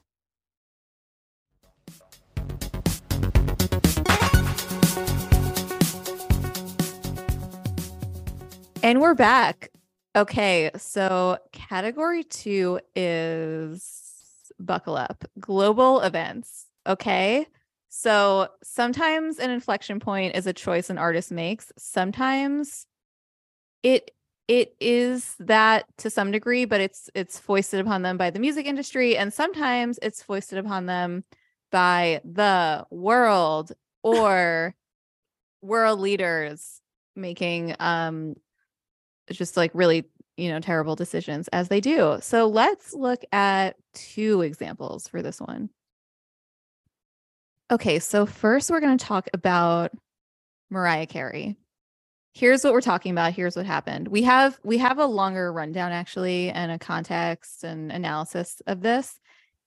And 8.84 9.00
we're 9.00 9.14
back. 9.14 9.72
Okay, 10.16 10.72
so 10.76 11.38
category 11.52 12.24
two 12.24 12.80
is 12.96 14.52
buckle 14.60 14.98
up 14.98 15.24
global 15.40 16.02
events. 16.02 16.66
Okay, 16.86 17.48
so 17.94 18.48
sometimes 18.64 19.38
an 19.38 19.52
inflection 19.52 20.00
point 20.00 20.34
is 20.34 20.48
a 20.48 20.54
choice 20.54 20.90
an 20.90 20.98
artist 20.98 21.30
makes. 21.30 21.74
Sometimes 21.78 22.86
it 23.84 24.12
it 24.48 24.76
is 24.80 25.36
that 25.40 25.86
to 25.98 26.10
some 26.10 26.32
degree, 26.32 26.64
but 26.64 26.80
it's 26.80 27.10
it's 27.14 27.38
foisted 27.38 27.82
upon 27.82 28.02
them 28.02 28.16
by 28.16 28.30
the 28.30 28.40
music 28.40 28.66
industry, 28.66 29.18
and 29.18 29.34
sometimes 29.34 30.00
it's 30.02 30.24
foisted 30.24 30.58
upon 30.58 30.86
them 30.86 31.26
by 31.70 32.22
the 32.24 32.86
world 32.92 33.74
or 34.04 34.74
world 35.62 36.00
leaders 36.00 36.80
making 37.18 37.76
um 37.82 38.36
just 39.30 39.58
like 39.58 39.72
really 39.74 40.06
you 40.38 40.50
know 40.50 40.62
terrible 40.62 40.96
decisions 40.96 41.50
as 41.50 41.68
they 41.68 41.82
do 41.82 42.18
so 42.22 42.48
let's 42.48 42.94
look 42.94 43.22
at 43.34 43.76
two 43.94 44.42
examples 44.42 45.10
for 45.10 45.22
this 45.22 45.42
one 45.42 45.70
okay 47.72 48.00
so 48.00 48.26
first 48.26 48.70
we're 48.70 48.82
going 48.82 48.98
to 48.98 49.06
talk 49.06 49.30
about 49.34 49.92
mariah 50.70 51.06
carey. 51.06 51.58
Here's 52.34 52.64
what 52.64 52.74
we're 52.74 52.82
talking 52.82 53.12
about 53.12 53.34
here's 53.34 53.56
what 53.56 53.66
happened. 53.66 54.08
We 54.08 54.24
have 54.24 54.60
we 54.64 54.78
have 54.80 54.98
a 54.98 55.06
longer 55.06 55.52
rundown 55.52 55.92
actually 55.92 56.50
and 56.50 56.72
a 56.72 56.80
context 56.80 57.64
and 57.64 57.92
analysis 57.92 58.62
of 58.68 58.82
this. 58.82 59.20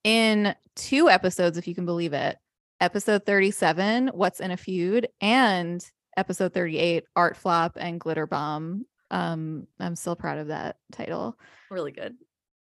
In 0.03 0.55
two 0.77 1.09
episodes 1.09 1.57
if 1.57 1.67
you 1.67 1.75
can 1.75 1.87
believe 1.87 2.13
it 2.13 2.37
episode 2.81 3.25
37 3.25 4.09
what's 4.09 4.41
in 4.41 4.51
a 4.51 4.57
feud 4.57 5.09
and 5.21 5.85
episode 6.17 6.53
38 6.53 7.05
art 7.17 7.37
flop 7.37 7.77
and 7.79 8.01
glitter 8.01 8.27
bomb. 8.27 8.87
Um 9.11 9.67
i'm 9.79 9.97
still 9.97 10.17
proud 10.17 10.39
of 10.39 10.49
that 10.49 10.77
title. 10.93 11.39
Really 11.71 11.93
good. 11.93 12.17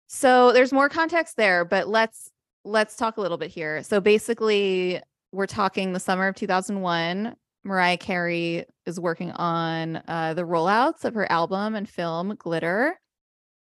so 0.08 0.52
there's 0.54 0.74
more 0.74 0.90
context 0.90 1.36
there 1.38 1.66
but 1.66 1.88
let's 1.88 2.32
let's 2.66 2.98
talk 2.98 3.16
a 3.18 3.22
little 3.22 3.38
bit 3.38 3.50
here. 3.50 3.82
So 3.84 4.02
basically 4.02 5.02
we're 5.38 5.46
talking 5.46 5.94
the 5.94 6.00
summer 6.00 6.28
of 6.28 6.36
2001 6.36 7.36
mariah 7.64 7.98
carey 7.98 8.66
is 8.88 9.00
working 9.00 9.32
on 9.34 10.02
uh, 10.08 10.34
the 10.34 10.42
rollouts 10.42 11.06
of 11.06 11.14
her 11.14 11.32
album 11.32 11.76
and 11.76 11.88
film 11.88 12.36
glitter 12.40 13.00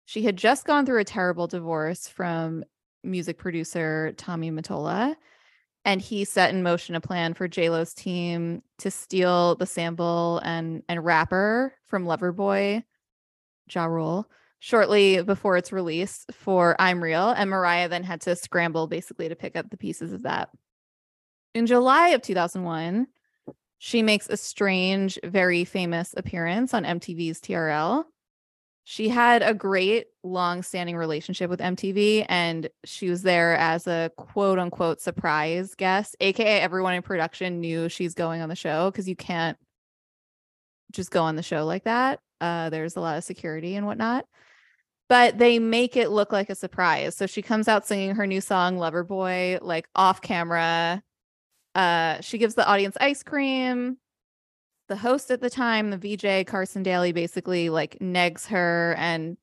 she 0.05 0.23
had 0.23 0.37
just 0.37 0.67
gone 0.67 0.87
through 0.87 1.01
a 1.01 1.05
terrible 1.05 1.49
divorce 1.49 2.07
from 2.07 2.63
music 3.03 3.39
producer 3.39 4.15
tommy 4.17 4.53
mottola 4.53 5.17
and 5.85 6.01
he 6.01 6.25
set 6.25 6.55
in 6.55 6.63
motion 6.63 6.95
a 6.95 7.01
plan 7.01 7.35
for 7.35 7.47
J-Lo's 7.47 7.93
team 7.93 8.63
to 8.79 8.91
steal 8.91 9.57
the 9.57 9.67
sample 9.67 10.41
and 10.43 10.83
and 10.89 11.05
rapper 11.05 11.75
from 11.89 12.07
Loverboy, 12.07 12.83
Ja 13.71 13.85
Rule, 13.85 14.31
shortly 14.61 15.23
before 15.23 15.59
its 15.59 15.73
release 15.73 16.25
for 16.33 16.75
I'm 16.79 17.05
Real, 17.05 17.31
and 17.31 17.51
Mariah 17.51 17.91
then 17.91 18.03
had 18.03 18.23
to 18.23 18.35
scramble 18.35 18.87
basically 18.87 19.29
to 19.29 19.37
pick 19.37 19.57
up 19.57 19.69
the 19.69 19.77
pieces 19.77 20.15
of 20.15 20.23
that. 20.23 20.49
In 21.55 21.67
July 21.67 22.09
of 22.09 22.23
2001, 22.23 23.07
she 23.79 24.03
makes 24.03 24.29
a 24.29 24.37
strange, 24.37 25.19
very 25.23 25.65
famous 25.65 26.15
appearance 26.17 26.75
on 26.75 26.85
MTV's 26.85 27.41
TRL. 27.41 28.05
She 28.83 29.09
had 29.09 29.43
a 29.43 29.55
great 29.55 30.09
long-standing 30.23 30.97
relationship 30.97 31.49
with 31.49 31.61
MTV 31.61 32.27
and 32.29 32.69
she 32.85 33.09
was 33.09 33.23
there 33.23 33.57
as 33.57 33.87
a 33.87 34.11
quote 34.17 34.59
unquote 34.59 35.01
surprise 35.01 35.75
guest, 35.75 36.17
aka 36.21 36.61
everyone 36.61 36.95
in 36.95 37.03
production 37.03 37.61
knew 37.61 37.89
she's 37.89 38.15
going 38.15 38.43
on 38.43 38.49
the 38.49 38.57
show 38.57 38.91
because 38.91 39.09
you 39.09 39.17
can't 39.17 39.57
just 40.93 41.11
go 41.11 41.23
on 41.23 41.37
the 41.37 41.43
show 41.43 41.65
like 41.65 41.85
that. 41.85 42.21
Uh, 42.41 42.69
there's 42.69 42.97
a 42.97 43.01
lot 43.01 43.17
of 43.17 43.25
security 43.25 43.77
and 43.77 43.87
whatnot. 43.87 44.27
But 45.09 45.39
they 45.39 45.59
make 45.59 45.97
it 45.97 46.11
look 46.11 46.33
like 46.33 46.51
a 46.51 46.55
surprise. 46.55 47.15
So 47.17 47.27
she 47.27 47.43
comes 47.43 47.69
out 47.69 47.87
singing 47.87 48.15
her 48.17 48.27
new 48.27 48.41
song, 48.41 48.79
Lover 48.79 49.05
Boy, 49.05 49.59
like 49.61 49.87
off 49.95 50.21
camera. 50.21 51.03
Uh, 51.75 52.21
she 52.21 52.39
gives 52.39 52.55
the 52.55 52.67
audience 52.67 52.97
ice 53.01 53.23
cream 53.23 53.99
the 54.89 54.97
host 54.97 55.31
at 55.31 55.41
the 55.41 55.51
time, 55.51 55.91
the 55.91 55.97
VJ 55.97 56.47
Carson 56.47 56.83
Daly, 56.83 57.13
basically 57.13 57.71
like 57.71 57.99
negs 58.01 58.47
her 58.49 58.95
and 58.99 59.37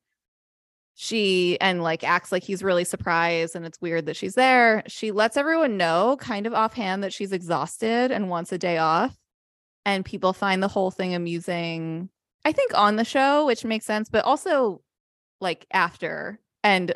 she 0.94 1.58
and 1.60 1.82
like 1.82 2.04
acts 2.04 2.30
like 2.30 2.44
he's 2.44 2.62
really 2.62 2.84
surprised 2.84 3.56
and 3.56 3.64
it's 3.64 3.80
weird 3.80 4.06
that 4.06 4.16
she's 4.16 4.34
there. 4.34 4.82
She 4.86 5.10
lets 5.10 5.36
everyone 5.36 5.76
know 5.76 6.16
kind 6.20 6.46
of 6.46 6.52
offhand 6.52 7.02
that 7.02 7.12
she's 7.12 7.32
exhausted 7.32 8.12
and 8.12 8.28
wants 8.28 8.52
a 8.52 8.58
day 8.58 8.78
off. 8.78 9.16
And 9.84 10.04
people 10.04 10.32
find 10.32 10.62
the 10.62 10.68
whole 10.68 10.90
thing 10.90 11.14
amusing 11.14 12.08
I 12.44 12.52
think 12.52 12.76
on 12.76 12.96
the 12.96 13.04
show, 13.04 13.46
which 13.46 13.64
makes 13.64 13.86
sense, 13.86 14.08
but 14.08 14.24
also 14.24 14.82
like 15.40 15.66
after 15.72 16.40
and 16.62 16.94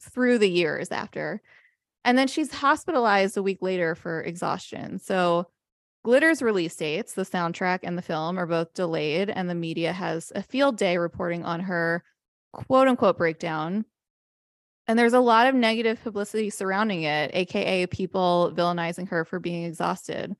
through 0.00 0.38
the 0.38 0.50
years 0.50 0.90
after. 0.90 1.42
And 2.08 2.16
then 2.16 2.26
she's 2.26 2.50
hospitalized 2.50 3.36
a 3.36 3.42
week 3.42 3.58
later 3.60 3.94
for 3.94 4.22
exhaustion. 4.22 4.98
So 4.98 5.48
Glitter's 6.06 6.40
release 6.40 6.74
dates, 6.74 7.12
the 7.12 7.22
soundtrack 7.22 7.80
and 7.82 7.98
the 7.98 8.02
film, 8.02 8.38
are 8.38 8.46
both 8.46 8.72
delayed, 8.72 9.28
and 9.28 9.50
the 9.50 9.54
media 9.54 9.92
has 9.92 10.32
a 10.34 10.42
field 10.42 10.78
day 10.78 10.96
reporting 10.96 11.44
on 11.44 11.60
her 11.60 12.02
quote 12.54 12.88
unquote 12.88 13.18
breakdown. 13.18 13.84
And 14.86 14.98
there's 14.98 15.12
a 15.12 15.20
lot 15.20 15.48
of 15.48 15.54
negative 15.54 16.02
publicity 16.02 16.48
surrounding 16.48 17.02
it, 17.02 17.30
AKA 17.34 17.88
people 17.88 18.54
villainizing 18.56 19.10
her 19.10 19.26
for 19.26 19.38
being 19.38 19.64
exhausted. 19.64 20.34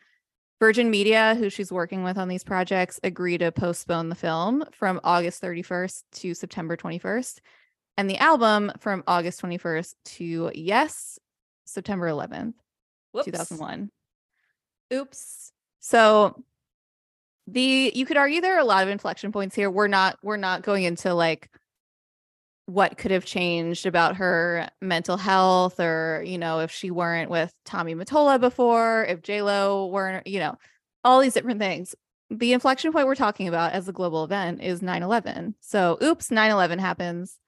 Virgin 0.61 0.91
Media, 0.91 1.35
who 1.35 1.51
she's 1.51 1.71
working 1.71 2.03
with 2.03 2.17
on 2.17 2.29
these 2.29 2.45
projects, 2.45 2.99
agreed 3.03 3.39
to 3.39 3.53
postpone 3.53 4.09
the 4.09 4.15
film 4.15 4.65
from 4.73 5.03
August 5.05 5.43
31st 5.43 6.03
to 6.13 6.33
September 6.33 6.79
21st, 6.79 7.41
and 7.99 8.09
the 8.09 8.17
album 8.17 8.73
from 8.79 9.05
August 9.07 9.43
21st 9.43 9.95
to, 10.07 10.51
yes, 10.55 11.19
September 11.69 12.09
11th, 12.09 12.55
Whoops. 13.13 13.27
2001. 13.27 13.91
Oops. 14.93 15.53
So 15.81 16.45
the 17.47 17.93
you 17.95 18.05
could 18.05 18.17
argue 18.17 18.41
there 18.41 18.57
are 18.57 18.61
a 18.61 18.65
lot 18.65 18.83
of 18.83 18.89
inflection 18.89 19.33
points 19.33 19.55
here. 19.55 19.71
We're 19.71 19.89
not 19.89 20.19
we're 20.23 20.37
not 20.37 20.63
going 20.63 20.85
into 20.85 21.15
like 21.15 21.51
what 22.67 22.99
could 22.99 23.11
have 23.11 23.25
changed 23.25 23.87
about 23.87 24.17
her 24.17 24.69
mental 24.83 25.17
health 25.17 25.81
or 25.81 26.23
you 26.27 26.37
know 26.37 26.61
if 26.61 26.71
she 26.71 26.91
weren't 26.91 27.31
with 27.31 27.53
Tommy 27.65 27.95
Mottola 27.95 28.39
before, 28.39 29.07
if 29.07 29.23
J 29.23 29.43
Lo 29.43 29.87
weren't, 29.87 30.27
you 30.27 30.41
know, 30.41 30.57
all 31.05 31.21
these 31.21 31.35
different 31.35 31.61
things. 31.61 31.95
The 32.31 32.53
inflection 32.53 32.93
point 32.93 33.07
we're 33.07 33.15
talking 33.15 33.49
about 33.49 33.73
as 33.73 33.89
a 33.89 33.93
global 33.93 34.25
event 34.25 34.63
is 34.63 34.83
9/11. 34.83 35.55
So, 35.61 35.97
oops, 36.03 36.29
9/11 36.29 36.79
happens. 36.79 37.39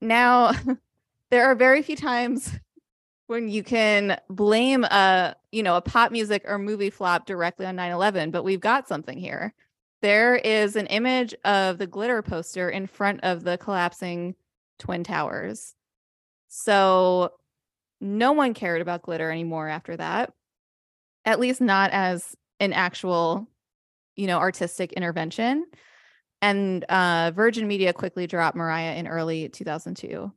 Now, 0.00 0.52
there 1.30 1.44
are 1.44 1.54
very 1.54 1.82
few 1.82 1.96
times 1.96 2.50
when 3.32 3.48
you 3.48 3.62
can 3.62 4.20
blame 4.28 4.84
a 4.84 5.34
you 5.52 5.62
know 5.62 5.74
a 5.74 5.80
pop 5.80 6.12
music 6.12 6.42
or 6.46 6.58
movie 6.58 6.90
flop 6.90 7.24
directly 7.24 7.64
on 7.64 7.74
9-11 7.74 8.30
but 8.30 8.44
we've 8.44 8.60
got 8.60 8.86
something 8.86 9.18
here. 9.18 9.54
There 10.02 10.36
is 10.36 10.76
an 10.76 10.86
image 10.88 11.34
of 11.42 11.78
the 11.78 11.86
glitter 11.86 12.20
poster 12.20 12.68
in 12.68 12.86
front 12.86 13.20
of 13.22 13.42
the 13.42 13.56
collapsing 13.56 14.34
twin 14.78 15.02
towers. 15.02 15.74
So 16.48 17.30
no 18.02 18.32
one 18.32 18.52
cared 18.52 18.82
about 18.82 19.00
glitter 19.00 19.30
anymore 19.30 19.66
after 19.66 19.96
that 19.96 20.34
at 21.24 21.40
least 21.40 21.62
not 21.62 21.90
as 21.92 22.36
an 22.60 22.74
actual 22.74 23.48
you 24.14 24.26
know 24.26 24.40
artistic 24.40 24.92
intervention. 24.92 25.64
And 26.42 26.84
uh, 26.84 27.32
virgin 27.34 27.66
media 27.66 27.94
quickly 27.94 28.26
dropped 28.26 28.58
mariah 28.58 28.96
in 28.96 29.08
early 29.08 29.48
2002 29.48 30.30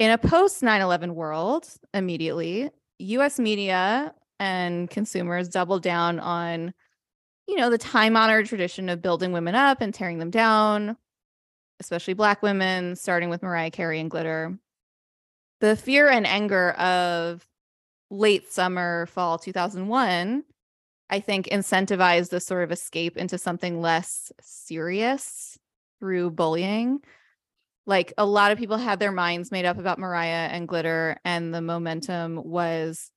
in 0.00 0.10
a 0.10 0.18
post 0.18 0.62
9 0.62 0.80
11 0.80 1.14
world, 1.14 1.68
immediately, 1.92 2.70
US 2.98 3.38
media 3.38 4.14
and 4.40 4.88
consumers 4.88 5.48
doubled 5.48 5.82
down 5.82 6.18
on, 6.18 6.72
you 7.46 7.56
know, 7.56 7.68
the 7.68 7.78
time 7.78 8.16
honored 8.16 8.46
tradition 8.46 8.88
of 8.88 9.02
building 9.02 9.30
women 9.32 9.54
up 9.54 9.82
and 9.82 9.92
tearing 9.92 10.18
them 10.18 10.30
down, 10.30 10.96
especially 11.80 12.14
Black 12.14 12.42
women, 12.42 12.96
starting 12.96 13.28
with 13.28 13.42
Mariah 13.42 13.70
Carey 13.70 14.00
and 14.00 14.10
Glitter. 14.10 14.58
The 15.60 15.76
fear 15.76 16.08
and 16.08 16.26
anger 16.26 16.70
of 16.72 17.46
late 18.10 18.50
summer, 18.50 19.04
fall 19.04 19.38
2001, 19.38 20.44
I 21.10 21.20
think 21.20 21.46
incentivized 21.48 22.30
this 22.30 22.46
sort 22.46 22.64
of 22.64 22.72
escape 22.72 23.18
into 23.18 23.36
something 23.36 23.82
less 23.82 24.32
serious 24.40 25.58
through 25.98 26.30
bullying 26.30 27.02
like 27.90 28.14
a 28.16 28.24
lot 28.24 28.52
of 28.52 28.58
people 28.58 28.76
had 28.76 29.00
their 29.00 29.10
minds 29.10 29.50
made 29.50 29.64
up 29.64 29.76
about 29.76 29.98
Mariah 29.98 30.48
and 30.52 30.68
Glitter, 30.68 31.18
and 31.24 31.52
the 31.52 31.60
momentum 31.60 32.40
was 32.44 33.10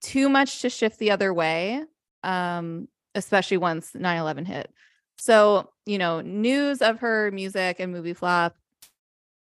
too 0.00 0.28
much 0.28 0.62
to 0.62 0.70
shift 0.70 1.00
the 1.00 1.10
other 1.10 1.34
way, 1.34 1.82
um, 2.22 2.86
especially 3.16 3.56
once 3.56 3.90
9 3.92 4.18
11 4.18 4.44
hit. 4.44 4.70
So, 5.18 5.72
you 5.86 5.98
know, 5.98 6.20
news 6.20 6.82
of 6.82 7.00
her 7.00 7.32
music 7.32 7.80
and 7.80 7.90
movie 7.90 8.14
flop, 8.14 8.54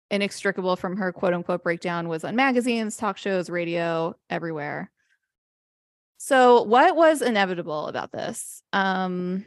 inextricable 0.09 0.77
from 0.77 0.95
her 0.95 1.11
quote 1.11 1.33
unquote 1.33 1.61
breakdown, 1.61 2.07
was 2.07 2.23
on 2.23 2.37
magazines, 2.37 2.95
talk 2.95 3.17
shows, 3.17 3.49
radio, 3.49 4.15
everywhere. 4.29 4.89
So, 6.17 6.63
what 6.63 6.95
was 6.95 7.21
inevitable 7.21 7.87
about 7.87 8.13
this? 8.13 8.63
Um, 8.71 9.45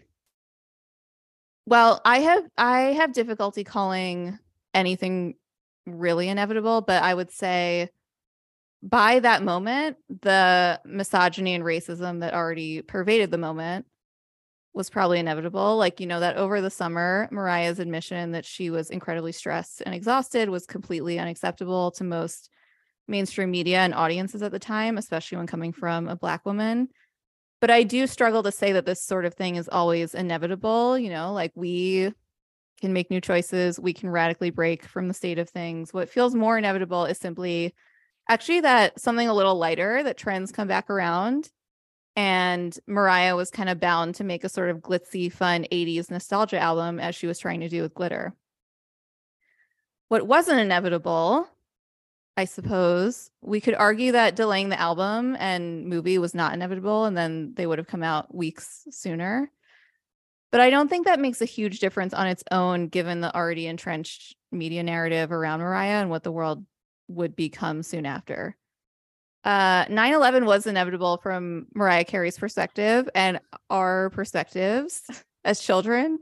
well, 1.64 2.02
I 2.05 2.18
have 2.18 2.44
I 2.59 2.81
have 2.92 3.14
difficulty 3.14 3.64
calling 3.64 4.38
anything 4.74 5.35
really 5.87 6.28
inevitable, 6.28 6.80
but 6.80 7.02
I 7.02 7.12
would 7.14 7.30
say 7.30 7.90
by 8.82 9.20
that 9.20 9.42
moment, 9.42 9.96
the 10.22 10.80
misogyny 10.85 11.54
and 11.54 11.64
racism 11.64 12.20
that 12.20 12.35
already 12.35 12.82
pervaded 12.82 13.30
the 13.30 13.38
moment 13.38 13.87
was 14.74 14.90
probably 14.90 15.20
inevitable. 15.20 15.76
Like, 15.76 16.00
you 16.00 16.06
know, 16.06 16.20
that 16.20 16.37
over 16.37 16.61
the 16.61 16.70
summer, 16.70 17.28
Mariah's 17.30 17.78
admission 17.78 18.32
that 18.32 18.44
she 18.44 18.70
was 18.70 18.90
incredibly 18.90 19.32
stressed 19.32 19.82
and 19.85 19.94
exhausted 19.94 20.48
was 20.48 20.66
completely 20.66 21.18
unacceptable 21.18 21.90
to 21.92 22.04
most 22.04 22.48
mainstream 23.06 23.50
media 23.50 23.78
and 23.78 23.94
audiences 23.94 24.42
at 24.42 24.50
the 24.50 24.58
time, 24.58 24.98
especially 24.98 25.38
when 25.38 25.46
coming 25.46 25.72
from 25.72 26.08
a 26.08 26.16
Black 26.16 26.44
woman. 26.46 26.88
But 27.61 27.70
I 27.70 27.85
do 27.85 28.06
struggle 28.08 28.42
to 28.42 28.50
say 28.50 28.72
that 28.72 28.87
this 28.87 29.04
sort 29.04 29.24
of 29.24 29.35
thing 29.35 29.56
is 29.56 29.68
always 29.68 30.14
inevitable. 30.14 30.98
You 30.98 31.11
know, 31.11 31.32
like 31.32 31.52
we 31.54 32.12
can 32.83 32.92
make 32.92 33.11
new 33.11 33.21
choices. 33.21 33.79
We 33.79 33.92
can 33.92 34.11
radically 34.11 34.51
break 34.51 34.85
from 34.85 35.07
the 35.07 35.14
state 35.14 35.38
of 35.38 35.49
things. 35.49 35.95
What 35.95 36.11
feels 36.11 36.35
more 36.35 36.59
inevitable 36.59 37.05
is 37.05 37.16
simply 37.16 37.75
actually 38.29 38.61
that 38.62 39.01
something 39.01 39.29
a 39.29 39.35
little 39.35 39.55
lighter, 39.55 40.03
that 40.03 40.18
trends 40.18 40.51
come 40.51 40.66
back 40.66 40.90
around. 40.90 41.49
And 42.16 42.77
Mariah 42.88 43.37
was 43.37 43.53
kind 43.53 43.68
of 43.68 43.79
bound 43.79 44.16
to 44.16 44.25
make 44.25 44.42
a 44.42 44.49
sort 44.49 44.68
of 44.68 44.79
glitzy, 44.79 45.33
fun 45.33 45.64
80s 45.71 46.11
nostalgia 46.11 46.59
album 46.59 46.99
as 46.99 47.14
she 47.14 47.29
was 47.29 47.38
trying 47.38 47.61
to 47.61 47.68
do 47.68 47.83
with 47.83 47.95
Glitter. 47.95 48.35
What 50.09 50.27
wasn't 50.27 50.59
inevitable, 50.59 51.49
I 52.37 52.47
suppose, 52.47 53.31
we 53.42 53.61
could 53.61 53.75
argue 53.75 54.11
that 54.12 54.35
delaying 54.35 54.71
the 54.71 54.81
album 54.81 55.37
and 55.38 55.87
movie 55.87 56.18
was 56.18 56.35
not 56.35 56.53
inevitable, 56.53 57.05
and 57.05 57.16
then 57.16 57.55
they 57.55 57.64
would 57.64 57.79
have 57.79 57.87
come 57.87 58.03
out 58.03 58.35
weeks 58.35 58.88
sooner. 58.90 59.53
But 60.52 60.60
I 60.60 60.70
don't 60.70 60.88
think 60.88 61.06
that 61.06 61.18
makes 61.18 61.40
a 61.40 61.46
huge 61.46 61.80
difference 61.80 62.12
on 62.12 62.26
its 62.26 62.44
own, 62.50 62.88
given 62.88 63.22
the 63.22 63.34
already 63.34 63.66
entrenched 63.66 64.36
media 64.52 64.82
narrative 64.82 65.32
around 65.32 65.60
Mariah 65.60 66.02
and 66.02 66.10
what 66.10 66.22
the 66.22 66.30
world 66.30 66.64
would 67.08 67.34
become 67.34 67.82
soon 67.82 68.04
after. 68.04 68.54
Uh, 69.44 69.86
9 69.88 70.12
11 70.12 70.44
was 70.44 70.66
inevitable 70.66 71.16
from 71.16 71.66
Mariah 71.74 72.04
Carey's 72.04 72.38
perspective 72.38 73.08
and 73.14 73.40
our 73.70 74.10
perspectives 74.10 75.02
as 75.44 75.58
children 75.58 76.18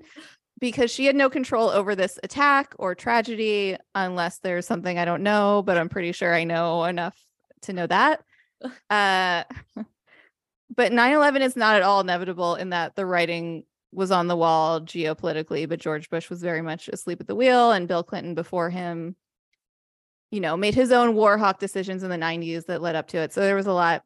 because 0.59 0.91
she 0.91 1.07
had 1.07 1.17
no 1.17 1.29
control 1.29 1.69
over 1.69 1.95
this 1.95 2.19
attack 2.23 2.75
or 2.79 2.95
tragedy 2.95 3.77
unless 3.95 4.39
there's 4.39 4.67
something 4.67 4.99
I 4.99 5.05
don't 5.05 5.23
know, 5.23 5.63
but 5.67 5.77
I'm 5.77 5.89
pretty 5.89 6.13
sure 6.13 6.33
I 6.33 6.45
know 6.45 6.85
enough 6.85 7.19
to 7.63 7.73
know 7.73 7.87
that. 7.87 8.23
Uh, 8.91 9.45
but 10.77 10.93
9 10.93 11.13
11 11.15 11.41
is 11.41 11.57
not 11.57 11.77
at 11.77 11.83
all 11.83 12.01
inevitable 12.01 12.57
in 12.57 12.71
that 12.71 12.95
the 12.95 13.07
writing 13.07 13.65
was 13.93 14.11
on 14.11 14.29
the 14.29 14.37
wall 14.37 14.81
geopolitically, 14.81 15.69
but 15.69 15.81
George 15.81 16.11
Bush 16.11 16.31
was 16.31 16.43
very 16.43 16.63
much 16.63 16.89
asleep 16.89 17.21
at 17.21 17.27
the 17.27 17.35
wheel, 17.35 17.73
and 17.73 17.89
Bill 17.89 18.03
Clinton 18.03 18.35
before 18.35 18.71
him, 18.71 19.17
you 20.31 20.41
know, 20.41 20.57
made 20.57 20.75
his 20.75 20.93
own 20.93 21.15
war 21.15 21.39
hawk 21.39 21.59
decisions 21.59 22.03
in 22.03 22.11
the 22.11 22.17
90s 22.17 22.67
that 22.67 22.83
led 22.83 22.95
up 22.95 23.09
to 23.09 23.19
it. 23.19 23.33
So 23.33 23.41
there 23.41 23.57
was 23.57 23.67
a 23.67 23.73
lot, 23.73 24.05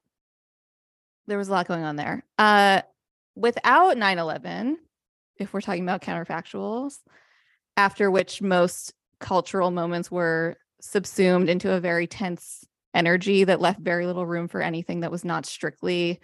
there 1.27 1.39
was 1.39 1.49
a 1.49 1.53
lot 1.53 1.69
going 1.69 1.85
on 1.85 1.97
there. 1.97 2.25
Uh, 2.39 2.83
without 3.35 3.99
9 3.99 4.19
11, 4.19 4.79
if 5.37 5.53
we're 5.53 5.61
talking 5.61 5.83
about 5.83 6.03
counterfactuals, 6.03 6.99
after 7.77 8.11
which 8.11 8.41
most 8.41 8.95
cultural 9.21 9.71
moments 9.71 10.11
were 10.11 10.57
subsumed 10.81 11.49
into 11.49 11.73
a 11.73 11.81
very 11.81 12.07
tense 12.07 12.65
energy 12.95 13.45
that 13.45 13.61
left 13.61 13.81
very 13.81 14.07
little 14.07 14.27
room 14.27 14.49
for 14.49 14.63
anything 14.63 15.01
that 15.01 15.11
was 15.11 15.25
not 15.25 15.45
strictly 15.45 16.21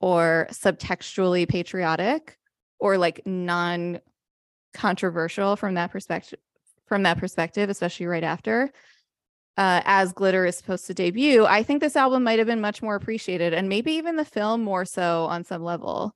or 0.00 0.48
subtextually 0.50 1.48
patriotic 1.48 2.38
or 2.78 2.98
like 2.98 3.26
non 3.26 4.00
controversial 4.74 5.56
from 5.56 5.74
that 5.74 5.90
perspective 5.90 6.38
from 6.86 7.02
that 7.02 7.18
perspective 7.18 7.70
especially 7.70 8.06
right 8.06 8.24
after 8.24 8.70
uh, 9.56 9.82
as 9.84 10.12
glitter 10.12 10.44
is 10.46 10.56
supposed 10.56 10.86
to 10.86 10.94
debut 10.94 11.44
i 11.46 11.62
think 11.62 11.80
this 11.80 11.96
album 11.96 12.22
might 12.22 12.38
have 12.38 12.46
been 12.46 12.60
much 12.60 12.82
more 12.82 12.94
appreciated 12.94 13.52
and 13.52 13.68
maybe 13.68 13.92
even 13.92 14.16
the 14.16 14.24
film 14.24 14.62
more 14.62 14.84
so 14.84 15.24
on 15.26 15.44
some 15.44 15.62
level. 15.62 16.14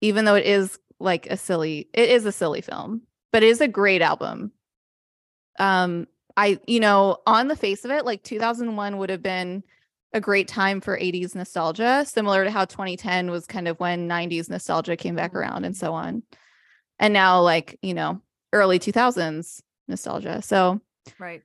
Even 0.00 0.24
though 0.24 0.36
it 0.36 0.46
is 0.46 0.78
like 1.00 1.26
a 1.26 1.36
silly 1.36 1.88
it 1.92 2.08
is 2.08 2.24
a 2.24 2.32
silly 2.32 2.60
film 2.60 3.02
but 3.32 3.42
it 3.42 3.48
is 3.48 3.60
a 3.60 3.68
great 3.68 4.02
album. 4.02 4.52
Um 5.58 6.06
i 6.36 6.58
you 6.66 6.80
know 6.80 7.18
on 7.26 7.48
the 7.48 7.56
face 7.56 7.84
of 7.84 7.90
it 7.90 8.04
like 8.04 8.22
2001 8.22 8.96
would 8.96 9.10
have 9.10 9.22
been 9.22 9.62
a 10.12 10.20
great 10.20 10.48
time 10.48 10.80
for 10.80 10.98
80s 10.98 11.34
nostalgia, 11.34 12.04
similar 12.06 12.44
to 12.44 12.50
how 12.50 12.64
2010 12.64 13.30
was 13.30 13.46
kind 13.46 13.68
of 13.68 13.78
when 13.78 14.08
90s 14.08 14.48
nostalgia 14.48 14.96
came 14.96 15.14
back 15.14 15.30
mm-hmm. 15.30 15.38
around 15.38 15.64
and 15.64 15.76
so 15.76 15.92
on. 15.92 16.22
and 16.98 17.12
now 17.12 17.40
like 17.40 17.78
you 17.82 17.94
know 17.94 18.20
early 18.52 18.78
2000s 18.78 19.60
nostalgia 19.86 20.42
so 20.42 20.80
Right. 21.18 21.42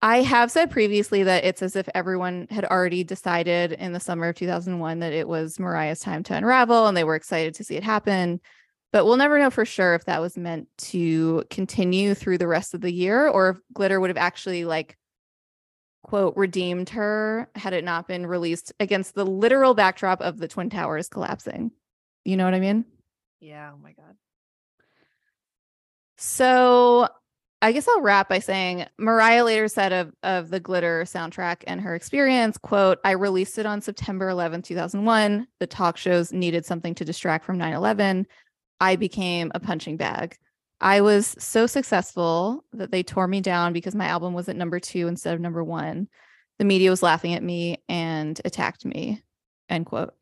I 0.00 0.22
have 0.22 0.50
said 0.50 0.70
previously 0.70 1.22
that 1.22 1.44
it's 1.44 1.62
as 1.62 1.76
if 1.76 1.88
everyone 1.94 2.48
had 2.50 2.64
already 2.64 3.04
decided 3.04 3.72
in 3.72 3.92
the 3.92 4.00
summer 4.00 4.30
of 4.30 4.34
2001 4.36 4.98
that 4.98 5.12
it 5.12 5.28
was 5.28 5.60
Mariah's 5.60 6.00
time 6.00 6.24
to 6.24 6.34
unravel 6.34 6.86
and 6.86 6.96
they 6.96 7.04
were 7.04 7.14
excited 7.14 7.54
to 7.54 7.64
see 7.64 7.76
it 7.76 7.84
happen. 7.84 8.40
But 8.92 9.04
we'll 9.04 9.16
never 9.16 9.38
know 9.38 9.50
for 9.50 9.64
sure 9.64 9.94
if 9.94 10.04
that 10.06 10.20
was 10.20 10.36
meant 10.36 10.68
to 10.78 11.44
continue 11.50 12.14
through 12.14 12.38
the 12.38 12.48
rest 12.48 12.74
of 12.74 12.80
the 12.80 12.92
year 12.92 13.28
or 13.28 13.50
if 13.50 13.56
Glitter 13.72 14.00
would 14.00 14.10
have 14.10 14.16
actually, 14.16 14.64
like, 14.64 14.96
quote, 16.02 16.36
redeemed 16.36 16.90
her 16.90 17.48
had 17.54 17.72
it 17.72 17.84
not 17.84 18.08
been 18.08 18.26
released 18.26 18.72
against 18.80 19.14
the 19.14 19.24
literal 19.24 19.74
backdrop 19.74 20.20
of 20.20 20.38
the 20.38 20.48
Twin 20.48 20.70
Towers 20.70 21.08
collapsing. 21.08 21.70
You 22.24 22.36
know 22.36 22.44
what 22.44 22.54
I 22.54 22.60
mean? 22.60 22.84
Yeah. 23.40 23.70
Oh 23.74 23.78
my 23.78 23.92
God. 23.92 24.16
So 26.16 27.08
I 27.60 27.70
guess 27.72 27.86
I'll 27.88 28.00
wrap 28.00 28.28
by 28.28 28.40
saying 28.40 28.86
Mariah 28.98 29.44
later 29.44 29.68
said 29.68 29.92
of, 29.92 30.12
of 30.24 30.50
the 30.50 30.60
Glitter 30.60 31.04
soundtrack 31.04 31.62
and 31.66 31.80
her 31.80 31.94
experience, 31.94 32.58
quote, 32.58 32.98
I 33.04 33.12
released 33.12 33.56
it 33.58 33.66
on 33.66 33.80
September 33.80 34.28
11, 34.28 34.62
2001. 34.62 35.46
The 35.60 35.66
talk 35.66 35.96
shows 35.96 36.32
needed 36.32 36.66
something 36.66 36.94
to 36.96 37.04
distract 37.04 37.44
from 37.44 37.58
9-11. 37.58 38.26
I 38.80 38.96
became 38.96 39.52
a 39.54 39.60
punching 39.60 39.96
bag. 39.96 40.36
I 40.82 41.00
was 41.00 41.36
so 41.38 41.68
successful 41.68 42.64
that 42.72 42.90
they 42.90 43.04
tore 43.04 43.28
me 43.28 43.40
down 43.40 43.72
because 43.72 43.94
my 43.94 44.06
album 44.06 44.34
was 44.34 44.48
at 44.48 44.56
number 44.56 44.80
two 44.80 45.06
instead 45.06 45.32
of 45.32 45.40
number 45.40 45.62
one. 45.62 46.08
The 46.58 46.64
media 46.64 46.90
was 46.90 47.04
laughing 47.04 47.34
at 47.34 47.42
me 47.42 47.80
and 47.88 48.38
attacked 48.44 48.84
me, 48.84 49.22
end 49.68 49.86
quote. 49.86 50.12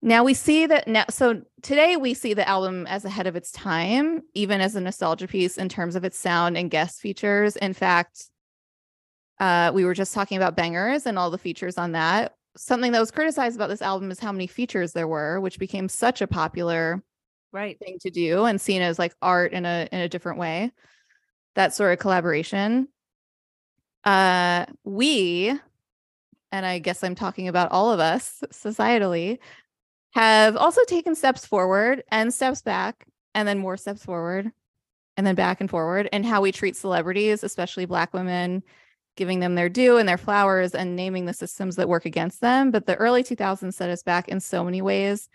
Now 0.00 0.22
we 0.22 0.32
see 0.32 0.66
that 0.66 0.86
now 0.86 1.06
so 1.10 1.42
today 1.62 1.96
we 1.96 2.14
see 2.14 2.34
the 2.34 2.48
album 2.48 2.86
as 2.86 3.04
ahead 3.04 3.26
of 3.26 3.34
its 3.34 3.50
time, 3.50 4.22
even 4.34 4.60
as 4.60 4.76
a 4.76 4.80
nostalgia 4.80 5.26
piece 5.26 5.58
in 5.58 5.68
terms 5.68 5.96
of 5.96 6.04
its 6.04 6.16
sound 6.16 6.56
and 6.56 6.70
guest 6.70 7.00
features. 7.00 7.56
In 7.56 7.72
fact, 7.72 8.26
uh, 9.40 9.72
we 9.74 9.84
were 9.84 9.94
just 9.94 10.14
talking 10.14 10.36
about 10.36 10.56
Bangerz 10.56 11.04
and 11.04 11.18
all 11.18 11.32
the 11.32 11.38
features 11.38 11.78
on 11.78 11.92
that. 11.92 12.36
Something 12.56 12.92
that 12.92 13.00
was 13.00 13.10
criticized 13.10 13.56
about 13.56 13.70
this 13.70 13.82
album 13.82 14.12
is 14.12 14.20
how 14.20 14.30
many 14.30 14.46
features 14.46 14.92
there 14.92 15.08
were, 15.08 15.40
which 15.40 15.58
became 15.58 15.88
such 15.88 16.22
a 16.22 16.28
popular 16.28 17.02
Right. 17.52 17.78
thing 17.78 17.98
to 18.00 18.10
do 18.10 18.44
and 18.44 18.60
seen 18.60 18.82
as 18.82 18.98
like 18.98 19.14
art 19.22 19.52
in 19.52 19.64
a 19.64 19.88
in 19.92 20.00
a 20.00 20.08
different 20.08 20.38
way. 20.38 20.72
That 21.56 21.74
sort 21.74 21.92
of 21.92 21.98
collaboration. 22.00 22.88
Uh 24.04 24.66
we 24.84 25.58
and 26.52 26.66
I 26.66 26.78
guess 26.78 27.04
I'm 27.04 27.14
talking 27.14 27.48
about 27.48 27.72
all 27.72 27.92
of 27.92 28.00
us 28.00 28.42
societally 28.52 29.38
have 30.14 30.56
also 30.56 30.82
taken 30.84 31.14
steps 31.14 31.46
forward 31.46 32.04
and 32.10 32.34
steps 32.34 32.62
back 32.62 33.06
and 33.34 33.48
then 33.48 33.58
more 33.58 33.76
steps 33.76 34.04
forward 34.04 34.52
and 35.16 35.26
then 35.26 35.34
back 35.36 35.60
and 35.60 35.70
forward 35.70 36.08
and 36.12 36.26
how 36.26 36.40
we 36.42 36.52
treat 36.52 36.76
celebrities, 36.76 37.44
especially 37.44 37.86
black 37.86 38.14
women, 38.14 38.62
giving 39.16 39.40
them 39.40 39.54
their 39.56 39.68
due 39.70 39.98
and 39.98 40.08
their 40.08 40.18
flowers 40.18 40.74
and 40.74 40.96
naming 40.96 41.26
the 41.26 41.34
systems 41.34 41.76
that 41.76 41.88
work 41.88 42.06
against 42.06 42.40
them. 42.42 42.70
But 42.72 42.86
the 42.86 42.96
early 42.96 43.24
2000s 43.24 43.76
set 43.76 43.90
us 43.90 44.02
back 44.02 44.28
in 44.28 44.40
so 44.40 44.64
many 44.64 44.82
ways 44.82 45.28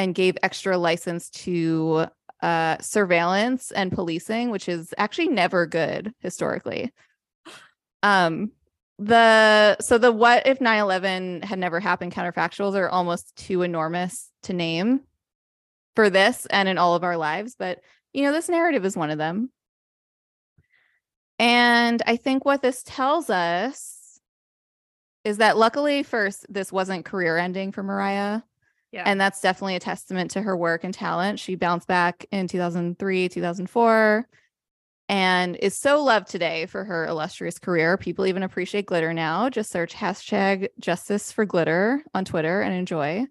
and 0.00 0.14
gave 0.14 0.34
extra 0.42 0.78
license 0.78 1.28
to 1.28 2.06
uh, 2.40 2.78
surveillance 2.80 3.70
and 3.70 3.92
policing, 3.92 4.48
which 4.48 4.66
is 4.66 4.94
actually 4.96 5.28
never 5.28 5.66
good 5.66 6.14
historically. 6.20 6.90
Um, 8.02 8.52
the 8.98 9.76
so 9.80 9.98
the 9.98 10.10
what 10.10 10.46
if 10.46 10.58
9-11 10.58 11.44
had 11.44 11.58
never 11.58 11.80
happened 11.80 12.12
counterfactuals 12.12 12.74
are 12.76 12.88
almost 12.88 13.36
too 13.36 13.60
enormous 13.60 14.30
to 14.44 14.54
name 14.54 15.00
for 15.96 16.08
this 16.08 16.46
and 16.46 16.66
in 16.66 16.78
all 16.78 16.94
of 16.94 17.04
our 17.04 17.18
lives, 17.18 17.54
but 17.58 17.80
you 18.14 18.22
know, 18.22 18.32
this 18.32 18.48
narrative 18.48 18.86
is 18.86 18.96
one 18.96 19.10
of 19.10 19.18
them. 19.18 19.50
And 21.38 22.02
I 22.06 22.16
think 22.16 22.46
what 22.46 22.62
this 22.62 22.82
tells 22.82 23.28
us 23.28 24.18
is 25.24 25.36
that 25.38 25.58
luckily, 25.58 26.02
first, 26.02 26.46
this 26.48 26.72
wasn't 26.72 27.04
career 27.04 27.36
ending 27.36 27.72
for 27.72 27.82
Mariah. 27.82 28.40
Yeah. 28.92 29.04
And 29.06 29.20
that's 29.20 29.40
definitely 29.40 29.76
a 29.76 29.80
testament 29.80 30.32
to 30.32 30.42
her 30.42 30.56
work 30.56 30.82
and 30.82 30.92
talent. 30.92 31.38
She 31.38 31.54
bounced 31.54 31.86
back 31.86 32.26
in 32.32 32.48
2003, 32.48 33.28
2004, 33.28 34.26
and 35.08 35.56
is 35.56 35.76
so 35.76 36.02
loved 36.02 36.28
today 36.28 36.66
for 36.66 36.84
her 36.84 37.06
illustrious 37.06 37.58
career. 37.58 37.96
People 37.96 38.26
even 38.26 38.42
appreciate 38.42 38.86
glitter 38.86 39.12
now. 39.12 39.48
Just 39.48 39.70
search 39.70 39.94
hashtag 39.94 40.68
justice 40.80 41.30
for 41.30 41.44
glitter 41.44 42.02
on 42.14 42.24
Twitter 42.24 42.62
and 42.62 42.74
enjoy. 42.74 43.26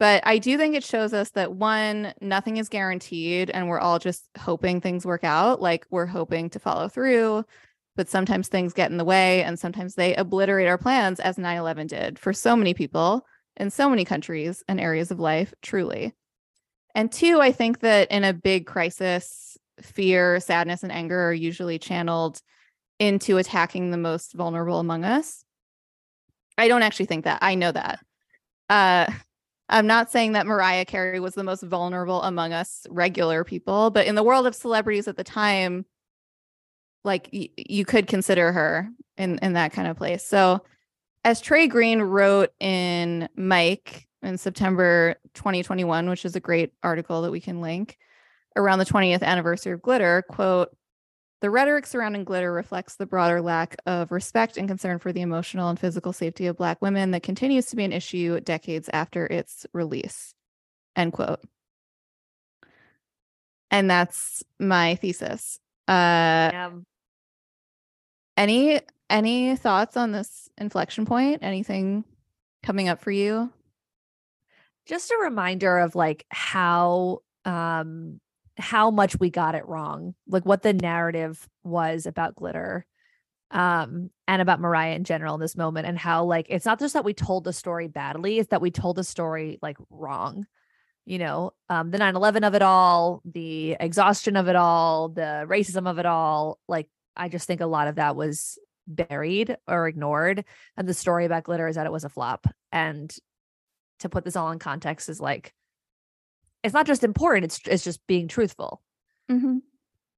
But 0.00 0.22
I 0.26 0.38
do 0.38 0.56
think 0.56 0.74
it 0.74 0.84
shows 0.84 1.12
us 1.14 1.30
that 1.30 1.52
one, 1.52 2.14
nothing 2.20 2.56
is 2.56 2.68
guaranteed, 2.68 3.50
and 3.50 3.68
we're 3.68 3.78
all 3.78 3.98
just 3.98 4.24
hoping 4.38 4.80
things 4.80 5.06
work 5.06 5.24
out. 5.24 5.60
Like 5.60 5.86
we're 5.90 6.06
hoping 6.06 6.50
to 6.50 6.58
follow 6.58 6.88
through, 6.88 7.44
but 7.96 8.08
sometimes 8.08 8.48
things 8.48 8.72
get 8.72 8.90
in 8.90 8.96
the 8.96 9.04
way, 9.04 9.42
and 9.44 9.58
sometimes 9.58 9.94
they 9.94 10.14
obliterate 10.16 10.68
our 10.68 10.78
plans, 10.78 11.20
as 11.20 11.38
9 11.38 11.56
11 11.56 11.86
did 11.86 12.18
for 12.18 12.32
so 12.32 12.56
many 12.56 12.74
people 12.74 13.24
in 13.56 13.70
so 13.70 13.88
many 13.88 14.04
countries 14.04 14.62
and 14.68 14.80
areas 14.80 15.10
of 15.10 15.20
life, 15.20 15.54
truly. 15.62 16.14
And 16.94 17.10
two, 17.10 17.40
I 17.40 17.52
think 17.52 17.80
that 17.80 18.10
in 18.10 18.24
a 18.24 18.32
big 18.32 18.66
crisis, 18.66 19.58
fear, 19.80 20.38
sadness, 20.40 20.82
and 20.82 20.92
anger 20.92 21.28
are 21.28 21.32
usually 21.32 21.78
channeled 21.78 22.40
into 22.98 23.38
attacking 23.38 23.90
the 23.90 23.96
most 23.96 24.32
vulnerable 24.32 24.78
among 24.78 25.04
us. 25.04 25.44
I 26.56 26.68
don't 26.68 26.82
actually 26.82 27.06
think 27.06 27.24
that. 27.24 27.40
I 27.42 27.56
know 27.56 27.72
that. 27.72 28.00
Uh, 28.68 29.10
I'm 29.68 29.86
not 29.86 30.10
saying 30.10 30.32
that 30.32 30.46
Mariah 30.46 30.84
Carey 30.84 31.20
was 31.20 31.34
the 31.34 31.42
most 31.42 31.62
vulnerable 31.62 32.22
among 32.22 32.52
us 32.52 32.86
regular 32.90 33.44
people, 33.44 33.90
but 33.90 34.06
in 34.06 34.14
the 34.14 34.22
world 34.22 34.46
of 34.46 34.54
celebrities 34.54 35.08
at 35.08 35.16
the 35.16 35.24
time, 35.24 35.86
like 37.02 37.28
y- 37.32 37.48
you 37.56 37.84
could 37.84 38.06
consider 38.06 38.52
her 38.52 38.88
in 39.16 39.38
in 39.38 39.54
that 39.54 39.72
kind 39.72 39.88
of 39.88 39.96
place. 39.96 40.24
So, 40.24 40.62
as 41.24 41.40
Trey 41.40 41.66
Green 41.66 42.02
wrote 42.02 42.50
in 42.60 43.28
Mic 43.34 44.06
in 44.22 44.38
September 44.38 45.16
2021, 45.34 46.08
which 46.08 46.24
is 46.24 46.36
a 46.36 46.40
great 46.40 46.72
article 46.82 47.22
that 47.22 47.30
we 47.30 47.40
can 47.40 47.60
link 47.60 47.98
around 48.56 48.78
the 48.78 48.84
20th 48.84 49.22
anniversary 49.22 49.72
of 49.72 49.82
Glitter, 49.82 50.22
quote, 50.28 50.70
the 51.40 51.50
rhetoric 51.50 51.86
surrounding 51.86 52.24
glitter 52.24 52.50
reflects 52.50 52.96
the 52.96 53.04
broader 53.04 53.42
lack 53.42 53.76
of 53.84 54.10
respect 54.10 54.56
and 54.56 54.66
concern 54.66 54.98
for 54.98 55.12
the 55.12 55.20
emotional 55.20 55.68
and 55.68 55.78
physical 55.78 56.10
safety 56.10 56.46
of 56.46 56.56
Black 56.56 56.80
women 56.80 57.10
that 57.10 57.22
continues 57.22 57.66
to 57.66 57.76
be 57.76 57.84
an 57.84 57.92
issue 57.92 58.40
decades 58.40 58.88
after 58.90 59.26
its 59.26 59.66
release. 59.74 60.32
End 60.96 61.12
quote. 61.12 61.40
And 63.70 63.90
that's 63.90 64.42
my 64.58 64.94
thesis. 64.94 65.58
Uh, 65.86 66.50
Um, 66.54 66.86
any 68.36 68.80
any 69.10 69.56
thoughts 69.56 69.96
on 69.96 70.12
this 70.12 70.48
inflection 70.58 71.06
point? 71.06 71.42
Anything 71.42 72.04
coming 72.62 72.88
up 72.88 73.00
for 73.00 73.10
you? 73.10 73.52
just 74.86 75.10
a 75.10 75.18
reminder 75.22 75.78
of 75.78 75.94
like 75.94 76.26
how 76.30 77.20
um 77.44 78.20
how 78.58 78.90
much 78.90 79.18
we 79.18 79.30
got 79.30 79.54
it 79.54 79.66
wrong 79.66 80.14
like 80.28 80.46
what 80.46 80.62
the 80.62 80.72
narrative 80.72 81.48
was 81.64 82.06
about 82.06 82.36
glitter 82.36 82.86
um 83.50 84.10
and 84.28 84.40
about 84.40 84.60
mariah 84.60 84.94
in 84.94 85.04
general 85.04 85.34
in 85.34 85.40
this 85.40 85.56
moment 85.56 85.86
and 85.86 85.98
how 85.98 86.24
like 86.24 86.46
it's 86.48 86.66
not 86.66 86.78
just 86.78 86.94
that 86.94 87.04
we 87.04 87.14
told 87.14 87.44
the 87.44 87.52
story 87.52 87.88
badly 87.88 88.38
it's 88.38 88.50
that 88.50 88.60
we 88.62 88.70
told 88.70 88.96
the 88.96 89.04
story 89.04 89.58
like 89.60 89.76
wrong 89.90 90.46
you 91.04 91.18
know 91.18 91.52
um 91.68 91.90
the 91.90 91.98
9-11 91.98 92.46
of 92.46 92.54
it 92.54 92.62
all 92.62 93.22
the 93.24 93.76
exhaustion 93.80 94.36
of 94.36 94.48
it 94.48 94.56
all 94.56 95.08
the 95.08 95.44
racism 95.48 95.88
of 95.88 95.98
it 95.98 96.06
all 96.06 96.58
like 96.68 96.88
i 97.16 97.28
just 97.28 97.46
think 97.46 97.60
a 97.60 97.66
lot 97.66 97.88
of 97.88 97.96
that 97.96 98.16
was 98.16 98.58
buried 98.86 99.56
or 99.66 99.88
ignored 99.88 100.44
and 100.76 100.88
the 100.88 100.94
story 100.94 101.24
about 101.24 101.44
glitter 101.44 101.68
is 101.68 101.76
that 101.76 101.86
it 101.86 101.92
was 101.92 102.04
a 102.04 102.08
flop 102.08 102.46
and 102.70 103.16
to 103.98 104.08
put 104.08 104.24
this 104.24 104.36
all 104.36 104.50
in 104.50 104.58
context 104.58 105.08
is 105.08 105.20
like 105.20 105.54
it's 106.62 106.74
not 106.74 106.86
just 106.86 107.04
important 107.04 107.44
it's 107.44 107.60
it's 107.66 107.84
just 107.84 108.06
being 108.06 108.28
truthful 108.28 108.82
Mm-hmm. 109.30 109.58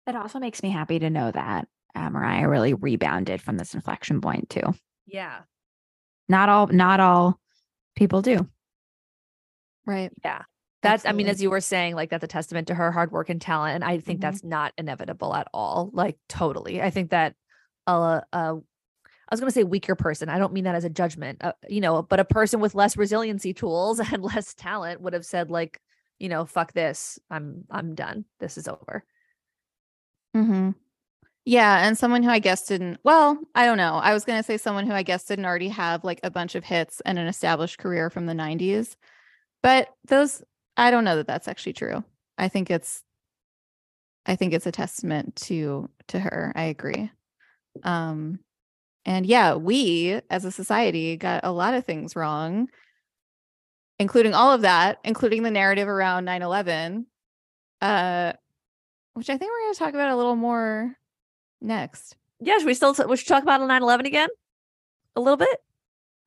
It 0.07 0.17
also 0.17 0.39
makes 0.39 0.63
me 0.63 0.71
happy 0.71 0.99
to 0.99 1.11
know 1.11 1.31
that 1.31 1.69
uh, 1.95 2.11
Mariah 2.11 2.49
really 2.49 2.75
rebounded 2.75 3.41
from 3.41 3.57
this 3.57 3.75
inflection 3.75 4.21
point 4.21 4.51
too. 4.51 4.75
yeah 5.07 5.41
Not 6.29 6.49
all, 6.49 6.67
not 6.69 7.01
all 7.01 7.41
people 7.95 8.23
do. 8.23 8.49
Right. 9.87 10.13
That's 10.87 11.05
i 11.07 11.13
mean 11.13 11.29
as 11.29 11.43
you 11.43 11.51
were 11.51 11.61
saying 11.61 11.95
like 11.95 12.11
that's 12.11 12.25
a 12.25 12.29
testament 12.29 12.69
to 12.69 12.75
her 12.75 12.91
hard 12.93 13.11
work 13.13 13.29
and 13.29 13.41
talent 13.41 13.75
and 13.75 13.85
i 13.85 13.99
think 13.99 14.19
Mhm. 14.19 14.23
that's 14.23 14.43
not 14.45 14.73
inevitable 14.79 15.35
at 15.35 15.49
all 15.53 15.91
like 15.93 16.17
totally 16.29 16.81
i 16.83 16.91
think 16.91 17.11
that 17.11 17.35
I 19.29 19.33
was 19.33 19.41
going 19.41 19.49
to 19.51 19.55
say 19.55 19.65
weaker 19.65 19.97
person. 19.97 20.29
I 20.29 20.39
don't 20.39 20.53
mean 20.53 20.65
that 20.65 20.75
as 20.77 20.85
a 20.85 20.89
judgment, 20.91 21.39
uh, 21.43 21.53
you 21.69 21.81
know, 21.81 22.03
but 22.03 22.21
a 22.21 22.25
person 22.25 22.61
with 22.61 22.75
less 22.77 22.97
resiliency 22.97 23.53
tools 23.53 23.99
and 24.13 24.23
less 24.23 24.55
talent 24.55 25.01
would 25.01 25.13
have 25.15 25.27
said 25.27 25.51
like, 25.51 25.81
you 26.19 26.29
know, 26.29 26.45
fuck 26.45 26.73
this. 26.73 27.19
I'm 27.31 27.65
I'm 27.71 27.95
done. 27.95 28.25
This 28.41 28.57
is 28.57 28.69
over. 28.69 29.05
Mm-hmm. 30.37 30.71
Yeah, 31.45 31.87
and 31.87 31.97
someone 31.97 32.23
who 32.23 32.31
I 32.31 32.39
guess 32.41 32.67
didn't. 32.67 32.99
Well, 33.05 33.39
I 33.55 33.67
don't 33.67 33.77
know. 33.79 33.95
I 33.95 34.13
was 34.15 34.25
gonna 34.25 34.43
say 34.43 34.57
someone 34.57 34.87
who 34.87 34.93
I 34.93 35.03
guess 35.03 35.25
didn't 35.25 35.45
already 35.45 35.69
have 35.69 36.03
like 36.05 36.21
a 36.23 36.31
bunch 36.31 36.55
of 36.55 36.65
hits 36.65 37.01
and 37.05 37.19
an 37.19 37.27
established 37.27 37.79
career 37.79 38.11
from 38.11 38.27
the 38.27 38.33
'90s, 38.33 38.97
but 39.63 39.89
those 40.07 40.43
I 40.77 40.91
don't 40.91 41.05
know 41.05 41.17
that 41.17 41.27
that's 41.27 41.49
actually 41.49 41.73
true. 41.73 42.05
I 42.39 42.49
think 42.49 42.71
it's 42.71 43.03
I 44.27 44.37
think 44.37 44.53
it's 44.53 44.67
a 44.67 44.73
testament 44.73 45.37
to 45.37 45.89
to 46.09 46.21
her. 46.21 46.53
I 46.55 46.65
agree. 46.65 47.11
Um 47.83 48.41
and 49.05 49.25
yeah, 49.25 49.55
we 49.55 50.21
as 50.31 50.45
a 50.45 50.51
society 50.51 51.17
got 51.17 51.45
a 51.45 51.53
lot 51.53 51.75
of 51.75 51.85
things 51.85 52.17
wrong, 52.17 52.69
including 53.99 54.35
all 54.35 54.53
of 54.53 54.63
that, 54.63 54.99
including 55.05 55.43
the 55.43 55.51
narrative 55.51 55.89
around 55.89 56.25
9/11. 56.27 57.07
Uh 57.81 58.33
which 59.15 59.31
I 59.31 59.39
think 59.39 59.51
we're 59.51 59.61
going 59.63 59.73
to 59.73 59.79
talk 59.79 59.95
about 59.95 60.11
a 60.11 60.17
little 60.17 60.37
more 60.37 60.95
next. 61.63 62.17
Yeah, 62.39 62.59
should 62.59 62.67
we 62.67 62.75
still 62.75 62.95
we 63.09 63.17
should 63.17 63.29
talk 63.29 63.43
about 63.43 63.63
9/11 63.63 64.07
again? 64.07 64.29
A 65.15 65.21
little 65.21 65.39
bit? 65.39 65.63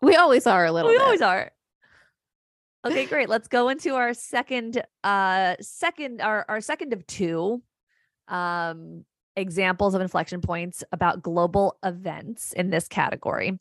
We 0.02 0.16
always 0.16 0.48
are 0.48 0.66
a 0.66 0.72
little 0.72 0.90
we 0.90 0.98
bit. 0.98 1.04
always 1.04 1.22
are. 1.22 1.52
Okay, 2.86 3.06
great. 3.08 3.28
Let's 3.28 3.50
go 3.50 3.68
into 3.68 3.96
our 3.96 4.14
second 4.14 4.82
uh 5.04 5.56
second 5.60 6.22
our 6.22 6.46
our 6.48 6.62
second 6.62 6.94
of 6.94 7.06
two 7.06 7.62
um 8.30 9.04
examples 9.36 9.96
of 9.96 10.02
inflection 10.02 10.40
points 10.42 10.84
about 10.92 11.22
global 11.22 11.78
events 11.84 12.54
in 12.54 12.70
this 12.70 12.88
category. 12.88 13.60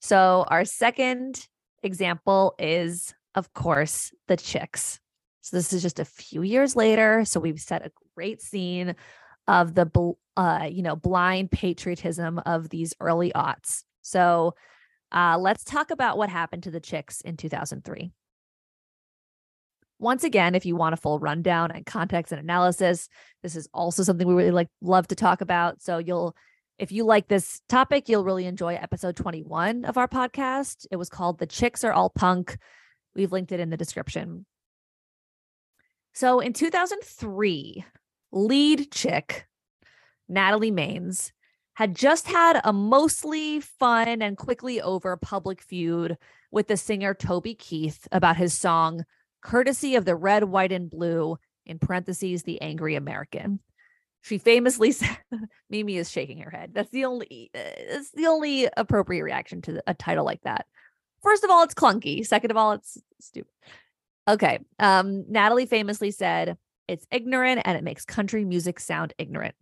So 0.00 0.44
our 0.48 0.64
second 0.64 1.46
example 1.82 2.54
is 2.58 3.12
of 3.34 3.52
course 3.54 4.12
the 4.28 4.36
chicks. 4.36 5.00
So 5.40 5.56
this 5.56 5.72
is 5.72 5.82
just 5.82 5.98
a 5.98 6.04
few 6.04 6.42
years 6.42 6.76
later, 6.76 7.24
so 7.24 7.40
we've 7.40 7.60
set 7.60 7.84
a 7.84 7.92
great 8.14 8.40
scene 8.40 8.94
of 9.48 9.74
the 9.74 10.14
uh 10.36 10.68
you 10.70 10.82
know 10.82 10.94
blind 10.94 11.50
patriotism 11.50 12.40
of 12.46 12.68
these 12.68 12.94
early 13.00 13.32
aughts. 13.32 13.82
So 14.02 14.54
uh 15.10 15.38
let's 15.40 15.64
talk 15.64 15.90
about 15.90 16.18
what 16.18 16.28
happened 16.28 16.62
to 16.64 16.70
the 16.70 16.78
chicks 16.78 17.20
in 17.20 17.36
2003. 17.36 18.12
Once 20.00 20.24
again, 20.24 20.54
if 20.54 20.64
you 20.64 20.74
want 20.74 20.94
a 20.94 20.96
full 20.96 21.18
rundown 21.18 21.70
and 21.70 21.84
context 21.84 22.32
and 22.32 22.40
analysis, 22.40 23.08
this 23.42 23.54
is 23.54 23.68
also 23.74 24.02
something 24.02 24.26
we 24.26 24.34
really 24.34 24.50
like 24.50 24.68
love 24.80 25.06
to 25.06 25.14
talk 25.14 25.42
about. 25.42 25.82
So 25.82 25.98
you'll 25.98 26.34
if 26.78 26.90
you 26.90 27.04
like 27.04 27.28
this 27.28 27.60
topic, 27.68 28.08
you'll 28.08 28.24
really 28.24 28.46
enjoy 28.46 28.74
episode 28.76 29.14
21 29.14 29.84
of 29.84 29.98
our 29.98 30.08
podcast. 30.08 30.86
It 30.90 30.96
was 30.96 31.10
called 31.10 31.38
The 31.38 31.46
Chicks 31.46 31.84
Are 31.84 31.92
All 31.92 32.08
Punk. 32.08 32.56
We've 33.14 33.30
linked 33.30 33.52
it 33.52 33.60
in 33.60 33.68
the 33.68 33.76
description. 33.76 34.46
So 36.14 36.40
in 36.40 36.54
2003, 36.54 37.84
lead 38.32 38.90
chick 38.90 39.46
Natalie 40.26 40.72
Maines 40.72 41.32
had 41.74 41.94
just 41.94 42.26
had 42.26 42.62
a 42.64 42.72
mostly 42.72 43.60
fun 43.60 44.22
and 44.22 44.38
quickly 44.38 44.80
over 44.80 45.14
public 45.18 45.60
feud 45.60 46.16
with 46.50 46.68
the 46.68 46.78
singer 46.78 47.12
Toby 47.12 47.54
Keith 47.54 48.08
about 48.10 48.38
his 48.38 48.54
song 48.54 49.04
courtesy 49.42 49.96
of 49.96 50.04
the 50.04 50.16
red, 50.16 50.44
white, 50.44 50.72
and 50.72 50.90
blue, 50.90 51.38
in 51.66 51.78
parentheses, 51.78 52.42
the 52.42 52.60
angry 52.60 52.94
American. 52.94 53.60
She 54.22 54.38
famously 54.38 54.92
said, 54.92 55.16
Mimi 55.68 55.96
is 55.96 56.10
shaking 56.10 56.38
her 56.38 56.50
head. 56.50 56.72
That's 56.74 56.90
the 56.90 57.04
only, 57.04 57.50
it's 57.54 58.10
the 58.10 58.26
only 58.26 58.68
appropriate 58.76 59.22
reaction 59.22 59.62
to 59.62 59.82
a 59.86 59.94
title 59.94 60.24
like 60.24 60.42
that. 60.42 60.66
First 61.22 61.44
of 61.44 61.50
all, 61.50 61.62
it's 61.62 61.74
clunky. 61.74 62.26
Second 62.26 62.50
of 62.50 62.56
all, 62.56 62.72
it's 62.72 62.98
stupid. 63.20 63.52
Okay. 64.26 64.60
Um, 64.78 65.30
Natalie 65.30 65.66
famously 65.66 66.10
said, 66.10 66.56
it's 66.88 67.06
ignorant 67.10 67.62
and 67.64 67.78
it 67.78 67.84
makes 67.84 68.04
country 68.04 68.44
music 68.44 68.80
sound 68.80 69.12
ignorant. 69.16 69.54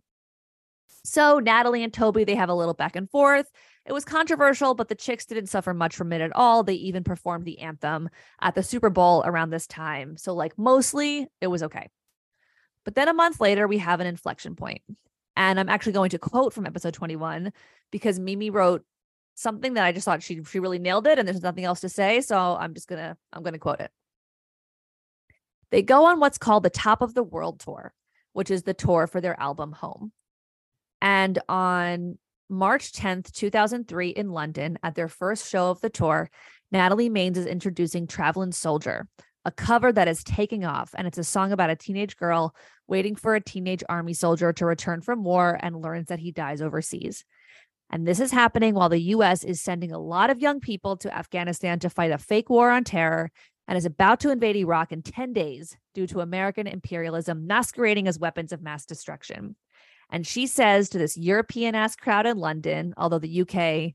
So 1.03 1.39
Natalie 1.39 1.83
and 1.83 1.93
Toby, 1.93 2.23
they 2.23 2.35
have 2.35 2.49
a 2.49 2.55
little 2.55 2.73
back 2.73 2.95
and 2.95 3.09
forth. 3.09 3.45
It 3.85 3.93
was 3.93 4.05
controversial, 4.05 4.75
but 4.75 4.87
the 4.87 4.95
chicks 4.95 5.25
didn't 5.25 5.47
suffer 5.47 5.73
much 5.73 5.95
from 5.95 6.13
it 6.13 6.21
at 6.21 6.35
all. 6.35 6.63
They 6.63 6.75
even 6.75 7.03
performed 7.03 7.45
the 7.45 7.59
anthem 7.59 8.09
at 8.41 8.53
the 8.53 8.61
Super 8.61 8.89
Bowl 8.89 9.23
around 9.25 9.49
this 9.49 9.65
time. 9.65 10.17
So, 10.17 10.33
like, 10.35 10.57
mostly 10.57 11.27
it 11.41 11.47
was 11.47 11.63
okay. 11.63 11.87
But 12.85 12.95
then 12.95 13.07
a 13.07 13.13
month 13.13 13.39
later, 13.39 13.67
we 13.67 13.79
have 13.79 13.99
an 13.99 14.07
inflection 14.07 14.55
point. 14.55 14.81
And 15.35 15.59
I'm 15.59 15.69
actually 15.69 15.93
going 15.93 16.09
to 16.11 16.19
quote 16.19 16.53
from 16.53 16.65
episode 16.65 16.93
21 16.93 17.53
because 17.91 18.19
Mimi 18.19 18.49
wrote 18.49 18.83
something 19.35 19.75
that 19.75 19.85
I 19.85 19.93
just 19.93 20.03
thought 20.03 20.21
she 20.21 20.43
she 20.43 20.59
really 20.59 20.79
nailed 20.79 21.07
it 21.07 21.17
and 21.17 21.25
there's 21.27 21.41
nothing 21.41 21.63
else 21.63 21.79
to 21.81 21.89
say, 21.89 22.19
so 22.21 22.57
I'm 22.59 22.73
just 22.73 22.89
going 22.89 23.01
to 23.01 23.15
I'm 23.31 23.41
going 23.41 23.53
to 23.53 23.59
quote 23.59 23.79
it. 23.79 23.91
They 25.71 25.81
go 25.81 26.05
on 26.05 26.19
what's 26.19 26.37
called 26.37 26.63
the 26.63 26.69
Top 26.69 27.01
of 27.01 27.13
the 27.13 27.23
World 27.23 27.59
tour, 27.59 27.93
which 28.33 28.51
is 28.51 28.63
the 28.63 28.73
tour 28.73 29.07
for 29.07 29.21
their 29.21 29.39
album 29.39 29.71
Home. 29.73 30.11
And 31.01 31.39
on 31.47 32.17
March 32.49 32.91
10th, 32.91 33.31
2003, 33.31 34.09
in 34.09 34.29
London, 34.31 34.79
at 34.81 34.95
their 34.95 35.07
first 35.07 35.49
show 35.49 35.69
of 35.69 35.81
the 35.81 35.89
tour, 35.89 36.29
Natalie 36.71 37.09
Maines 37.09 37.37
is 37.37 37.45
introducing 37.45 38.07
Traveling 38.07 38.51
Soldier, 38.51 39.07
a 39.45 39.51
cover 39.51 39.91
that 39.91 40.07
is 40.07 40.23
taking 40.23 40.65
off. 40.65 40.95
And 40.97 41.07
it's 41.07 41.19
a 41.19 41.23
song 41.23 41.51
about 41.51 41.69
a 41.69 41.75
teenage 41.75 42.17
girl 42.17 42.55
waiting 42.87 43.15
for 43.15 43.35
a 43.35 43.41
teenage 43.41 43.83
army 43.87 44.13
soldier 44.13 44.51
to 44.53 44.65
return 44.65 45.01
from 45.01 45.23
war 45.23 45.59
and 45.61 45.79
learns 45.79 46.07
that 46.07 46.19
he 46.19 46.31
dies 46.31 46.61
overseas. 46.61 47.23
And 47.91 48.07
this 48.07 48.19
is 48.19 48.31
happening 48.31 48.73
while 48.73 48.89
the 48.89 49.01
US 49.15 49.43
is 49.43 49.61
sending 49.61 49.91
a 49.91 49.99
lot 49.99 50.29
of 50.29 50.39
young 50.39 50.59
people 50.59 50.97
to 50.97 51.15
Afghanistan 51.15 51.79
to 51.79 51.89
fight 51.89 52.11
a 52.11 52.17
fake 52.17 52.49
war 52.49 52.71
on 52.71 52.83
terror 52.83 53.31
and 53.67 53.77
is 53.77 53.85
about 53.85 54.19
to 54.21 54.31
invade 54.31 54.55
Iraq 54.55 54.91
in 54.91 55.03
10 55.03 55.33
days 55.33 55.77
due 55.93 56.07
to 56.07 56.21
American 56.21 56.65
imperialism 56.65 57.45
masquerading 57.45 58.07
as 58.07 58.17
weapons 58.17 58.51
of 58.51 58.63
mass 58.63 58.85
destruction. 58.85 59.55
And 60.09 60.25
she 60.25 60.47
says 60.47 60.89
to 60.89 60.97
this 60.97 61.17
European 61.17 61.75
ass 61.75 61.95
crowd 61.95 62.25
in 62.25 62.37
London, 62.37 62.93
although 62.97 63.19
the 63.19 63.41
UK 63.41 63.93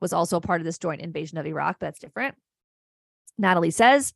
was 0.00 0.12
also 0.12 0.36
a 0.36 0.40
part 0.40 0.60
of 0.60 0.64
this 0.64 0.78
joint 0.78 1.00
invasion 1.00 1.38
of 1.38 1.46
Iraq, 1.46 1.78
but 1.80 1.86
that's 1.86 1.98
different. 1.98 2.36
Natalie 3.36 3.70
says, 3.70 4.12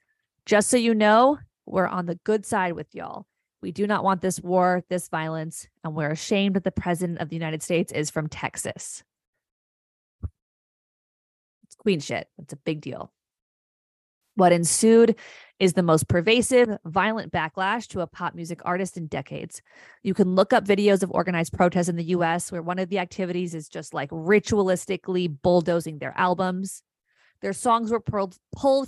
just 0.46 0.68
so 0.68 0.76
you 0.76 0.94
know, 0.94 1.38
we're 1.66 1.86
on 1.86 2.06
the 2.06 2.16
good 2.16 2.46
side 2.46 2.74
with 2.74 2.94
y'all. 2.94 3.26
We 3.62 3.72
do 3.72 3.86
not 3.86 4.04
want 4.04 4.20
this 4.20 4.40
war, 4.40 4.84
this 4.90 5.08
violence, 5.08 5.66
and 5.82 5.94
we're 5.94 6.10
ashamed 6.10 6.54
that 6.56 6.64
the 6.64 6.70
president 6.70 7.20
of 7.20 7.30
the 7.30 7.36
United 7.36 7.62
States 7.62 7.92
is 7.92 8.10
from 8.10 8.28
Texas. 8.28 9.02
It's 11.64 11.74
queen 11.74 12.00
shit. 12.00 12.28
It's 12.38 12.52
a 12.52 12.58
big 12.58 12.82
deal. 12.82 13.10
What 14.36 14.52
ensued 14.52 15.16
is 15.60 15.74
the 15.74 15.82
most 15.82 16.08
pervasive, 16.08 16.68
violent 16.84 17.32
backlash 17.32 17.86
to 17.88 18.00
a 18.00 18.06
pop 18.06 18.34
music 18.34 18.60
artist 18.64 18.96
in 18.96 19.06
decades. 19.06 19.62
You 20.02 20.14
can 20.14 20.34
look 20.34 20.52
up 20.52 20.64
videos 20.64 21.02
of 21.02 21.12
organized 21.12 21.52
protests 21.52 21.88
in 21.88 21.96
the 21.96 22.04
US 22.04 22.50
where 22.50 22.62
one 22.62 22.80
of 22.80 22.88
the 22.88 22.98
activities 22.98 23.54
is 23.54 23.68
just 23.68 23.94
like 23.94 24.10
ritualistically 24.10 25.34
bulldozing 25.42 25.98
their 25.98 26.16
albums. 26.16 26.82
Their 27.40 27.52
songs 27.52 27.90
were 27.90 28.00
pulled, 28.00 28.36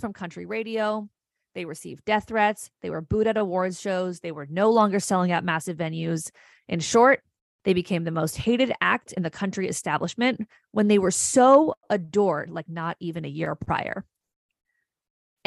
from 0.01 0.13
country 0.13 0.45
radio. 0.45 1.07
They 1.55 1.65
received 1.65 2.05
death 2.05 2.25
threats. 2.27 2.69
They 2.81 2.89
were 2.89 3.01
booed 3.01 3.27
at 3.27 3.37
awards 3.37 3.79
shows. 3.79 4.19
They 4.19 4.31
were 4.31 4.47
no 4.49 4.71
longer 4.71 4.99
selling 4.99 5.31
out 5.31 5.43
massive 5.45 5.77
venues. 5.77 6.31
In 6.67 6.79
short, 6.79 7.21
they 7.63 7.73
became 7.73 8.03
the 8.03 8.11
most 8.11 8.37
hated 8.37 8.73
act 8.81 9.13
in 9.13 9.23
the 9.23 9.29
country 9.29 9.67
establishment 9.67 10.47
when 10.71 10.87
they 10.87 10.99
were 10.99 11.11
so 11.11 11.75
adored, 11.89 12.49
like 12.49 12.67
not 12.67 12.97
even 12.99 13.25
a 13.25 13.29
year 13.29 13.55
prior. 13.55 14.05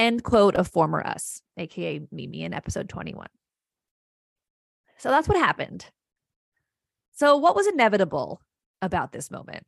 End 0.01 0.23
quote 0.23 0.57
of 0.57 0.67
former 0.67 1.07
us, 1.07 1.43
aka 1.59 2.01
Mimi 2.11 2.43
in 2.43 2.55
episode 2.55 2.89
21. 2.89 3.27
So 4.97 5.11
that's 5.11 5.29
what 5.29 5.37
happened. 5.37 5.85
So 7.13 7.37
what 7.37 7.55
was 7.55 7.67
inevitable 7.67 8.41
about 8.81 9.13
this 9.13 9.31
moment? 9.31 9.67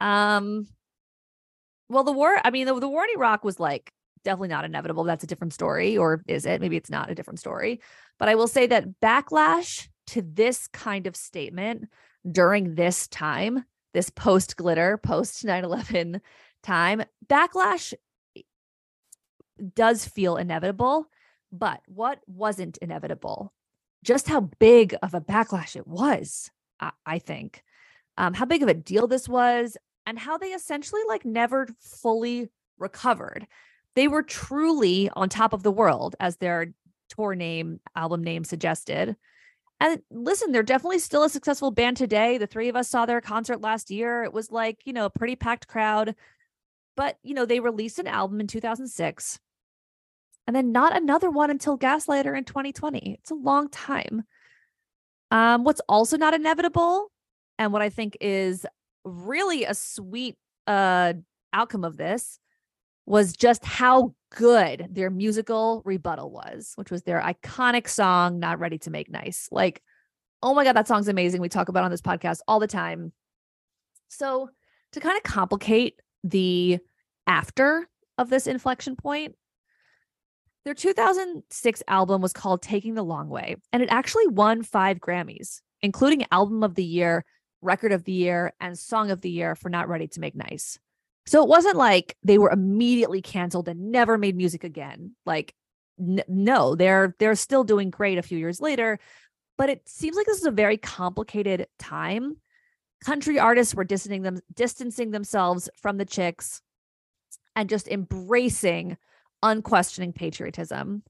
Um 0.00 0.68
well 1.88 2.04
the 2.04 2.12
war, 2.12 2.40
I 2.44 2.52
mean 2.52 2.68
the, 2.68 2.78
the 2.78 2.88
war 2.88 3.02
in 3.02 3.10
Iraq 3.16 3.42
was 3.42 3.58
like 3.58 3.90
definitely 4.22 4.50
not 4.50 4.64
inevitable. 4.64 5.02
That's 5.02 5.24
a 5.24 5.26
different 5.26 5.52
story 5.52 5.98
or 5.98 6.22
is 6.28 6.46
it? 6.46 6.60
Maybe 6.60 6.76
it's 6.76 6.90
not 6.90 7.10
a 7.10 7.16
different 7.16 7.40
story. 7.40 7.80
But 8.20 8.28
I 8.28 8.36
will 8.36 8.46
say 8.46 8.68
that 8.68 9.00
backlash 9.00 9.88
to 10.08 10.22
this 10.22 10.68
kind 10.68 11.08
of 11.08 11.16
statement 11.16 11.88
during 12.30 12.76
this 12.76 13.08
time, 13.08 13.64
this 13.94 14.10
post 14.10 14.56
glitter, 14.56 14.96
post 14.96 15.44
9/11 15.44 16.20
time, 16.62 17.02
backlash 17.26 17.94
does 19.74 20.04
feel 20.04 20.36
inevitable. 20.36 21.06
But 21.50 21.80
what 21.86 22.20
wasn't 22.26 22.78
inevitable? 22.78 23.52
Just 24.04 24.28
how 24.28 24.50
big 24.58 24.94
of 25.02 25.14
a 25.14 25.20
backlash 25.20 25.76
it 25.76 25.86
was, 25.86 26.50
I, 26.80 26.92
I 27.06 27.18
think. 27.18 27.62
Um, 28.16 28.34
how 28.34 28.44
big 28.44 28.62
of 28.62 28.68
a 28.68 28.74
deal 28.74 29.06
this 29.06 29.28
was, 29.28 29.76
and 30.06 30.18
how 30.18 30.38
they 30.38 30.48
essentially 30.48 31.02
like 31.08 31.24
never 31.24 31.68
fully 31.80 32.48
recovered. 32.78 33.46
They 33.94 34.08
were 34.08 34.22
truly 34.22 35.10
on 35.14 35.28
top 35.28 35.52
of 35.52 35.62
the 35.62 35.72
world, 35.72 36.16
as 36.20 36.36
their 36.36 36.72
tour 37.08 37.34
name, 37.34 37.80
album 37.96 38.22
name 38.22 38.44
suggested. 38.44 39.16
And 39.80 40.02
listen, 40.10 40.52
they're 40.52 40.62
definitely 40.62 40.98
still 40.98 41.22
a 41.22 41.28
successful 41.28 41.70
band 41.70 41.96
today. 41.96 42.38
The 42.38 42.46
three 42.46 42.68
of 42.68 42.76
us 42.76 42.88
saw 42.88 43.06
their 43.06 43.20
concert 43.20 43.60
last 43.60 43.90
year. 43.90 44.24
It 44.24 44.32
was 44.32 44.50
like, 44.50 44.78
you 44.84 44.92
know, 44.92 45.04
a 45.06 45.10
pretty 45.10 45.36
packed 45.36 45.68
crowd. 45.68 46.14
But, 46.96 47.18
you 47.22 47.34
know, 47.34 47.46
they 47.46 47.60
released 47.60 48.00
an 48.00 48.08
album 48.08 48.40
in 48.40 48.48
2006 48.48 49.38
and 50.48 50.56
then 50.56 50.72
not 50.72 50.96
another 50.96 51.30
one 51.30 51.50
until 51.50 51.78
Gaslighter 51.78 52.36
in 52.36 52.42
2020. 52.42 53.18
It's 53.20 53.30
a 53.30 53.34
long 53.34 53.68
time. 53.68 54.24
Um, 55.30 55.62
what's 55.62 55.82
also 55.90 56.16
not 56.16 56.32
inevitable, 56.32 57.12
and 57.58 57.70
what 57.70 57.82
I 57.82 57.90
think 57.90 58.16
is 58.22 58.64
really 59.04 59.64
a 59.64 59.74
sweet 59.74 60.36
uh 60.66 61.12
outcome 61.52 61.84
of 61.84 61.96
this 61.98 62.38
was 63.04 63.34
just 63.34 63.64
how 63.64 64.14
good 64.34 64.86
their 64.90 65.10
musical 65.10 65.82
rebuttal 65.84 66.30
was, 66.30 66.72
which 66.76 66.90
was 66.90 67.02
their 67.02 67.20
iconic 67.20 67.86
song, 67.86 68.38
Not 68.38 68.58
Ready 68.58 68.78
to 68.78 68.90
Make 68.90 69.10
Nice. 69.10 69.48
Like, 69.50 69.82
oh 70.42 70.54
my 70.54 70.64
God, 70.64 70.76
that 70.76 70.88
song's 70.88 71.08
amazing. 71.08 71.42
We 71.42 71.50
talk 71.50 71.68
about 71.68 71.84
on 71.84 71.90
this 71.90 72.00
podcast 72.00 72.40
all 72.48 72.58
the 72.58 72.66
time. 72.66 73.12
So, 74.08 74.48
to 74.92 75.00
kind 75.00 75.16
of 75.16 75.22
complicate 75.22 76.00
the 76.24 76.78
after 77.26 77.86
of 78.16 78.30
this 78.30 78.46
inflection 78.46 78.96
point, 78.96 79.34
their 80.64 80.74
2006 80.74 81.82
album 81.88 82.20
was 82.20 82.32
called 82.32 82.62
Taking 82.62 82.94
the 82.94 83.02
Long 83.02 83.28
Way, 83.28 83.56
and 83.72 83.82
it 83.82 83.88
actually 83.90 84.26
won 84.26 84.62
five 84.62 84.98
Grammys, 84.98 85.60
including 85.82 86.26
Album 86.30 86.62
of 86.62 86.74
the 86.74 86.84
Year, 86.84 87.24
Record 87.62 87.92
of 87.92 88.04
the 88.04 88.12
Year, 88.12 88.52
and 88.60 88.78
Song 88.78 89.10
of 89.10 89.20
the 89.20 89.30
Year 89.30 89.54
for 89.54 89.70
Not 89.70 89.88
Ready 89.88 90.08
to 90.08 90.20
Make 90.20 90.34
Nice. 90.34 90.78
So 91.26 91.42
it 91.42 91.48
wasn't 91.48 91.76
like 91.76 92.16
they 92.22 92.38
were 92.38 92.50
immediately 92.50 93.20
canceled 93.20 93.68
and 93.68 93.92
never 93.92 94.16
made 94.16 94.36
music 94.36 94.64
again. 94.64 95.14
Like, 95.26 95.54
n- 96.00 96.22
no, 96.26 96.74
they're 96.74 97.14
they're 97.18 97.34
still 97.34 97.64
doing 97.64 97.90
great 97.90 98.18
a 98.18 98.22
few 98.22 98.38
years 98.38 98.60
later, 98.60 98.98
but 99.58 99.68
it 99.68 99.86
seems 99.88 100.16
like 100.16 100.26
this 100.26 100.38
is 100.38 100.46
a 100.46 100.50
very 100.50 100.78
complicated 100.78 101.66
time. 101.78 102.38
Country 103.04 103.38
artists 103.38 103.74
were 103.74 103.84
distancing 103.84 104.22
them 104.22 104.40
distancing 104.54 105.10
themselves 105.10 105.68
from 105.80 105.98
the 105.98 106.04
chicks 106.04 106.62
and 107.54 107.68
just 107.68 107.88
embracing 107.88 108.96
unquestioning 109.42 110.12
patriotism. 110.12 111.02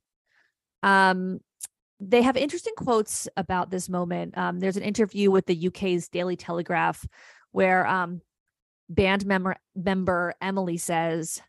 Um, 0.82 1.40
they 2.00 2.22
have 2.22 2.36
interesting 2.36 2.74
quotes 2.76 3.28
about 3.36 3.70
this 3.70 3.88
moment. 3.88 4.36
Um, 4.38 4.60
there's 4.60 4.76
an 4.76 4.82
interview 4.82 5.30
with 5.30 5.46
the 5.46 5.66
UK's 5.66 6.08
Daily 6.08 6.36
Telegraph 6.36 7.06
where 7.50 7.86
um, 7.86 8.20
band 8.88 9.26
member 9.26 9.56
member 9.74 10.34
Emily 10.40 10.76
says, 10.76 11.42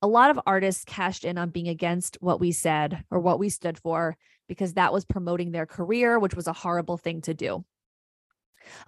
a 0.00 0.06
lot 0.06 0.30
of 0.30 0.40
artists 0.46 0.84
cashed 0.84 1.24
in 1.24 1.38
on 1.38 1.50
being 1.50 1.68
against 1.68 2.18
what 2.20 2.40
we 2.40 2.52
said 2.52 3.04
or 3.10 3.20
what 3.20 3.38
we 3.38 3.48
stood 3.48 3.78
for 3.78 4.16
because 4.48 4.74
that 4.74 4.92
was 4.92 5.04
promoting 5.04 5.52
their 5.52 5.66
career, 5.66 6.18
which 6.18 6.34
was 6.34 6.48
a 6.48 6.52
horrible 6.52 6.96
thing 6.96 7.20
to 7.22 7.34
do. 7.34 7.64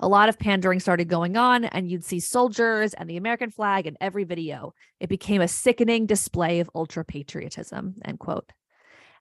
A 0.01 0.09
lot 0.09 0.29
of 0.29 0.39
pandering 0.39 0.81
started 0.81 1.09
going 1.09 1.37
on, 1.37 1.65
and 1.65 1.89
you'd 1.89 2.05
see 2.05 2.21
soldiers 2.21 2.95
and 2.95 3.09
the 3.09 3.17
American 3.17 3.51
flag 3.51 3.87
in 3.87 3.97
every 4.01 4.25
video. 4.25 4.75
It 5.01 5.09
became 5.09 5.41
a 5.41 5.49
sickening 5.49 6.07
display 6.07 6.61
of 6.61 6.71
ultra 6.75 7.05
patriotism. 7.05 7.95
End 8.05 8.19
quote. 8.19 8.53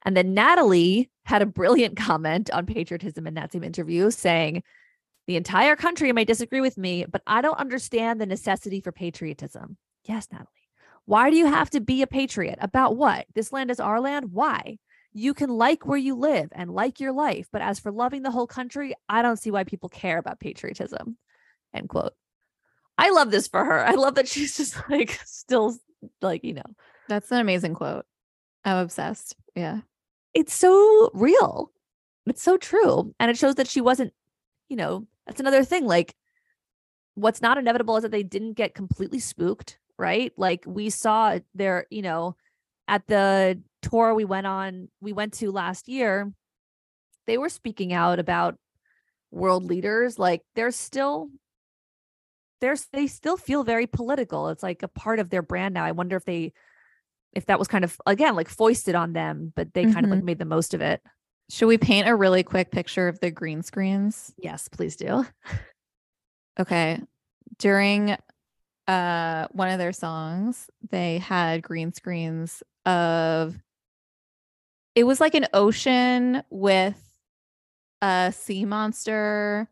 And 0.06 0.18
then 0.18 0.34
Natalie 0.34 1.10
had 1.26 1.42
a 1.42 1.48
brilliant 1.48 1.98
comment 1.98 2.50
on 2.52 2.66
patriotism 2.66 3.28
in 3.28 3.36
that 3.36 3.52
same 3.52 3.64
interview, 3.64 4.12
saying, 4.12 4.64
The 5.28 5.38
entire 5.38 5.76
country 5.76 6.12
may 6.12 6.26
disagree 6.26 6.62
with 6.62 6.78
me, 6.78 7.06
but 7.10 7.22
I 7.26 7.42
don't 7.42 7.60
understand 7.60 8.20
the 8.20 8.26
necessity 8.26 8.82
for 8.82 8.92
patriotism. 8.92 9.78
Yes, 10.06 10.28
Natalie. 10.32 10.50
Why 11.06 11.30
do 11.30 11.36
you 11.36 11.48
have 11.48 11.70
to 11.72 11.82
be 11.82 12.02
a 12.02 12.08
patriot? 12.08 12.60
About 12.62 12.96
what? 12.96 13.26
This 13.34 13.52
land 13.52 13.72
is 13.72 13.80
our 13.80 14.00
land? 14.00 14.32
Why? 14.32 14.78
You 15.14 15.34
can 15.34 15.50
like 15.50 15.86
where 15.86 15.98
you 15.98 16.16
live 16.16 16.50
and 16.52 16.74
like 16.74 17.00
your 17.00 17.12
life, 17.12 17.48
but 17.52 17.62
as 17.62 17.80
for 17.80 17.92
loving 17.92 18.24
the 18.24 18.32
whole 18.32 18.48
country, 18.48 18.96
I 19.08 19.22
don't 19.22 19.38
see 19.38 19.52
why 19.52 19.64
people 19.64 19.90
care 19.90 20.18
about 20.18 20.40
patriotism. 20.40 21.18
End 21.74 21.90
quote. 21.90 22.14
I 22.98 23.12
love 23.12 23.32
this 23.32 23.48
for 23.48 23.64
her. 23.64 23.86
I 23.86 23.94
love 23.94 24.16
that 24.16 24.28
she's 24.28 24.58
just 24.58 24.76
like 24.90 25.20
still 25.26 25.76
like, 26.22 26.44
you 26.44 26.54
know, 26.54 26.64
That's 27.08 27.32
an 27.32 27.40
amazing 27.40 27.76
quote. 27.76 28.06
I'm 28.66 28.78
obsessed. 28.78 29.36
Yeah. 29.56 29.82
it's 30.34 30.54
so 30.54 31.12
real. 31.14 31.72
It's 32.26 32.42
so 32.42 32.58
true. 32.58 33.14
And 33.20 33.30
it 33.30 33.38
shows 33.38 33.56
that 33.56 33.68
she 33.68 33.82
wasn't, 33.82 34.14
you 34.70 34.78
know, 34.78 35.06
that's 35.28 35.40
another 35.40 35.64
thing. 35.64 35.86
Like, 35.86 36.16
what's 37.16 37.42
not 37.42 37.58
inevitable 37.58 37.98
is 37.98 38.04
that 38.04 38.12
they 38.12 38.24
didn't 38.24 38.54
get 38.54 38.74
completely 38.74 39.20
spooked, 39.20 39.78
right? 39.98 40.32
Like, 40.38 40.64
we 40.66 40.90
saw 40.90 41.40
there, 41.54 41.86
you 41.90 42.02
know, 42.02 42.36
at 42.88 43.06
the 43.08 43.62
tour 43.84 44.16
we 44.16 44.26
went 44.26 44.48
on, 44.48 44.90
we 45.02 45.14
went 45.14 45.34
to 45.34 45.52
last 45.52 45.88
year, 45.88 46.32
they 47.28 47.38
were 47.38 47.50
speaking 47.50 47.94
out 47.94 48.18
about 48.18 48.58
world 49.30 49.66
leaders. 49.66 50.18
Like, 50.18 50.42
they're 50.56 50.72
still, 50.72 51.30
there's, 52.62 52.88
they 52.92 53.08
still 53.08 53.38
feel 53.38 53.64
very 53.64 53.86
political. 53.86 54.50
It's 54.50 54.64
like 54.64 54.82
a 54.82 54.88
part 54.88 55.20
of 55.20 55.30
their 55.30 55.44
brand 55.44 55.76
now. 55.76 55.86
I 55.86 55.92
wonder 55.92 56.18
if 56.18 56.26
they, 56.26 56.54
if 57.34 57.48
that 57.48 57.58
was 57.58 57.68
kind 57.68 57.84
of 57.84 58.00
again 58.06 58.36
like 58.36 58.48
foisted 58.48 58.94
on 58.94 59.14
them, 59.14 59.52
but 59.56 59.74
they 59.74 59.92
kind 59.92 60.06
of 60.06 60.12
like 60.12 60.24
made 60.24 60.38
the 60.38 60.46
most 60.46 60.76
of 60.76 60.82
it. 60.82 61.02
Should 61.50 61.66
we 61.66 61.80
paint 61.80 62.08
a 62.08 62.16
really 62.16 62.44
quick 62.44 62.70
picture 62.70 63.08
of 63.08 63.20
the 63.22 63.32
green 63.32 63.64
screens? 63.64 64.32
Yes, 64.38 64.68
please 64.68 64.96
do. 64.96 65.26
Okay. 66.60 67.02
During 67.58 68.16
uh 68.88 69.48
one 69.52 69.70
of 69.70 69.80
their 69.80 69.94
songs, 69.94 70.70
they 70.92 71.18
had 71.18 71.64
green 71.64 71.92
screens 71.92 72.62
of 72.86 73.58
it 74.96 75.06
was 75.06 75.20
like 75.20 75.36
an 75.36 75.48
ocean 75.54 76.44
with 76.50 77.00
a 78.02 78.34
sea 78.36 78.66
monster 78.66 79.70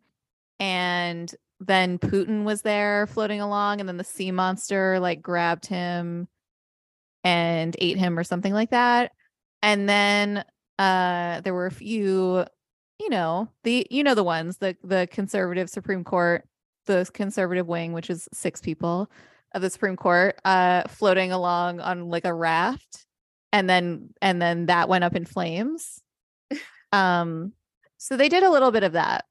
and 0.59 1.34
then 1.59 1.99
Putin 1.99 2.43
was 2.43 2.63
there 2.63 3.05
floating 3.07 3.41
along 3.41 3.80
and 3.80 3.88
then 3.88 3.97
the 3.97 4.03
sea 4.03 4.32
monster 4.32 4.99
like 4.99 5.22
grabbed 5.22 5.65
him 5.67 6.28
and 7.24 7.76
ate 7.80 7.97
him 7.97 8.17
or 8.17 8.24
something 8.24 8.53
like 8.53 8.72
that. 8.72 9.11
And 9.61 9.88
then 9.88 10.43
uh 10.80 11.41
there 11.41 11.53
were 11.53 11.67
a 11.67 11.72
few 11.72 12.45
you 12.99 13.09
know, 13.09 13.49
the 13.63 13.86
you 13.89 14.03
know 14.03 14.15
the 14.15 14.24
ones, 14.24 14.57
the 14.57 14.76
the 14.84 15.07
conservative 15.11 15.69
Supreme 15.69 16.03
Court, 16.03 16.47
the 16.86 17.07
conservative 17.13 17.67
wing, 17.67 17.93
which 17.93 18.09
is 18.09 18.28
six 18.34 18.61
people 18.61 19.11
of 19.53 19.61
the 19.61 19.69
Supreme 19.69 19.97
Court, 19.97 20.39
uh 20.45 20.88
floating 20.88 21.32
along 21.32 21.80
on 21.80 22.09
like 22.09 22.26
a 22.26 22.34
raft 22.34 23.05
and 23.52 23.70
then 23.70 24.10
and 24.22 24.41
then 24.41 24.68
that 24.68 24.89
went 24.89 25.04
up 25.04 25.16
in 25.16 25.26
flames. 25.26 26.02
um 26.91 27.54
so 27.97 28.18
they 28.18 28.30
did 28.30 28.43
a 28.43 28.49
little 28.49 28.72
bit 28.72 28.84
of 28.84 28.93
that, 28.93 29.26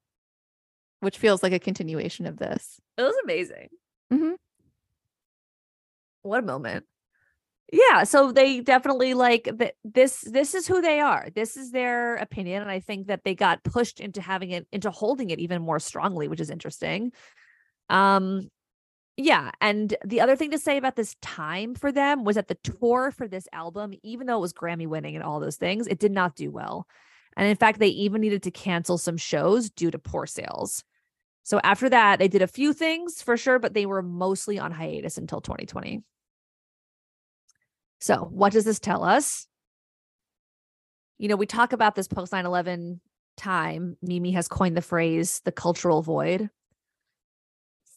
which 1.00 1.18
feels 1.18 1.42
like 1.42 1.52
a 1.52 1.58
continuation 1.58 2.26
of 2.26 2.36
this. 2.38 2.80
It 2.96 3.02
was 3.02 3.16
amazing. 3.24 3.68
mm-hmm. 4.12 4.32
What 6.22 6.42
a 6.42 6.46
moment. 6.46 6.84
Yeah, 7.72 8.02
so 8.02 8.32
they 8.32 8.60
definitely 8.60 9.14
like 9.14 9.48
th- 9.58 9.74
this 9.84 10.20
this 10.22 10.54
is 10.54 10.66
who 10.66 10.80
they 10.82 10.98
are. 11.00 11.28
This 11.34 11.56
is 11.56 11.70
their 11.70 12.16
opinion 12.16 12.62
and 12.62 12.70
I 12.70 12.80
think 12.80 13.06
that 13.06 13.22
they 13.24 13.34
got 13.34 13.62
pushed 13.62 14.00
into 14.00 14.20
having 14.20 14.50
it 14.50 14.66
into 14.72 14.90
holding 14.90 15.30
it 15.30 15.38
even 15.38 15.62
more 15.62 15.78
strongly, 15.78 16.26
which 16.28 16.40
is 16.40 16.50
interesting. 16.50 17.12
Um 17.88 18.50
yeah, 19.16 19.50
and 19.60 19.94
the 20.04 20.20
other 20.20 20.36
thing 20.36 20.50
to 20.52 20.58
say 20.58 20.76
about 20.76 20.96
this 20.96 21.14
time 21.20 21.74
for 21.74 21.92
them 21.92 22.24
was 22.24 22.36
that 22.36 22.48
the 22.48 22.56
tour 22.56 23.10
for 23.10 23.28
this 23.28 23.46
album, 23.52 23.92
even 24.02 24.26
though 24.26 24.38
it 24.38 24.40
was 24.40 24.52
Grammy 24.52 24.86
winning 24.86 25.14
and 25.14 25.24
all 25.24 25.40
those 25.40 25.56
things, 25.56 25.86
it 25.86 25.98
did 25.98 26.12
not 26.12 26.36
do 26.36 26.50
well. 26.50 26.86
And 27.36 27.48
in 27.48 27.56
fact, 27.56 27.78
they 27.78 27.88
even 27.88 28.20
needed 28.20 28.42
to 28.44 28.50
cancel 28.50 28.98
some 28.98 29.16
shows 29.16 29.70
due 29.70 29.90
to 29.90 29.98
poor 29.98 30.26
sales. 30.26 30.84
So 31.42 31.60
after 31.64 31.88
that, 31.88 32.18
they 32.18 32.28
did 32.28 32.42
a 32.42 32.46
few 32.46 32.72
things 32.72 33.22
for 33.22 33.36
sure, 33.36 33.58
but 33.58 33.74
they 33.74 33.86
were 33.86 34.02
mostly 34.02 34.58
on 34.58 34.72
hiatus 34.72 35.18
until 35.18 35.40
2020. 35.40 36.02
So, 38.00 38.28
what 38.30 38.52
does 38.52 38.64
this 38.64 38.78
tell 38.78 39.04
us? 39.04 39.46
You 41.18 41.28
know, 41.28 41.36
we 41.36 41.46
talk 41.46 41.72
about 41.72 41.94
this 41.94 42.08
post 42.08 42.32
9 42.32 42.46
11 42.46 43.00
time. 43.36 43.96
Mimi 44.00 44.32
has 44.32 44.48
coined 44.48 44.76
the 44.76 44.82
phrase 44.82 45.40
the 45.44 45.52
cultural 45.52 46.02
void 46.02 46.48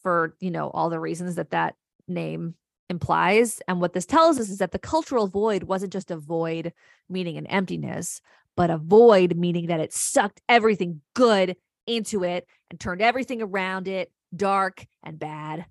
for, 0.03 0.35
you 0.39 0.51
know, 0.51 0.69
all 0.69 0.89
the 0.89 0.99
reasons 0.99 1.35
that 1.35 1.51
that 1.51 1.75
name 2.07 2.55
implies. 2.89 3.61
And 3.67 3.81
what 3.81 3.93
this 3.93 4.05
tells 4.05 4.39
us 4.39 4.49
is 4.49 4.59
that 4.59 4.71
the 4.71 4.79
cultural 4.79 5.27
void 5.27 5.63
wasn't 5.63 5.93
just 5.93 6.11
a 6.11 6.17
void, 6.17 6.73
meaning 7.09 7.37
an 7.37 7.47
emptiness, 7.47 8.21
but 8.55 8.69
a 8.69 8.77
void, 8.77 9.35
meaning 9.35 9.67
that 9.67 9.79
it 9.79 9.93
sucked 9.93 10.41
everything 10.47 11.01
good 11.15 11.55
into 11.87 12.23
it 12.23 12.45
and 12.69 12.79
turned 12.79 13.01
everything 13.01 13.41
around 13.41 13.87
it 13.87 14.11
dark 14.35 14.85
and 15.03 15.19
bad. 15.19 15.65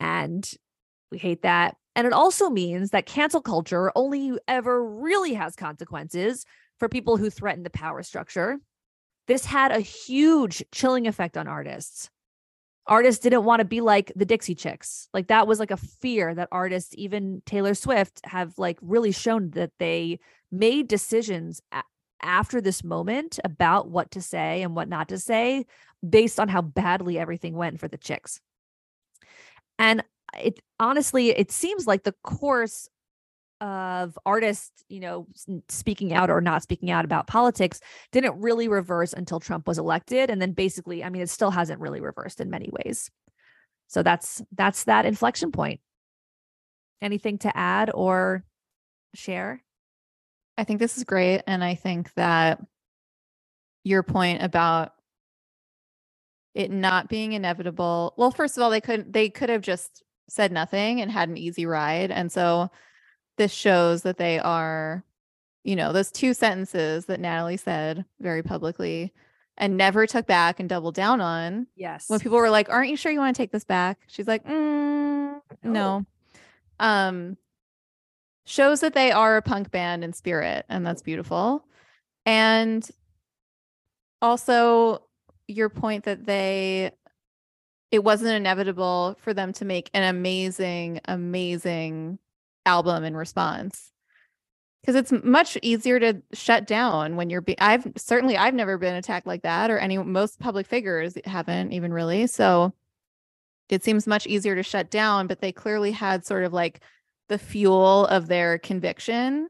And 0.00 0.48
we 1.10 1.18
hate 1.18 1.42
that. 1.42 1.76
And 1.96 2.06
it 2.06 2.12
also 2.12 2.48
means 2.48 2.90
that 2.90 3.06
cancel 3.06 3.40
culture 3.40 3.90
only 3.96 4.38
ever 4.46 4.84
really 4.84 5.34
has 5.34 5.56
consequences 5.56 6.44
for 6.78 6.88
people 6.88 7.16
who 7.16 7.30
threaten 7.30 7.64
the 7.64 7.70
power 7.70 8.02
structure. 8.02 8.58
This 9.26 9.44
had 9.44 9.72
a 9.72 9.80
huge 9.80 10.62
chilling 10.70 11.06
effect 11.06 11.36
on 11.36 11.48
artists. 11.48 12.08
Artists 12.88 13.22
didn't 13.22 13.44
want 13.44 13.60
to 13.60 13.66
be 13.66 13.82
like 13.82 14.10
the 14.16 14.24
Dixie 14.24 14.54
Chicks. 14.54 15.08
Like 15.12 15.28
that 15.28 15.46
was 15.46 15.60
like 15.60 15.70
a 15.70 15.76
fear 15.76 16.34
that 16.34 16.48
artists, 16.50 16.94
even 16.96 17.42
Taylor 17.44 17.74
Swift, 17.74 18.20
have 18.24 18.58
like 18.58 18.78
really 18.80 19.12
shown 19.12 19.50
that 19.50 19.72
they 19.78 20.18
made 20.50 20.88
decisions 20.88 21.60
a- 21.70 21.82
after 22.22 22.60
this 22.60 22.82
moment 22.82 23.38
about 23.44 23.90
what 23.90 24.10
to 24.12 24.22
say 24.22 24.62
and 24.62 24.74
what 24.74 24.88
not 24.88 25.08
to 25.10 25.18
say 25.18 25.66
based 26.08 26.40
on 26.40 26.48
how 26.48 26.62
badly 26.62 27.18
everything 27.18 27.54
went 27.54 27.78
for 27.78 27.88
the 27.88 27.98
chicks. 27.98 28.40
And 29.78 30.02
it 30.38 30.60
honestly, 30.80 31.30
it 31.30 31.52
seems 31.52 31.86
like 31.86 32.04
the 32.04 32.14
course 32.22 32.88
of 33.60 34.18
artists, 34.24 34.84
you 34.88 35.00
know, 35.00 35.26
speaking 35.68 36.12
out 36.12 36.30
or 36.30 36.40
not 36.40 36.62
speaking 36.62 36.90
out 36.90 37.04
about 37.04 37.26
politics 37.26 37.80
didn't 38.12 38.40
really 38.40 38.68
reverse 38.68 39.12
until 39.12 39.40
Trump 39.40 39.66
was 39.66 39.78
elected. 39.78 40.30
And 40.30 40.40
then 40.40 40.52
basically, 40.52 41.02
I 41.02 41.10
mean, 41.10 41.22
it 41.22 41.30
still 41.30 41.50
hasn't 41.50 41.80
really 41.80 42.00
reversed 42.00 42.40
in 42.40 42.50
many 42.50 42.70
ways. 42.72 43.10
So 43.88 44.02
that's 44.02 44.42
that's 44.52 44.84
that 44.84 45.06
inflection 45.06 45.50
point. 45.50 45.80
Anything 47.00 47.38
to 47.38 47.56
add 47.56 47.90
or 47.92 48.44
share? 49.14 49.62
I 50.56 50.64
think 50.64 50.78
this 50.78 50.96
is 50.98 51.04
great. 51.04 51.42
And 51.46 51.64
I 51.64 51.74
think 51.74 52.12
that 52.14 52.60
your 53.84 54.02
point 54.02 54.42
about 54.42 54.92
it 56.54 56.70
not 56.70 57.08
being 57.08 57.32
inevitable. 57.32 58.14
Well, 58.16 58.30
first 58.30 58.56
of 58.56 58.62
all, 58.62 58.70
they 58.70 58.80
couldn't; 58.80 59.12
they 59.12 59.30
could 59.30 59.48
have 59.48 59.62
just 59.62 60.02
said 60.28 60.52
nothing 60.52 61.00
and 61.00 61.10
had 61.10 61.28
an 61.28 61.38
easy 61.38 61.66
ride. 61.66 62.10
And 62.10 62.30
so 62.30 62.70
this 63.38 63.52
shows 63.52 64.02
that 64.02 64.18
they 64.18 64.38
are, 64.38 65.02
you 65.64 65.74
know, 65.74 65.92
those 65.92 66.12
two 66.12 66.34
sentences 66.34 67.06
that 67.06 67.20
Natalie 67.20 67.56
said 67.56 68.04
very 68.20 68.42
publicly 68.42 69.12
and 69.56 69.76
never 69.76 70.06
took 70.06 70.26
back 70.26 70.60
and 70.60 70.68
doubled 70.68 70.94
down 70.94 71.20
on. 71.20 71.66
Yes. 71.74 72.08
When 72.08 72.20
people 72.20 72.38
were 72.38 72.50
like, 72.50 72.68
"Aren't 72.68 72.90
you 72.90 72.96
sure 72.96 73.10
you 73.10 73.18
want 73.18 73.34
to 73.34 73.42
take 73.42 73.50
this 73.50 73.64
back?" 73.64 73.98
She's 74.06 74.28
like, 74.28 74.44
mm, 74.44 75.40
"No." 75.62 76.04
Um 76.78 77.36
shows 78.44 78.80
that 78.80 78.94
they 78.94 79.12
are 79.12 79.36
a 79.36 79.42
punk 79.42 79.70
band 79.70 80.02
in 80.02 80.12
spirit 80.12 80.64
and 80.70 80.86
that's 80.86 81.02
beautiful. 81.02 81.66
And 82.24 82.88
also 84.22 85.02
your 85.46 85.68
point 85.68 86.04
that 86.04 86.24
they 86.24 86.92
it 87.90 88.04
wasn't 88.04 88.30
inevitable 88.30 89.16
for 89.20 89.32
them 89.34 89.52
to 89.54 89.64
make 89.64 89.90
an 89.94 90.02
amazing 90.02 91.00
amazing 91.06 92.18
album 92.68 93.02
in 93.02 93.16
response. 93.16 93.90
Because 94.82 94.94
it's 94.94 95.24
much 95.24 95.58
easier 95.62 95.98
to 95.98 96.22
shut 96.32 96.66
down 96.66 97.16
when 97.16 97.30
you're 97.30 97.40
be- 97.40 97.58
i've 97.58 97.86
certainly 97.96 98.38
i've 98.38 98.54
never 98.54 98.78
been 98.78 98.94
attacked 98.94 99.26
like 99.26 99.42
that 99.42 99.70
or 99.70 99.78
any 99.78 99.98
most 99.98 100.38
public 100.38 100.66
figures 100.66 101.14
haven't 101.24 101.72
even 101.72 101.92
really 101.92 102.26
so 102.26 102.72
it 103.68 103.84
seems 103.84 104.06
much 104.06 104.26
easier 104.26 104.54
to 104.54 104.62
shut 104.62 104.88
down 104.90 105.26
but 105.26 105.40
they 105.40 105.52
clearly 105.52 105.90
had 105.92 106.24
sort 106.24 106.44
of 106.44 106.52
like 106.52 106.80
the 107.28 107.38
fuel 107.38 108.06
of 108.06 108.28
their 108.28 108.58
conviction. 108.58 109.48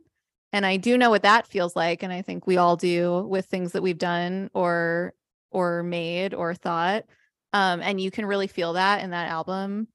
And 0.53 0.65
i 0.65 0.77
do 0.77 0.97
know 0.97 1.11
what 1.11 1.23
that 1.23 1.47
feels 1.47 1.77
like 1.77 2.03
and 2.03 2.13
i 2.13 2.23
think 2.23 2.47
we 2.47 2.57
all 2.57 2.77
do 2.77 3.27
with 3.29 3.47
things 3.47 3.73
that 3.73 3.83
we've 3.83 3.99
done 3.99 4.51
or 4.55 5.13
or 5.51 5.83
made 5.83 6.35
or 6.35 6.55
thought. 6.55 7.05
Um 7.53 7.81
and 7.83 8.01
you 8.01 8.11
can 8.11 8.27
really 8.27 8.49
feel 8.49 8.73
that 8.75 9.05
in 9.05 9.11
that 9.11 9.29
album. 9.29 9.89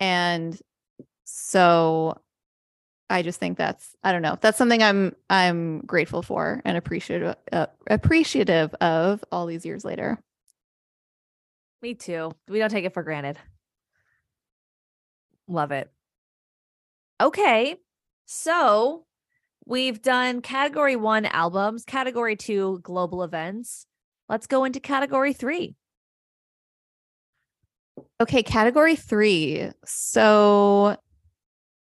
And 0.00 0.58
so 1.24 2.20
i 3.10 3.20
just 3.22 3.38
think 3.38 3.58
that's 3.58 3.94
i 4.02 4.12
don't 4.12 4.22
know 4.22 4.38
that's 4.40 4.56
something 4.56 4.82
i'm 4.82 5.14
i'm 5.28 5.80
grateful 5.80 6.22
for 6.22 6.62
and 6.64 6.76
appreciative 6.78 7.34
uh, 7.52 7.66
appreciative 7.88 8.72
of 8.80 9.22
all 9.30 9.46
these 9.46 9.66
years 9.66 9.84
later 9.84 10.18
Me 11.82 11.94
too. 11.94 12.32
We 12.48 12.58
don't 12.58 12.70
take 12.70 12.84
it 12.84 12.92
for 12.92 13.02
granted. 13.02 13.38
Love 15.48 15.72
it. 15.72 15.90
Okay. 17.20 17.76
So 18.26 19.06
we've 19.66 20.00
done 20.02 20.42
category 20.42 20.96
one 20.96 21.24
albums, 21.26 21.84
category 21.84 22.36
two 22.36 22.80
global 22.82 23.22
events. 23.22 23.86
Let's 24.28 24.46
go 24.46 24.64
into 24.64 24.78
category 24.78 25.32
three. 25.32 25.74
Okay, 28.20 28.42
category 28.42 28.94
three. 28.94 29.70
So 29.84 30.96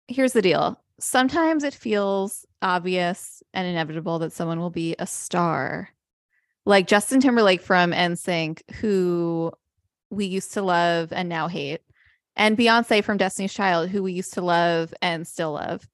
here's 0.08 0.34
the 0.34 0.42
deal. 0.42 0.83
Sometimes 1.04 1.66
it 1.66 1.74
feels 1.74 2.46
obvious 2.62 3.44
and 3.54 3.68
inevitable 3.68 4.20
that 4.20 4.32
someone 4.32 4.62
will 4.62 4.70
be 4.70 4.96
a 4.98 5.06
star. 5.06 5.90
Like 6.66 6.88
Justin 6.88 7.20
Timberlake 7.20 7.62
from 7.62 7.92
NSYNC, 7.92 8.62
who 8.76 9.52
we 10.10 10.26
used 10.26 10.54
to 10.54 10.62
love 10.62 11.12
and 11.12 11.28
now 11.28 11.50
hate, 11.50 11.82
and 12.38 12.58
Beyonce 12.58 13.04
from 13.04 13.18
Destiny's 13.18 13.54
Child, 13.54 13.90
who 13.90 14.02
we 14.02 14.14
used 14.14 14.34
to 14.36 14.42
love 14.42 14.94
and 15.02 15.28
still 15.28 15.52
love. 15.52 15.86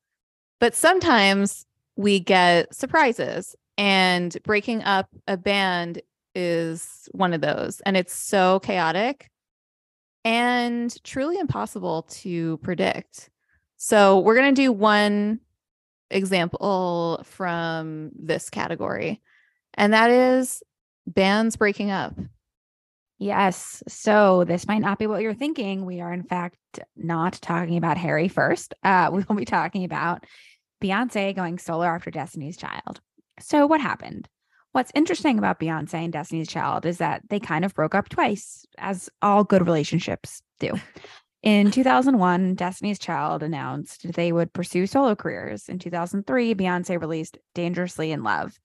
But 0.59 0.75
sometimes 0.75 1.65
we 1.95 2.19
get 2.19 2.75
surprises, 2.75 3.55
and 3.79 4.37
breaking 4.43 4.83
up 4.83 5.09
a 5.27 5.37
band 5.37 6.03
is 6.35 7.09
one 7.13 7.33
of 7.33 7.41
those. 7.41 7.81
And 7.81 7.97
it's 7.97 8.13
so 8.13 8.59
chaotic 8.59 9.31
and 10.23 10.95
truly 11.03 11.39
impossible 11.39 12.03
to 12.21 12.57
predict. 12.57 13.31
So, 13.81 14.19
we're 14.19 14.35
going 14.35 14.53
to 14.53 14.61
do 14.61 14.71
one 14.71 15.39
example 16.11 17.21
from 17.23 18.11
this 18.13 18.49
category, 18.49 19.21
and 19.73 19.93
that 19.93 20.11
is 20.11 20.61
bands 21.07 21.55
breaking 21.55 21.89
up. 21.89 22.13
Yes. 23.19 23.83
So 23.89 24.45
this 24.45 24.65
might 24.65 24.79
not 24.79 24.97
be 24.97 25.05
what 25.05 25.21
you're 25.21 25.33
thinking. 25.33 25.85
We 25.85 25.99
are, 25.99 26.13
in 26.13 26.23
fact, 26.23 26.57
not 26.95 27.33
talking 27.33 27.75
about 27.75 27.97
Harry 27.97 28.29
first. 28.29 28.73
Uh, 28.83 29.09
we 29.13 29.23
will 29.27 29.35
be 29.35 29.45
talking 29.45 29.83
about 29.83 30.25
Beyonce 30.81 31.35
going 31.35 31.59
solo 31.59 31.83
after 31.83 32.09
Destiny's 32.09 32.57
Child. 32.57 33.01
So, 33.39 33.67
what 33.67 33.81
happened? 33.81 34.29
What's 34.71 34.91
interesting 34.93 35.37
about 35.37 35.59
Beyonce 35.59 35.95
and 35.95 36.13
Destiny's 36.13 36.47
Child 36.47 36.85
is 36.85 36.99
that 36.99 37.23
they 37.29 37.39
kind 37.39 37.65
of 37.65 37.73
broke 37.73 37.95
up 37.95 38.07
twice, 38.07 38.65
as 38.77 39.09
all 39.21 39.43
good 39.43 39.65
relationships 39.65 40.41
do. 40.59 40.73
In 41.41 41.71
2001, 41.71 42.55
Destiny's 42.55 42.99
Child 42.99 43.43
announced 43.43 44.11
they 44.11 44.31
would 44.31 44.51
pursue 44.51 44.85
solo 44.85 45.15
careers. 45.15 45.69
In 45.69 45.79
2003, 45.79 46.53
Beyonce 46.53 46.99
released 46.99 47.37
Dangerously 47.55 48.11
in 48.11 48.23
Love. 48.23 48.59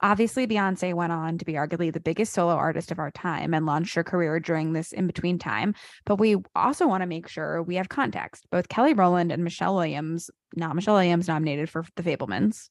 Obviously, 0.00 0.46
Beyonce 0.46 0.94
went 0.94 1.12
on 1.12 1.38
to 1.38 1.44
be 1.44 1.54
arguably 1.54 1.92
the 1.92 2.00
biggest 2.00 2.32
solo 2.32 2.54
artist 2.54 2.90
of 2.90 2.98
our 2.98 3.10
time 3.10 3.54
and 3.54 3.64
launched 3.64 3.94
her 3.94 4.04
career 4.04 4.40
during 4.40 4.72
this 4.72 4.92
in 4.92 5.06
between 5.06 5.38
time. 5.38 5.74
But 6.04 6.16
we 6.16 6.36
also 6.54 6.86
want 6.86 7.02
to 7.02 7.06
make 7.06 7.28
sure 7.28 7.62
we 7.62 7.76
have 7.76 7.88
context. 7.88 8.46
Both 8.50 8.68
Kelly 8.68 8.94
Rowland 8.94 9.32
and 9.32 9.44
Michelle 9.44 9.74
Williams, 9.74 10.30
not 10.54 10.74
Michelle 10.74 10.94
Williams, 10.94 11.28
nominated 11.28 11.70
for 11.70 11.84
The 11.96 12.02
Fabelmans, 12.02 12.68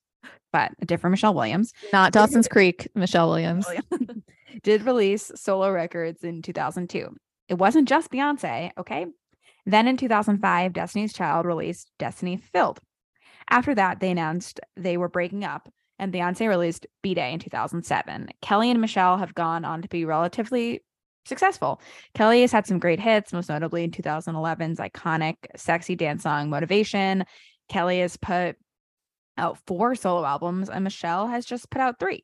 but 0.53 0.71
a 0.81 0.85
different 0.85 1.11
Michelle 1.11 1.33
Williams, 1.33 1.73
Not 1.91 2.13
Dawson's 2.13 2.47
Creek, 2.47 2.87
Michelle 2.95 3.29
Williams. 3.29 3.67
did 4.63 4.83
release 4.83 5.31
solo 5.35 5.71
records 5.71 6.23
in 6.23 6.41
2002. 6.41 7.15
It 7.47 7.55
wasn't 7.55 7.87
just 7.87 8.11
Beyonce, 8.11 8.71
okay? 8.77 9.07
Then 9.65 9.87
in 9.87 9.97
2005, 9.97 10.73
Destiny's 10.73 11.13
Child 11.13 11.45
released 11.45 11.91
Destiny 11.97 12.37
Fulfilled. 12.37 12.79
After 13.49 13.75
that, 13.75 13.99
they 13.99 14.11
announced 14.11 14.59
they 14.75 14.97
were 14.97 15.09
breaking 15.09 15.43
up, 15.43 15.69
and 15.99 16.13
Beyonce 16.13 16.47
released 16.47 16.87
B'Day 17.03 17.33
in 17.33 17.39
2007. 17.39 18.29
Kelly 18.41 18.71
and 18.71 18.81
Michelle 18.81 19.17
have 19.17 19.35
gone 19.35 19.65
on 19.65 19.81
to 19.81 19.87
be 19.87 20.05
relatively 20.05 20.83
successful. 21.25 21.81
Kelly 22.13 22.41
has 22.41 22.51
had 22.51 22.67
some 22.67 22.79
great 22.79 22.99
hits, 22.99 23.33
most 23.33 23.49
notably 23.49 23.83
in 23.83 23.91
2011's 23.91 24.79
iconic 24.79 25.35
sexy 25.55 25.95
dance 25.95 26.23
song 26.23 26.49
Motivation. 26.49 27.25
Kelly 27.69 27.99
has 27.99 28.17
put 28.17 28.55
out 29.37 29.57
four 29.65 29.95
solo 29.95 30.25
albums, 30.25 30.69
and 30.69 30.83
Michelle 30.83 31.27
has 31.27 31.45
just 31.45 31.69
put 31.69 31.81
out 31.81 31.99
three. 31.99 32.23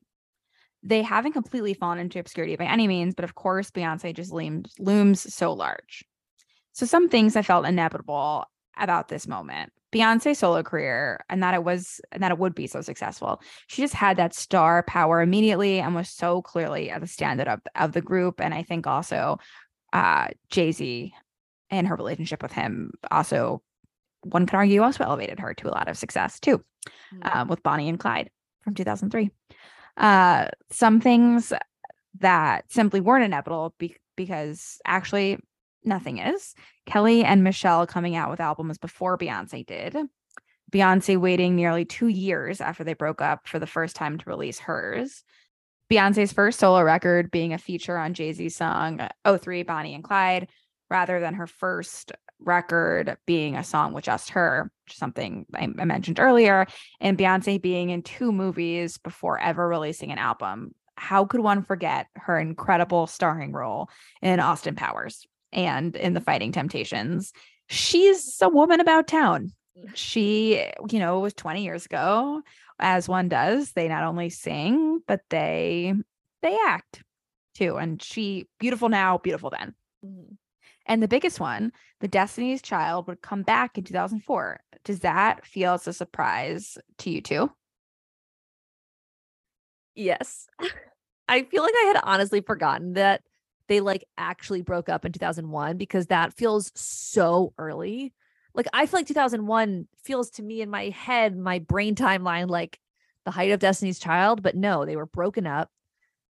They 0.83 1.01
haven't 1.01 1.33
completely 1.33 1.73
fallen 1.73 1.99
into 1.99 2.19
obscurity 2.19 2.55
by 2.55 2.65
any 2.65 2.87
means, 2.87 3.13
but 3.13 3.25
of 3.25 3.35
course, 3.35 3.69
Beyonce 3.69 4.15
just 4.15 4.31
looms, 4.31 4.73
looms 4.79 5.33
so 5.33 5.53
large. 5.53 6.03
So, 6.74 6.86
some 6.86 7.09
things 7.09 7.36
I 7.36 7.41
felt 7.41 7.65
inevitable 7.65 8.45
about 8.78 9.07
this 9.07 9.28
moment. 9.28 9.72
Beyonce's 9.91 10.39
solo 10.39 10.63
career 10.63 11.19
and 11.30 11.43
that 11.43 11.53
it 11.53 11.63
was 11.63 11.99
and 12.11 12.24
that 12.24 12.32
it 12.32 12.38
would 12.38 12.55
be 12.55 12.67
so 12.67 12.82
successful. 12.82 13.41
She 13.67 13.82
just 13.82 13.93
had 13.93 14.17
that 14.17 14.34
star 14.34 14.84
power 14.84 15.22
immediately 15.22 15.80
and 15.80 15.93
was 15.93 16.09
so 16.09 16.41
clearly 16.41 16.89
at 16.89 17.01
the 17.01 17.07
standard 17.07 17.49
of, 17.49 17.59
of 17.76 17.91
the 17.91 18.01
group. 18.01 18.39
And 18.39 18.53
I 18.53 18.63
think 18.63 18.88
also 18.88 19.39
uh 19.91 20.28
Jay-Z 20.49 21.13
and 21.69 21.88
her 21.88 21.95
relationship 21.95 22.41
with 22.41 22.53
him 22.53 22.91
also 23.11 23.61
one 24.24 24.45
could 24.45 24.55
argue 24.55 24.82
also 24.82 25.03
elevated 25.03 25.39
her 25.39 25.53
to 25.55 25.67
a 25.67 25.74
lot 25.74 25.88
of 25.88 25.97
success 25.97 26.39
too, 26.39 26.63
um, 27.24 27.47
with 27.47 27.63
Bonnie 27.63 27.89
and 27.89 27.99
Clyde 27.99 28.30
from 28.63 28.76
2003. 28.76 29.32
Uh, 29.97 30.47
some 30.69 31.01
things 31.01 31.51
that 32.19 32.72
simply 32.72 33.01
weren't 33.01 33.26
inevitable 33.26 33.74
be- 33.78 33.97
because 34.15 34.80
actually 34.86 35.39
nothing 35.84 36.19
is. 36.19 36.53
Kelly 36.86 37.23
and 37.23 37.43
Michelle 37.43 37.88
coming 37.88 38.15
out 38.15 38.29
with 38.29 38.39
albums 38.39 38.77
before 38.77 39.17
Beyonce 39.17 39.65
did. 39.65 39.95
Beyonce 40.71 41.17
waiting 41.17 41.55
nearly 41.55 41.86
two 41.86 42.07
years 42.07 42.61
after 42.61 42.84
they 42.84 42.93
broke 42.93 43.21
up 43.21 43.47
for 43.47 43.59
the 43.59 43.67
first 43.67 43.95
time 43.95 44.17
to 44.17 44.29
release 44.29 44.59
hers. 44.59 45.23
Beyonce's 45.91 46.32
first 46.32 46.59
solo 46.59 46.82
record 46.82 47.32
being 47.32 47.53
a 47.53 47.57
feature 47.57 47.97
on 47.97 48.13
Jay 48.13 48.32
Z's 48.32 48.55
song 48.55 49.01
uh, 49.01 49.38
03 49.38 49.63
Bonnie 49.63 49.93
and 49.93 50.03
Clyde, 50.03 50.47
rather 50.89 51.19
than 51.19 51.34
her 51.34 51.47
first 51.47 52.13
record 52.39 53.17
being 53.27 53.55
a 53.55 53.63
song 53.63 53.93
with 53.93 54.05
just 54.05 54.32
her, 54.32 54.71
something 54.89 55.45
I, 55.53 55.63
I 55.63 55.86
mentioned 55.86 56.19
earlier, 56.19 56.65
and 57.01 57.17
Beyonce 57.17 57.61
being 57.61 57.89
in 57.89 58.03
two 58.03 58.32
movies 58.32 58.97
before 58.97 59.38
ever 59.39 59.67
releasing 59.67 60.11
an 60.11 60.17
album. 60.17 60.73
How 60.95 61.25
could 61.25 61.41
one 61.41 61.63
forget 61.63 62.07
her 62.15 62.39
incredible 62.39 63.07
starring 63.07 63.51
role 63.51 63.89
in 64.21 64.39
Austin 64.39 64.75
Powers 64.75 65.27
and 65.51 65.95
in 65.95 66.13
The 66.13 66.21
Fighting 66.21 66.51
Temptations? 66.51 67.33
She's 67.69 68.37
a 68.41 68.49
woman 68.49 68.79
about 68.79 69.07
town. 69.07 69.53
She, 69.93 70.65
you 70.89 70.99
know, 70.99 71.19
was 71.19 71.33
20 71.33 71.63
years 71.63 71.85
ago, 71.85 72.41
as 72.79 73.07
one 73.09 73.29
does. 73.29 73.71
They 73.71 73.87
not 73.87 74.03
only 74.03 74.29
sing, 74.29 75.01
but 75.07 75.21
they 75.29 75.93
they 76.41 76.57
act 76.65 77.03
too. 77.55 77.77
And 77.77 78.01
she 78.01 78.47
beautiful 78.59 78.89
now, 78.89 79.17
beautiful 79.17 79.49
then. 79.49 79.75
Mhm. 80.05 80.37
And 80.85 81.01
the 81.01 81.07
biggest 81.07 81.39
one, 81.39 81.71
the 81.99 82.07
Destiny's 82.07 82.61
Child 82.61 83.07
would 83.07 83.21
come 83.21 83.43
back 83.43 83.77
in 83.77 83.83
2004. 83.83 84.59
Does 84.83 84.99
that 85.01 85.45
feel 85.45 85.73
as 85.73 85.87
a 85.87 85.93
surprise 85.93 86.77
to 86.99 87.09
you 87.09 87.21
too? 87.21 87.51
Yes. 89.95 90.47
I 91.27 91.43
feel 91.43 91.63
like 91.63 91.73
I 91.75 91.85
had 91.93 92.01
honestly 92.03 92.41
forgotten 92.41 92.93
that 92.93 93.21
they 93.72 93.80
like 93.80 94.03
actually 94.17 94.61
broke 94.61 94.89
up 94.89 95.05
in 95.05 95.13
2001 95.13 95.78
because 95.78 96.07
that 96.07 96.34
feels 96.34 96.74
so 96.76 97.53
early. 97.57 98.13
Like 98.53 98.67
I 98.74 98.86
feel 98.86 98.99
like 98.99 99.07
2001 99.07 99.88
feels 100.03 100.30
to 100.32 100.43
me 100.43 100.61
in 100.61 100.69
my 100.69 100.89
head, 100.89 101.38
my 101.38 101.59
brain 101.59 101.95
timeline 101.95 102.49
like 102.49 102.78
the 103.24 103.32
height 103.32 103.51
of 103.51 103.61
Destiny's 103.61 103.97
Child, 103.97 104.43
but 104.43 104.57
no, 104.57 104.84
they 104.84 104.97
were 104.97 105.05
broken 105.05 105.47
up 105.47 105.69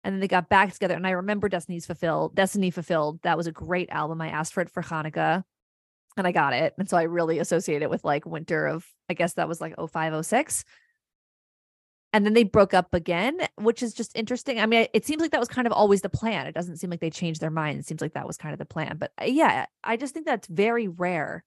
and 0.04 0.14
then 0.14 0.20
they 0.20 0.28
got 0.28 0.50
back 0.50 0.74
together 0.74 0.94
and 0.94 1.08
I 1.08 1.12
remember 1.12 1.48
Destiny's 1.48 1.86
Fulfilled, 1.86 2.36
Destiny 2.36 2.70
Fulfilled. 2.70 3.22
That 3.24 3.38
was 3.38 3.48
a 3.48 3.54
great 3.54 3.90
album. 3.92 4.20
I 4.20 4.28
asked 4.28 4.52
for 4.52 4.60
it 4.60 4.70
for 4.70 4.84
Hanukkah 4.84 5.46
and 6.18 6.28
I 6.28 6.34
got 6.34 6.52
it. 6.52 6.74
And 6.78 6.90
so 6.90 6.98
I 6.98 7.04
really 7.04 7.40
associate 7.40 7.82
it 7.82 7.90
with 7.90 8.04
like 8.04 8.26
winter 8.26 8.68
of 8.68 8.86
I 9.08 9.14
guess 9.14 9.36
that 9.36 9.48
was 9.48 9.62
like 9.62 9.76
0506 9.78 10.66
and 12.14 12.26
then 12.26 12.34
they 12.34 12.44
broke 12.44 12.74
up 12.74 12.94
again, 12.94 13.40
which 13.56 13.82
is 13.82 13.94
just 13.94 14.16
interesting. 14.16 14.60
I 14.60 14.66
mean, 14.66 14.88
it 14.94 15.06
seems 15.06 15.22
like 15.22 15.32
that 15.32 15.40
was 15.40 15.48
kind 15.48 15.66
of 15.66 15.74
always 15.74 16.02
the 16.02 16.10
plan. 16.10 16.46
It 16.48 16.54
doesn't 16.54 16.78
seem 16.78 16.90
like 16.90 17.00
they 17.00 17.10
changed 17.10 17.42
their 17.42 17.50
mind. 17.50 17.80
It 17.80 17.86
seems 17.86 18.02
like 18.02 18.14
that 18.14 18.28
was 18.28 18.38
kind 18.38 18.54
of 18.54 18.60
the 18.60 18.66
plan. 18.66 18.98
But 18.98 19.12
uh, 19.22 19.26
yeah, 19.26 19.66
I 19.84 19.98
just 19.98 20.14
think 20.14 20.26
that's 20.26 20.48
very 20.48 20.88
rare 20.88 21.44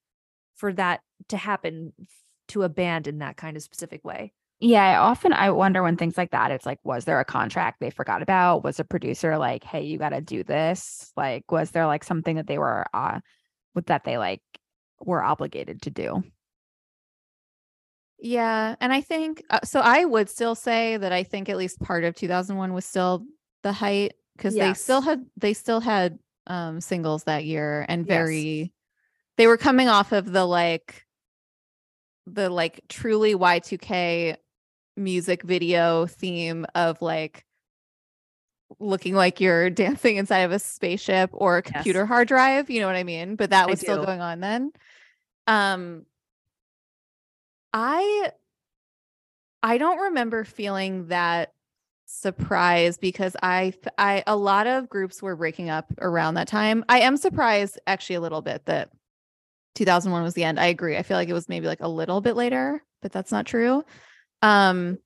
for 0.55 0.73
that 0.73 1.01
to 1.29 1.37
happen 1.37 1.93
to 2.47 2.63
a 2.63 2.69
band 2.69 3.07
in 3.07 3.19
that 3.19 3.37
kind 3.37 3.57
of 3.57 3.63
specific 3.63 4.03
way. 4.03 4.33
Yeah, 4.59 5.01
often 5.01 5.33
I 5.33 5.51
wonder 5.51 5.83
when 5.83 5.97
things 5.97 6.17
like 6.17 6.31
that, 6.31 6.49
it's 6.49 6.65
like, 6.65 6.79
was 6.83 7.05
there 7.05 7.19
a 7.19 7.25
contract 7.25 7.79
they 7.79 7.89
forgot 7.89 8.21
about? 8.21 8.63
Was 8.63 8.79
a 8.79 8.85
producer 8.85 9.37
like, 9.37 9.63
hey, 9.63 9.83
you 9.83 9.97
got 9.97 10.09
to 10.09 10.21
do 10.21 10.43
this? 10.43 11.11
Like, 11.17 11.51
was 11.51 11.71
there 11.71 11.85
like 11.85 12.03
something 12.03 12.37
that 12.37 12.47
they 12.47 12.57
were, 12.57 12.85
uh, 12.93 13.19
that 13.87 14.05
they 14.05 14.17
like 14.17 14.41
were 15.01 15.21
obligated 15.21 15.81
to 15.83 15.89
do? 15.89 16.23
Yeah, 18.19 18.75
and 18.79 18.93
I 18.93 19.01
think 19.01 19.43
uh, 19.49 19.59
so. 19.63 19.81
I 19.81 20.05
would 20.05 20.29
still 20.29 20.55
say 20.55 20.97
that 20.97 21.11
I 21.11 21.23
think 21.23 21.49
at 21.49 21.57
least 21.57 21.79
part 21.81 22.03
of 22.03 22.15
2001 22.15 22.73
was 22.73 22.85
still 22.85 23.25
the 23.63 23.73
height 23.73 24.13
because 24.37 24.55
yes. 24.55 24.67
they 24.67 24.83
still 24.83 25.01
had 25.01 25.25
they 25.37 25.53
still 25.53 25.79
had 25.79 26.19
um 26.47 26.79
singles 26.79 27.23
that 27.25 27.45
year 27.45 27.85
and 27.89 28.05
very 28.05 28.39
yes. 28.39 28.69
they 29.37 29.47
were 29.47 29.57
coming 29.57 29.89
off 29.89 30.11
of 30.11 30.31
the 30.31 30.45
like 30.45 31.05
the 32.27 32.49
like 32.49 32.81
truly 32.87 33.35
Y2K 33.35 34.37
music 34.95 35.43
video 35.43 36.05
theme 36.05 36.65
of 36.73 37.01
like 37.01 37.45
looking 38.79 39.13
like 39.13 39.41
you're 39.41 39.69
dancing 39.71 40.17
inside 40.17 40.39
of 40.39 40.51
a 40.51 40.59
spaceship 40.59 41.29
or 41.33 41.57
a 41.57 41.61
computer 41.61 41.99
yes. 41.99 42.07
hard 42.07 42.27
drive, 42.27 42.69
you 42.69 42.79
know 42.79 42.87
what 42.87 42.95
I 42.95 43.03
mean? 43.03 43.35
But 43.35 43.49
that 43.49 43.69
was 43.69 43.79
still 43.79 44.05
going 44.05 44.21
on 44.21 44.39
then. 44.39 44.71
Um 45.47 46.05
I 47.75 48.31
I 49.61 49.77
don't 49.77 49.99
remember 49.99 50.45
feeling 50.45 51.07
that 51.09 51.51
surprised 52.05 53.01
because 53.01 53.35
I 53.43 53.73
I 53.97 54.23
a 54.25 54.37
lot 54.37 54.65
of 54.65 54.87
groups 54.87 55.21
were 55.21 55.35
breaking 55.35 55.69
up 55.69 55.91
around 55.99 56.35
that 56.35 56.47
time. 56.47 56.85
I 56.87 57.01
am 57.01 57.17
surprised 57.17 57.77
actually 57.85 58.15
a 58.15 58.21
little 58.21 58.41
bit 58.41 58.65
that 58.65 58.91
2001 59.75 60.23
was 60.23 60.33
the 60.35 60.45
end. 60.45 60.57
I 60.57 60.67
agree. 60.67 60.95
I 60.95 61.03
feel 61.03 61.17
like 61.17 61.27
it 61.27 61.33
was 61.33 61.49
maybe 61.49 61.67
like 61.67 61.81
a 61.81 61.87
little 61.89 62.21
bit 62.21 62.37
later, 62.37 62.81
but 63.01 63.11
that's 63.11 63.31
not 63.31 63.45
true. 63.45 63.83
Um 64.41 64.97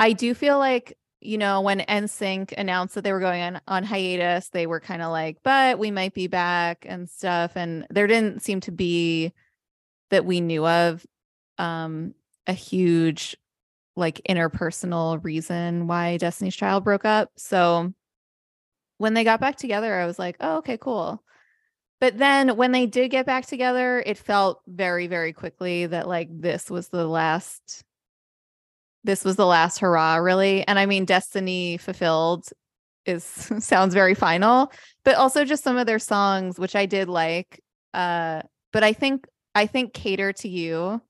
I 0.00 0.14
do 0.14 0.34
feel 0.34 0.58
like 0.58 0.98
you 1.20 1.38
know, 1.38 1.60
when 1.60 1.78
NSYNC 1.80 2.52
announced 2.58 2.96
that 2.96 3.04
they 3.04 3.12
were 3.12 3.20
going 3.20 3.40
on, 3.40 3.60
on 3.66 3.84
hiatus, 3.84 4.48
they 4.50 4.66
were 4.66 4.80
kind 4.80 5.00
of 5.00 5.10
like, 5.10 5.38
but 5.42 5.78
we 5.78 5.90
might 5.90 6.12
be 6.12 6.26
back 6.26 6.84
and 6.86 7.08
stuff. 7.08 7.52
And 7.56 7.86
there 7.88 8.06
didn't 8.06 8.42
seem 8.42 8.60
to 8.62 8.72
be 8.72 9.32
that 10.10 10.26
we 10.26 10.42
knew 10.42 10.66
of 10.66 11.06
um 11.58 12.14
a 12.46 12.52
huge 12.52 13.36
like 13.96 14.20
interpersonal 14.28 15.22
reason 15.22 15.86
why 15.86 16.16
Destiny's 16.16 16.56
Child 16.56 16.84
broke 16.84 17.04
up. 17.04 17.30
So 17.36 17.92
when 18.98 19.14
they 19.14 19.24
got 19.24 19.40
back 19.40 19.56
together, 19.56 19.94
I 19.94 20.06
was 20.06 20.18
like, 20.18 20.36
oh, 20.40 20.58
okay, 20.58 20.76
cool. 20.76 21.22
But 22.00 22.18
then 22.18 22.56
when 22.56 22.72
they 22.72 22.86
did 22.86 23.10
get 23.10 23.26
back 23.26 23.46
together, 23.46 24.02
it 24.04 24.18
felt 24.18 24.60
very, 24.66 25.06
very 25.06 25.32
quickly 25.32 25.86
that 25.86 26.08
like 26.08 26.28
this 26.30 26.70
was 26.70 26.88
the 26.88 27.06
last, 27.06 27.82
this 29.04 29.24
was 29.24 29.36
the 29.36 29.46
last 29.46 29.78
hurrah, 29.78 30.16
really. 30.16 30.66
And 30.66 30.78
I 30.78 30.86
mean, 30.86 31.04
Destiny 31.04 31.76
Fulfilled 31.76 32.48
is 33.06 33.24
sounds 33.60 33.94
very 33.94 34.14
final, 34.14 34.72
but 35.04 35.16
also 35.16 35.44
just 35.44 35.62
some 35.62 35.76
of 35.76 35.86
their 35.86 35.98
songs, 35.98 36.58
which 36.58 36.76
I 36.76 36.86
did 36.86 37.08
like. 37.08 37.60
Uh, 37.92 38.42
but 38.72 38.82
I 38.82 38.92
think 38.92 39.26
I 39.54 39.66
think 39.66 39.94
Cater 39.94 40.32
to 40.34 40.48
You 40.48 41.00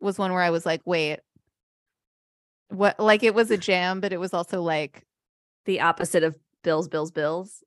was 0.00 0.18
one 0.18 0.32
where 0.32 0.42
I 0.42 0.50
was 0.50 0.66
like, 0.66 0.82
wait, 0.84 1.20
what? 2.68 2.98
Like 2.98 3.22
it 3.22 3.34
was 3.34 3.50
a 3.50 3.56
jam, 3.56 4.00
but 4.00 4.12
it 4.12 4.20
was 4.20 4.34
also 4.34 4.62
like 4.62 5.04
the 5.64 5.80
opposite 5.80 6.22
of 6.22 6.36
Bills, 6.62 6.88
Bills, 6.88 7.10
Bills, 7.10 7.62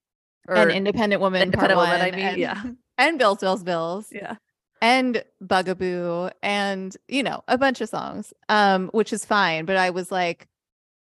or 0.48 0.56
an 0.56 0.72
independent 0.72 1.22
woman. 1.22 1.42
Independent 1.42 1.78
woman. 1.78 2.02
I 2.02 2.12
mean, 2.12 2.20
and, 2.20 2.38
yeah, 2.38 2.64
and 2.98 3.18
Bills, 3.18 3.40
Bills, 3.40 3.64
Bills. 3.64 4.08
Yeah. 4.12 4.36
And 4.82 5.24
Bugaboo 5.42 6.30
and 6.42 6.96
you 7.10 7.22
know 7.22 7.44
a 7.50 7.58
bunch 7.58 7.82
of 7.82 7.90
songs, 7.90 8.34
um, 8.48 8.88
which 8.94 9.12
is 9.12 9.26
fine. 9.26 9.66
But 9.66 9.76
I 9.76 9.90
was 9.90 10.10
like, 10.10 10.48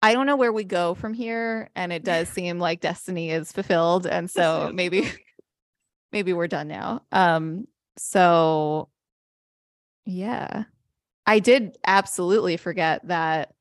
I 0.01 0.13
don't 0.13 0.25
know 0.25 0.36
where 0.36 0.51
we 0.51 0.63
go 0.63 0.95
from 0.95 1.13
here, 1.13 1.69
and 1.75 1.93
it 1.93 2.03
does 2.03 2.28
seem 2.34 2.59
like 2.59 2.82
destiny 2.82 3.30
is 3.32 3.51
fulfilled, 3.51 4.07
and 4.07 4.30
so 4.30 4.71
maybe, 4.73 5.11
maybe 6.11 6.34
we're 6.34 6.47
done 6.47 6.67
now. 6.67 7.03
Um, 7.11 7.67
so 7.97 8.89
yeah, 10.05 10.63
I 11.28 11.39
did 11.39 11.78
absolutely 11.86 12.55
forget 12.55 13.05
that 13.09 13.53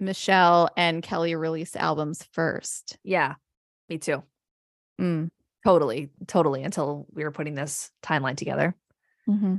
Michelle 0.00 0.68
and 0.76 1.02
Kelly 1.02 1.36
released 1.36 1.76
albums 1.76 2.26
first. 2.32 2.98
Yeah, 3.04 3.34
me 3.88 3.98
too. 3.98 4.24
Mm. 5.00 5.30
Totally, 5.64 6.10
totally. 6.26 6.64
Until 6.64 7.06
we 7.12 7.22
were 7.22 7.30
putting 7.30 7.54
this 7.54 7.92
timeline 8.02 8.36
together. 8.36 8.74
Mm-hmm. 9.28 9.56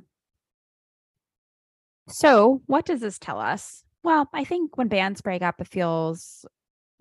So, 2.09 2.61
what 2.65 2.85
does 2.85 2.99
this 2.99 3.19
tell 3.19 3.39
us? 3.39 3.83
Well, 4.03 4.27
I 4.33 4.43
think 4.43 4.77
when 4.77 4.87
bands 4.87 5.21
break 5.21 5.41
up, 5.41 5.61
it 5.61 5.67
feels 5.67 6.45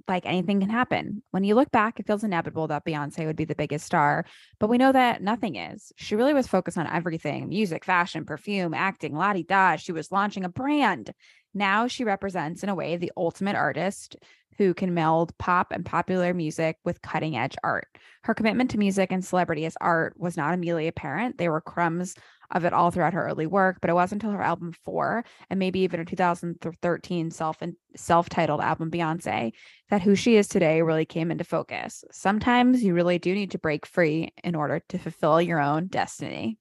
like 0.08 0.26
anything 0.26 0.60
can 0.60 0.70
happen. 0.70 1.22
When 1.30 1.44
you 1.44 1.54
look 1.54 1.70
back, 1.70 1.98
it 2.00 2.06
feels 2.06 2.24
inevitable 2.24 2.68
that 2.68 2.84
Beyonce 2.84 3.26
would 3.26 3.36
be 3.36 3.44
the 3.44 3.54
biggest 3.54 3.86
star, 3.86 4.24
but 4.58 4.68
we 4.68 4.78
know 4.78 4.92
that 4.92 5.22
nothing 5.22 5.56
is. 5.56 5.92
She 5.96 6.16
really 6.16 6.34
was 6.34 6.46
focused 6.46 6.78
on 6.78 6.86
everything 6.86 7.48
music, 7.48 7.84
fashion, 7.84 8.24
perfume, 8.24 8.74
acting, 8.74 9.14
la 9.14 9.32
di 9.32 9.42
da. 9.42 9.76
She 9.76 9.92
was 9.92 10.12
launching 10.12 10.44
a 10.44 10.48
brand. 10.48 11.12
Now 11.54 11.86
she 11.86 12.04
represents, 12.04 12.62
in 12.62 12.68
a 12.68 12.74
way, 12.74 12.96
the 12.96 13.12
ultimate 13.16 13.56
artist 13.56 14.16
who 14.58 14.74
can 14.74 14.92
meld 14.92 15.36
pop 15.38 15.72
and 15.72 15.86
popular 15.86 16.34
music 16.34 16.76
with 16.84 17.00
cutting 17.00 17.36
edge 17.36 17.56
art. 17.64 17.88
Her 18.24 18.34
commitment 18.34 18.70
to 18.72 18.78
music 18.78 19.10
and 19.10 19.24
celebrity 19.24 19.64
as 19.64 19.74
art 19.80 20.12
was 20.18 20.36
not 20.36 20.52
immediately 20.52 20.86
apparent. 20.86 21.38
There 21.38 21.50
were 21.50 21.62
crumbs 21.62 22.14
of 22.50 22.64
it 22.64 22.72
all 22.72 22.90
throughout 22.90 23.14
her 23.14 23.26
early 23.26 23.46
work, 23.46 23.78
but 23.80 23.88
it 23.88 23.94
wasn't 23.94 24.22
until 24.22 24.36
her 24.36 24.42
album 24.42 24.72
Four 24.84 25.24
and 25.48 25.58
maybe 25.58 25.80
even 25.80 25.98
her 25.98 26.04
2013 26.04 27.30
self 27.30 27.58
and 27.62 27.74
self-titled 27.96 28.60
album 28.60 28.90
Beyonce 28.90 29.52
that 29.88 30.02
who 30.02 30.14
she 30.14 30.36
is 30.36 30.46
today 30.46 30.82
really 30.82 31.06
came 31.06 31.30
into 31.30 31.44
focus. 31.44 32.04
Sometimes 32.12 32.82
you 32.82 32.92
really 32.92 33.18
do 33.18 33.34
need 33.34 33.52
to 33.52 33.58
break 33.58 33.86
free 33.86 34.32
in 34.44 34.54
order 34.54 34.82
to 34.90 34.98
fulfill 34.98 35.40
your 35.40 35.60
own 35.60 35.86
destiny. 35.86 36.58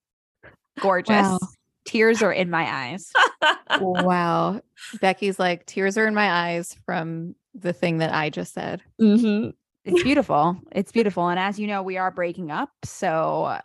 Gorgeous. 0.79 1.27
Wow. 1.27 1.39
Tears 1.85 2.21
are 2.21 2.31
in 2.31 2.49
my 2.49 2.65
eyes. 2.71 3.11
wow. 3.80 4.61
Becky's 5.01 5.39
like, 5.39 5.65
tears 5.65 5.97
are 5.97 6.07
in 6.07 6.13
my 6.13 6.32
eyes 6.32 6.76
from 6.86 7.36
the 7.53 7.74
thing 7.74 7.97
that 7.99 8.13
I 8.13 8.30
just 8.30 8.53
said. 8.53 8.82
Mm-hmm. 9.01 9.49
It's 9.86 10.03
beautiful. 10.03 10.57
It's 10.72 10.91
beautiful. 10.93 11.28
And 11.28 11.39
as 11.39 11.59
you 11.59 11.67
know, 11.67 11.84
we 11.84 11.97
are 11.97 12.11
breaking 12.11 12.51
up. 12.51 12.70
So 12.84 13.59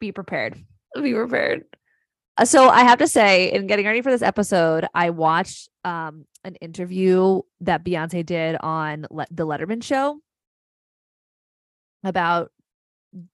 be 0.00 0.12
prepared 0.12 0.62
be 1.02 1.14
prepared. 1.14 1.64
Uh, 2.36 2.44
so 2.44 2.68
I 2.68 2.82
have 2.82 2.98
to 2.98 3.08
say, 3.08 3.52
in 3.52 3.66
getting 3.66 3.86
ready 3.86 4.02
for 4.02 4.10
this 4.10 4.22
episode, 4.22 4.86
I 4.94 5.10
watched 5.10 5.68
um, 5.84 6.26
an 6.42 6.56
interview 6.56 7.42
that 7.60 7.84
Beyonce 7.84 8.24
did 8.24 8.56
on 8.60 9.06
Le- 9.10 9.26
the 9.30 9.46
Letterman 9.46 9.82
show 9.82 10.18
about 12.02 12.50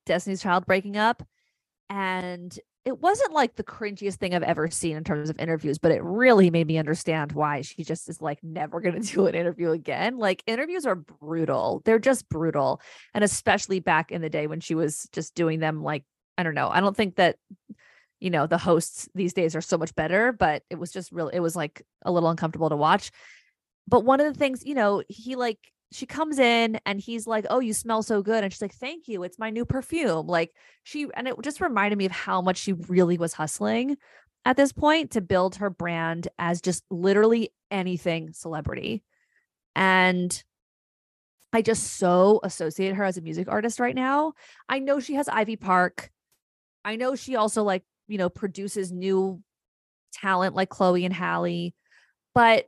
Destiny's 0.06 0.42
Child 0.42 0.66
breaking 0.66 0.96
up. 0.96 1.22
And 1.88 2.56
it 2.90 3.00
wasn't 3.00 3.32
like 3.32 3.54
the 3.54 3.62
cringiest 3.62 4.16
thing 4.16 4.34
I've 4.34 4.42
ever 4.42 4.68
seen 4.68 4.96
in 4.96 5.04
terms 5.04 5.30
of 5.30 5.38
interviews, 5.38 5.78
but 5.78 5.92
it 5.92 6.02
really 6.02 6.50
made 6.50 6.66
me 6.66 6.76
understand 6.76 7.30
why 7.30 7.60
she 7.60 7.84
just 7.84 8.08
is 8.08 8.20
like 8.20 8.42
never 8.42 8.80
going 8.80 9.00
to 9.00 9.12
do 9.12 9.26
an 9.26 9.36
interview 9.36 9.70
again. 9.70 10.18
Like 10.18 10.42
interviews 10.46 10.86
are 10.86 10.96
brutal. 10.96 11.82
They're 11.84 12.00
just 12.00 12.28
brutal. 12.28 12.80
And 13.14 13.22
especially 13.22 13.78
back 13.78 14.10
in 14.10 14.22
the 14.22 14.28
day 14.28 14.48
when 14.48 14.58
she 14.58 14.74
was 14.74 15.08
just 15.12 15.36
doing 15.36 15.60
them 15.60 15.84
like 15.84 16.02
I 16.36 16.42
don't 16.42 16.54
know. 16.54 16.68
I 16.68 16.80
don't 16.80 16.96
think 16.96 17.16
that 17.16 17.36
you 18.18 18.30
know 18.30 18.46
the 18.46 18.58
hosts 18.58 19.08
these 19.14 19.34
days 19.34 19.54
are 19.54 19.60
so 19.60 19.78
much 19.78 19.94
better, 19.94 20.32
but 20.32 20.64
it 20.68 20.78
was 20.78 20.90
just 20.90 21.12
really 21.12 21.34
it 21.34 21.40
was 21.40 21.54
like 21.54 21.82
a 22.02 22.10
little 22.10 22.28
uncomfortable 22.28 22.70
to 22.70 22.76
watch. 22.76 23.12
But 23.86 24.04
one 24.04 24.20
of 24.20 24.32
the 24.32 24.38
things, 24.38 24.64
you 24.66 24.74
know, 24.74 25.04
he 25.08 25.36
like 25.36 25.58
she 25.92 26.06
comes 26.06 26.38
in 26.38 26.78
and 26.86 27.00
he's 27.00 27.26
like, 27.26 27.46
"Oh, 27.50 27.60
you 27.60 27.72
smell 27.72 28.02
so 28.02 28.22
good." 28.22 28.44
And 28.44 28.52
she's 28.52 28.62
like, 28.62 28.74
"Thank 28.74 29.08
you. 29.08 29.22
It's 29.24 29.38
my 29.38 29.50
new 29.50 29.64
perfume." 29.64 30.26
Like 30.26 30.54
she 30.84 31.08
and 31.14 31.26
it 31.28 31.34
just 31.42 31.60
reminded 31.60 31.98
me 31.98 32.06
of 32.06 32.12
how 32.12 32.40
much 32.40 32.58
she 32.58 32.72
really 32.72 33.18
was 33.18 33.32
hustling 33.34 33.96
at 34.44 34.56
this 34.56 34.72
point 34.72 35.12
to 35.12 35.20
build 35.20 35.56
her 35.56 35.70
brand 35.70 36.28
as 36.38 36.60
just 36.60 36.84
literally 36.90 37.52
anything 37.70 38.32
celebrity. 38.32 39.02
And 39.76 40.42
I 41.52 41.62
just 41.62 41.94
so 41.98 42.40
associate 42.44 42.94
her 42.94 43.04
as 43.04 43.16
a 43.16 43.22
music 43.22 43.48
artist 43.48 43.80
right 43.80 43.94
now. 43.94 44.34
I 44.68 44.78
know 44.78 45.00
she 45.00 45.14
has 45.14 45.28
Ivy 45.28 45.56
Park. 45.56 46.10
I 46.84 46.96
know 46.96 47.16
she 47.16 47.36
also 47.36 47.64
like, 47.64 47.82
you 48.06 48.18
know, 48.18 48.28
produces 48.28 48.92
new 48.92 49.42
talent 50.12 50.54
like 50.54 50.68
Chloe 50.68 51.04
and 51.04 51.14
Halle, 51.14 51.74
but 52.34 52.66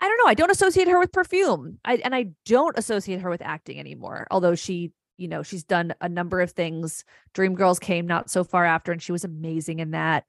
I 0.00 0.08
don't 0.08 0.18
know. 0.18 0.28
I 0.30 0.34
don't 0.34 0.50
associate 0.50 0.88
her 0.88 0.98
with 0.98 1.12
perfume. 1.12 1.78
I 1.84 1.96
and 1.96 2.14
I 2.14 2.26
don't 2.44 2.76
associate 2.78 3.20
her 3.22 3.30
with 3.30 3.42
acting 3.42 3.78
anymore. 3.80 4.26
Although 4.30 4.54
she, 4.54 4.92
you 5.16 5.28
know, 5.28 5.42
she's 5.42 5.64
done 5.64 5.94
a 6.00 6.08
number 6.08 6.40
of 6.40 6.52
things. 6.52 7.04
Dreamgirls 7.34 7.80
came 7.80 8.06
not 8.06 8.30
so 8.30 8.44
far 8.44 8.64
after 8.64 8.92
and 8.92 9.02
she 9.02 9.12
was 9.12 9.24
amazing 9.24 9.78
in 9.78 9.92
that. 9.92 10.24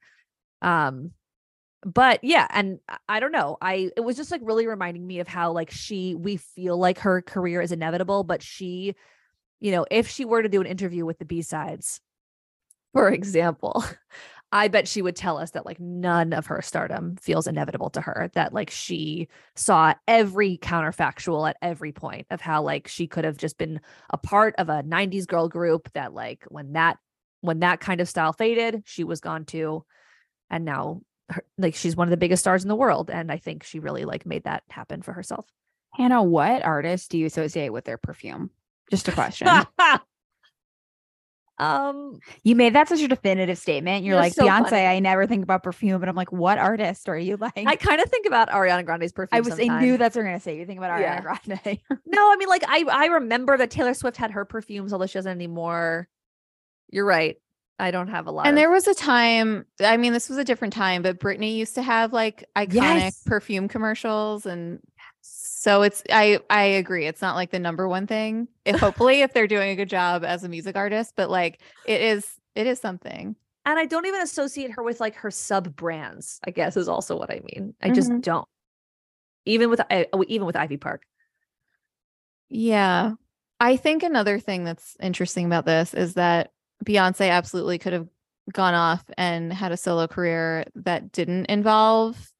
Um 0.62 1.12
but 1.84 2.24
yeah, 2.24 2.46
and 2.50 2.80
I 3.08 3.20
don't 3.20 3.32
know. 3.32 3.56
I 3.60 3.90
it 3.96 4.00
was 4.00 4.16
just 4.16 4.30
like 4.30 4.40
really 4.42 4.66
reminding 4.66 5.06
me 5.06 5.20
of 5.20 5.28
how 5.28 5.52
like 5.52 5.70
she 5.70 6.14
we 6.14 6.36
feel 6.38 6.76
like 6.76 6.98
her 7.00 7.22
career 7.22 7.60
is 7.62 7.72
inevitable, 7.72 8.24
but 8.24 8.42
she, 8.42 8.96
you 9.60 9.70
know, 9.72 9.86
if 9.90 10.08
she 10.08 10.24
were 10.24 10.42
to 10.42 10.48
do 10.48 10.60
an 10.60 10.66
interview 10.66 11.04
with 11.06 11.18
the 11.18 11.24
B-sides, 11.24 12.00
for 12.92 13.10
example, 13.10 13.84
I 14.50 14.68
bet 14.68 14.88
she 14.88 15.02
would 15.02 15.16
tell 15.16 15.36
us 15.36 15.50
that 15.50 15.66
like 15.66 15.78
none 15.78 16.32
of 16.32 16.46
her 16.46 16.62
stardom 16.62 17.16
feels 17.16 17.46
inevitable 17.46 17.90
to 17.90 18.00
her, 18.00 18.30
that 18.34 18.54
like 18.54 18.70
she 18.70 19.28
saw 19.56 19.94
every 20.06 20.56
counterfactual 20.56 21.48
at 21.48 21.58
every 21.60 21.92
point 21.92 22.26
of 22.30 22.40
how 22.40 22.62
like 22.62 22.88
she 22.88 23.06
could 23.06 23.24
have 23.24 23.36
just 23.36 23.58
been 23.58 23.80
a 24.10 24.16
part 24.16 24.54
of 24.56 24.70
a 24.70 24.82
90s 24.82 25.26
girl 25.26 25.48
group 25.48 25.90
that 25.92 26.14
like 26.14 26.44
when 26.48 26.72
that 26.72 26.96
when 27.40 27.60
that 27.60 27.80
kind 27.80 28.00
of 28.00 28.08
style 28.08 28.32
faded, 28.32 28.82
she 28.86 29.04
was 29.04 29.20
gone 29.20 29.44
too. 29.44 29.84
And 30.50 30.64
now 30.64 31.02
her, 31.28 31.44
like 31.58 31.74
she's 31.74 31.94
one 31.94 32.08
of 32.08 32.10
the 32.10 32.16
biggest 32.16 32.42
stars 32.42 32.62
in 32.62 32.68
the 32.68 32.74
world 32.74 33.10
and 33.10 33.30
I 33.30 33.36
think 33.36 33.64
she 33.64 33.80
really 33.80 34.06
like 34.06 34.24
made 34.24 34.44
that 34.44 34.62
happen 34.70 35.02
for 35.02 35.12
herself. 35.12 35.46
Hannah, 35.92 36.22
what 36.22 36.64
artist 36.64 37.10
do 37.10 37.18
you 37.18 37.26
associate 37.26 37.70
with 37.70 37.84
their 37.84 37.98
perfume? 37.98 38.50
Just 38.90 39.08
a 39.08 39.12
question. 39.12 39.46
um 41.60 42.20
you 42.44 42.54
made 42.54 42.74
that 42.74 42.88
such 42.88 43.00
a 43.00 43.08
definitive 43.08 43.58
statement. 43.58 44.04
You're, 44.04 44.14
You're 44.14 44.22
like, 44.22 44.32
so 44.32 44.44
Beyonce, 44.46 44.70
funny. 44.70 44.86
I 44.86 44.98
never 45.00 45.26
think 45.26 45.42
about 45.42 45.62
perfume. 45.62 45.98
But 46.00 46.08
I'm 46.08 46.14
like, 46.16 46.30
what 46.32 46.58
artist 46.58 47.08
are 47.08 47.18
you 47.18 47.36
like? 47.36 47.52
I 47.56 47.76
kind 47.76 48.00
of 48.00 48.08
think 48.10 48.26
about 48.26 48.48
Ariana 48.50 48.84
Grande's 48.84 49.12
perfume. 49.12 49.36
I 49.36 49.40
was 49.40 49.58
I 49.58 49.80
knew 49.80 49.96
that's 49.96 50.14
what 50.14 50.22
you're 50.22 50.30
gonna 50.30 50.40
say. 50.40 50.56
You 50.56 50.66
think 50.66 50.78
about 50.78 50.92
Ariana 50.98 51.00
Yeah. 51.00 51.20
Grande. 51.20 51.80
No, 52.06 52.32
I 52.32 52.36
mean, 52.36 52.48
like 52.48 52.62
I 52.68 52.84
I 52.90 53.06
remember 53.06 53.56
that 53.56 53.70
Taylor 53.70 53.94
Swift 53.94 54.16
had 54.16 54.30
her 54.30 54.44
perfumes, 54.44 54.92
although 54.92 55.06
she 55.06 55.14
doesn't 55.14 55.30
anymore. 55.32 56.08
You're 56.90 57.04
right. 57.04 57.36
I 57.80 57.90
don't 57.92 58.08
have 58.08 58.26
a 58.26 58.30
lot. 58.32 58.46
And 58.46 58.56
of- 58.56 58.60
there 58.60 58.70
was 58.70 58.88
a 58.88 58.94
time, 58.94 59.64
I 59.80 59.96
mean, 59.98 60.12
this 60.12 60.28
was 60.28 60.36
a 60.38 60.44
different 60.44 60.74
time, 60.74 61.02
but 61.02 61.20
Britney 61.20 61.54
used 61.54 61.76
to 61.76 61.82
have 61.82 62.12
like 62.12 62.44
iconic 62.56 62.72
Yes. 62.74 63.22
perfume 63.24 63.68
commercials. 63.68 64.46
And 64.46 64.80
so 65.60 65.82
it's, 65.82 66.02
I, 66.10 66.38
I 66.48 66.62
agree. 66.64 67.06
It's 67.06 67.20
not 67.22 67.34
like 67.34 67.50
the 67.50 67.58
number 67.58 67.88
one 67.88 68.06
thing. 68.06 68.46
If 68.64 68.76
hopefully 68.80 69.22
if 69.22 69.32
they're 69.32 69.46
doing 69.48 69.70
a 69.70 69.76
good 69.76 69.88
job 69.88 70.24
as 70.24 70.44
a 70.44 70.48
music 70.48 70.76
artist, 70.76 71.14
but 71.16 71.30
like 71.30 71.60
it 71.86 72.00
is, 72.00 72.26
it 72.54 72.66
is 72.66 72.78
something. 72.80 73.34
and 73.66 73.78
I 73.78 73.84
don't 73.86 74.06
even 74.06 74.20
associate 74.22 74.70
her 74.72 74.82
with 74.82 75.00
like 75.00 75.14
her 75.16 75.30
sub 75.30 75.74
brands. 75.76 76.40
I 76.46 76.50
guess 76.52 76.76
is 76.76 76.88
also 76.88 77.18
what 77.18 77.30
I 77.30 77.40
mean. 77.52 77.74
I 77.82 77.90
just 77.90 78.10
Mhm. 78.10 78.22
don't. 78.22 78.48
Even 79.46 79.68
with 79.70 79.80
I- 79.90 80.06
even 80.28 80.46
with 80.46 80.56
Ivy 80.56 80.76
Park. 80.76 81.02
Yeah. 82.48 83.12
I 83.60 83.76
think 83.76 84.02
another 84.02 84.38
thing 84.38 84.64
that's 84.64 84.96
interesting 85.00 85.44
about 85.46 85.66
this 85.66 85.92
is 85.94 86.14
that 86.14 86.52
Beyonce 86.84 87.30
absolutely 87.30 87.78
could 87.78 87.92
have 87.92 88.08
gone 88.52 88.74
off 88.74 89.04
and 89.18 89.52
had 89.52 89.72
a 89.72 89.76
solo 89.76 90.06
career 90.06 90.64
that 90.76 91.12
didn't 91.12 91.46
involve 91.46 92.32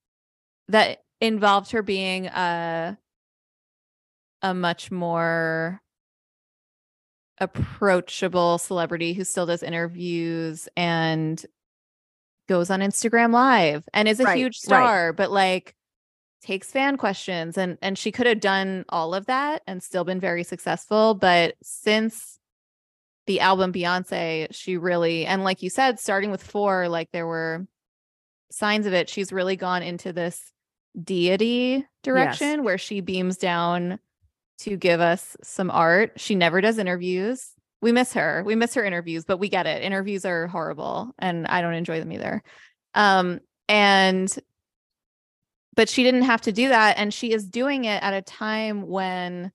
that 0.69 1.03
involved 1.21 1.73
her 1.73 1.83
being 1.83 2.27
a 2.27 2.97
a 4.43 4.55
much 4.55 4.91
more 4.91 5.80
approachable 7.41 8.59
celebrity 8.59 9.12
who 9.12 9.24
still 9.24 9.47
does 9.47 9.62
interviews 9.62 10.68
and 10.76 11.45
goes 12.49 12.70
on 12.70 12.80
Instagram 12.80 13.32
live 13.32 13.89
and 13.93 14.09
is 14.09 14.20
a 14.20 14.24
Right, 14.24 14.39
huge 14.39 14.57
right. 14.57 14.62
star 14.64 15.12
but 15.12 15.30
like 15.30 15.74
takes 16.43 16.70
fan 16.70 16.97
questions 16.97 17.59
and 17.59 17.78
and 17.82 17.99
she 17.99 18.11
could 18.11 18.26
have 18.26 18.41
done 18.41 18.84
all 18.89 19.14
of 19.14 19.26
that 19.26 19.62
and 19.66 19.82
still 19.82 20.05
been 20.05 20.18
very 20.20 20.43
successful 20.43 21.14
but 21.14 21.55
since 21.62 22.39
the 23.26 23.41
album 23.41 23.72
Beyonce 23.72 24.49
she 24.51 24.76
really 24.76 25.26
and 25.26 25.45
like 25.45 25.62
you 25.62 25.70
said 25.70 26.01
starting 26.01 26.30
with 26.30 26.43
4 26.43 26.89
like 26.89 27.11
there 27.12 27.26
were 27.26 27.66
signs 28.51 28.86
of 28.86 28.95
it 28.95 29.09
she's 29.09 29.32
really 29.32 29.57
gone 29.57 29.82
into 29.82 30.12
this 30.12 30.41
deity 31.01 31.86
direction 32.03 32.64
where 32.64 32.78
she 32.78 33.01
beams 33.01 33.36
down 33.36 33.99
to 34.59 34.77
give 34.77 35.01
us 35.01 35.37
some 35.43 35.71
art. 35.71 36.13
She 36.17 36.35
never 36.35 36.61
does 36.61 36.79
interviews. 36.79 37.53
We 37.81 37.93
miss 37.93 38.13
her. 38.15 38.43
We 38.45 38.55
miss 38.57 38.75
her 38.75 38.85
interviews 38.85 39.25
but 39.25 39.39
we 39.39 39.49
get 39.49 39.67
it. 39.67 39.83
Interviews 39.83 40.25
are 40.25 40.47
horrible 40.49 41.13
and 41.19 41.47
I 41.47 41.61
don't 41.63 41.75
enjoy 41.75 42.01
them 42.01 42.13
either. 42.13 42.43
Um 42.95 43.41
and 43.69 44.35
but 45.75 45.89
she 45.89 46.03
didn't 46.03 46.23
have 46.23 46.41
to 46.43 46.53
do 46.53 46.69
that 46.71 46.99
and 46.99 47.15
she 47.15 47.33
is 47.33 47.47
doing 47.47 47.85
it 47.85 48.03
at 48.03 48.15
a 48.15 48.23
time 48.23 48.83
when 48.89 49.53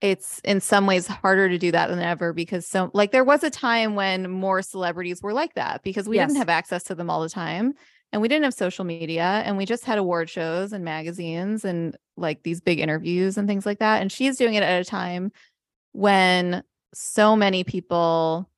it's 0.00 0.40
in 0.44 0.60
some 0.60 0.86
ways 0.86 1.06
harder 1.06 1.48
to 1.48 1.58
do 1.58 1.72
that 1.72 1.88
than 1.88 1.98
ever 1.98 2.32
because 2.32 2.66
so 2.66 2.90
like 2.94 3.10
there 3.10 3.24
was 3.24 3.42
a 3.42 3.50
time 3.50 3.94
when 3.96 4.30
more 4.30 4.62
celebrities 4.62 5.22
were 5.22 5.32
like 5.32 5.54
that 5.54 5.82
because 5.82 6.08
we 6.08 6.16
Yes. 6.16 6.28
didn't 6.28 6.38
have 6.38 6.48
access 6.48 6.84
to 6.84 6.94
them 6.94 7.10
all 7.10 7.20
the 7.20 7.28
time 7.28 7.74
and 8.12 8.22
we 8.22 8.28
didn't 8.28 8.44
have 8.44 8.54
social 8.54 8.84
media 8.84 9.42
and 9.44 9.56
we 9.56 9.66
just 9.66 9.84
had 9.84 9.98
award 9.98 10.30
shows 10.30 10.72
and 10.72 10.84
magazines 10.84 11.64
and 11.64 11.96
like 12.16 12.42
these 12.42 12.60
big 12.60 12.80
interviews 12.80 13.36
and 13.36 13.48
things 13.48 13.66
like 13.66 13.78
that 13.78 14.00
and 14.00 14.10
she's 14.10 14.36
doing 14.36 14.54
it 14.54 14.62
at 14.62 14.80
a 14.80 14.84
time 14.84 15.30
when 15.92 16.62
so 16.94 17.36
many 17.36 17.64
people 17.64 18.48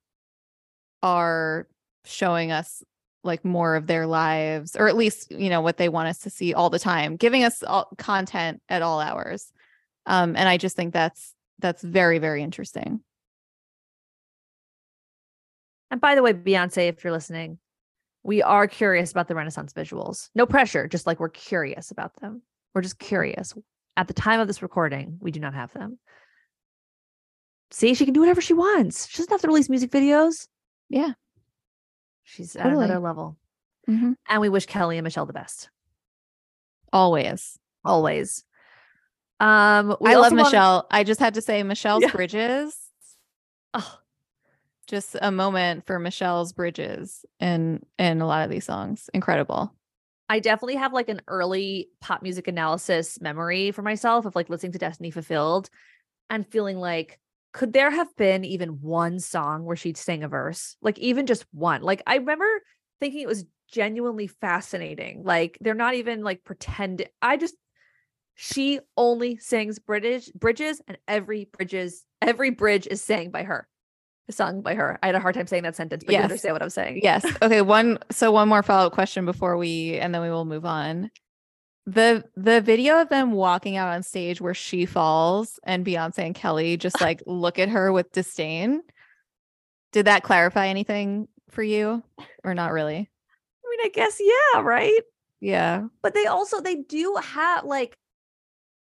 are 1.03 1.67
showing 2.05 2.51
us 2.51 2.83
like 3.23 3.45
more 3.45 3.75
of 3.75 3.87
their 3.87 4.07
lives 4.07 4.75
or 4.75 4.87
at 4.87 4.95
least 4.95 5.31
you 5.31 5.49
know 5.49 5.61
what 5.61 5.77
they 5.77 5.89
want 5.89 6.07
us 6.07 6.19
to 6.19 6.29
see 6.29 6.53
all 6.53 6.69
the 6.69 6.79
time 6.79 7.15
giving 7.15 7.43
us 7.43 7.61
all 7.63 7.89
content 7.97 8.61
at 8.69 8.81
all 8.81 8.99
hours. 8.99 9.51
Um 10.07 10.35
and 10.35 10.49
i 10.49 10.57
just 10.57 10.75
think 10.75 10.93
that's 10.93 11.33
that's 11.59 11.83
very 11.83 12.17
very 12.17 12.41
interesting. 12.41 13.01
And 15.91 15.99
by 15.99 16.15
the 16.15 16.23
way, 16.23 16.33
Beyonce, 16.33 16.87
if 16.87 17.03
you're 17.03 17.11
listening, 17.11 17.59
we 18.23 18.41
are 18.43 18.67
curious 18.67 19.11
about 19.11 19.27
the 19.27 19.35
Renaissance 19.35 19.73
visuals. 19.73 20.29
No 20.35 20.45
pressure, 20.45 20.87
just 20.87 21.07
like 21.07 21.19
we're 21.19 21.29
curious 21.29 21.91
about 21.91 22.15
them. 22.21 22.41
We're 22.73 22.81
just 22.81 22.99
curious. 22.99 23.53
At 23.97 24.07
the 24.07 24.13
time 24.13 24.39
of 24.39 24.47
this 24.47 24.61
recording, 24.61 25.17
we 25.19 25.31
do 25.31 25.39
not 25.39 25.53
have 25.53 25.73
them. 25.73 25.99
See, 27.71 27.93
she 27.93 28.05
can 28.05 28.13
do 28.13 28.19
whatever 28.19 28.41
she 28.41 28.53
wants. 28.53 29.07
She 29.07 29.17
doesn't 29.17 29.31
have 29.31 29.41
to 29.41 29.47
release 29.47 29.69
music 29.69 29.91
videos. 29.91 30.47
yeah 30.89 31.13
She's 32.23 32.55
at 32.55 32.67
another 32.67 32.99
level. 32.99 33.37
Mhm. 33.89 34.15
And 34.29 34.41
we 34.41 34.49
wish 34.49 34.65
Kelly 34.67 34.97
and 34.97 35.03
Michelle 35.03 35.25
the 35.25 35.33
best. 35.33 35.69
always 36.93 37.57
Always. 37.83 38.43
Um, 39.39 39.95
we 39.99 40.11
i 40.11 40.15
love 40.15 40.33
michelle 40.33 40.85
i 40.91 41.03
just 41.03 41.19
had 41.19 41.33
to 41.33 41.41
say 41.41 41.63
michelle's 41.63 42.03
Yeah. 42.03 42.11
bridges 42.11 42.77
Oh, 43.73 43.97
just 44.87 45.15
a 45.21 45.31
moment 45.31 45.85
for 45.85 45.99
michelle's 45.99 46.53
bridges 46.53 47.25
and 47.39 47.85
and 47.97 48.21
a 48.21 48.25
lot 48.25 48.43
of 48.43 48.49
these 48.49 48.65
songs 48.65 49.09
incredible 49.13 49.73
I 50.29 50.39
definitely 50.39 50.75
have 50.75 50.93
like 50.93 51.09
an 51.09 51.21
early 51.27 51.89
pop 51.99 52.23
music 52.23 52.47
analysis 52.47 53.19
memory 53.19 53.71
for 53.71 53.81
myself 53.81 54.25
of 54.25 54.33
like 54.33 54.47
listening 54.47 54.71
to 54.71 54.77
Destiny 54.77 55.11
Fulfilled 55.11 55.69
and 56.29 56.47
feeling 56.47 56.77
like, 56.77 57.19
could 57.51 57.73
there 57.73 57.91
have 57.91 58.15
been 58.15 58.45
even 58.45 58.79
one 58.81 59.19
song 59.19 59.65
where 59.65 59.75
she'd 59.75 59.97
sing 59.97 60.23
a 60.23 60.29
verse? 60.29 60.77
Like, 60.81 60.97
even 60.99 61.25
just 61.25 61.45
one. 61.51 61.81
Like, 61.81 62.01
I 62.07 62.15
remember 62.15 62.45
thinking 63.01 63.19
it 63.21 63.27
was 63.27 63.45
genuinely 63.69 64.27
fascinating. 64.27 65.23
Like, 65.23 65.57
they're 65.59 65.73
not 65.73 65.95
even 65.95 66.23
like 66.23 66.45
pretend. 66.45 67.05
I 67.21 67.35
just, 67.35 67.55
she 68.35 68.79
only 68.95 69.37
sings 69.37 69.79
British 69.79 70.29
bridges, 70.29 70.81
and 70.87 70.97
every 71.09 71.49
bridges, 71.51 72.05
every 72.21 72.51
bridge 72.51 72.87
is 72.87 73.03
sang 73.03 73.31
by 73.31 73.43
her, 73.43 73.67
sung 74.31 74.61
by 74.61 74.75
her. 74.75 74.97
I 75.03 75.07
had 75.07 75.15
a 75.15 75.19
hard 75.19 75.35
time 75.35 75.47
saying 75.47 75.63
that 75.63 75.75
sentence, 75.75 76.03
but 76.03 76.13
you 76.13 76.19
understand 76.21 76.53
what 76.53 76.61
I'm 76.63 76.69
saying. 76.69 77.01
Yes. 77.03 77.25
Okay. 77.41 77.61
One. 77.61 77.99
So 78.11 78.31
one 78.31 78.47
more 78.49 78.63
follow 78.63 78.87
up 78.87 78.93
question 78.93 79.25
before 79.25 79.57
we, 79.57 79.97
and 79.99 80.13
then 80.13 80.21
we 80.21 80.29
will 80.29 80.45
move 80.45 80.65
on. 80.65 81.11
The 81.85 82.23
the 82.35 82.61
video 82.61 83.01
of 83.01 83.09
them 83.09 83.31
walking 83.31 83.75
out 83.75 83.89
on 83.89 84.03
stage 84.03 84.39
where 84.39 84.53
she 84.53 84.85
falls 84.85 85.59
and 85.63 85.85
Beyonce 85.85 86.19
and 86.19 86.35
Kelly 86.35 86.77
just 86.77 87.01
like 87.01 87.23
look 87.25 87.57
at 87.59 87.69
her 87.69 87.91
with 87.91 88.11
disdain. 88.11 88.81
Did 89.91 90.05
that 90.05 90.23
clarify 90.23 90.67
anything 90.67 91.27
for 91.49 91.63
you, 91.63 92.03
or 92.43 92.53
not 92.53 92.71
really? 92.71 92.95
I 92.95 93.69
mean, 93.69 93.79
I 93.85 93.89
guess, 93.93 94.19
yeah, 94.19 94.61
right. 94.61 95.01
Yeah. 95.39 95.87
but 96.03 96.13
they 96.13 96.27
also 96.27 96.61
they 96.61 96.75
do 96.75 97.17
have 97.21 97.65
like 97.65 97.97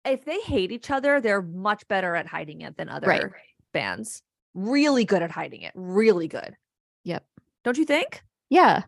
if 0.04 0.26
they 0.26 0.38
hate 0.40 0.70
each 0.70 0.90
other, 0.90 1.20
they're 1.20 1.40
much 1.40 1.88
better 1.88 2.14
at 2.14 2.26
hiding 2.26 2.60
it 2.60 2.76
than 2.76 2.90
other 2.90 3.06
Right. 3.06 3.24
bands. 3.72 4.20
Really 4.54 5.04
good 5.04 5.22
at 5.22 5.30
hiding 5.30 5.62
it. 5.62 5.72
Really 5.74 6.28
good. 6.28 6.56
Yep. 7.04 7.24
Don't 7.64 7.78
you 7.78 7.84
think? 7.84 8.22
Yeah. 8.50 8.82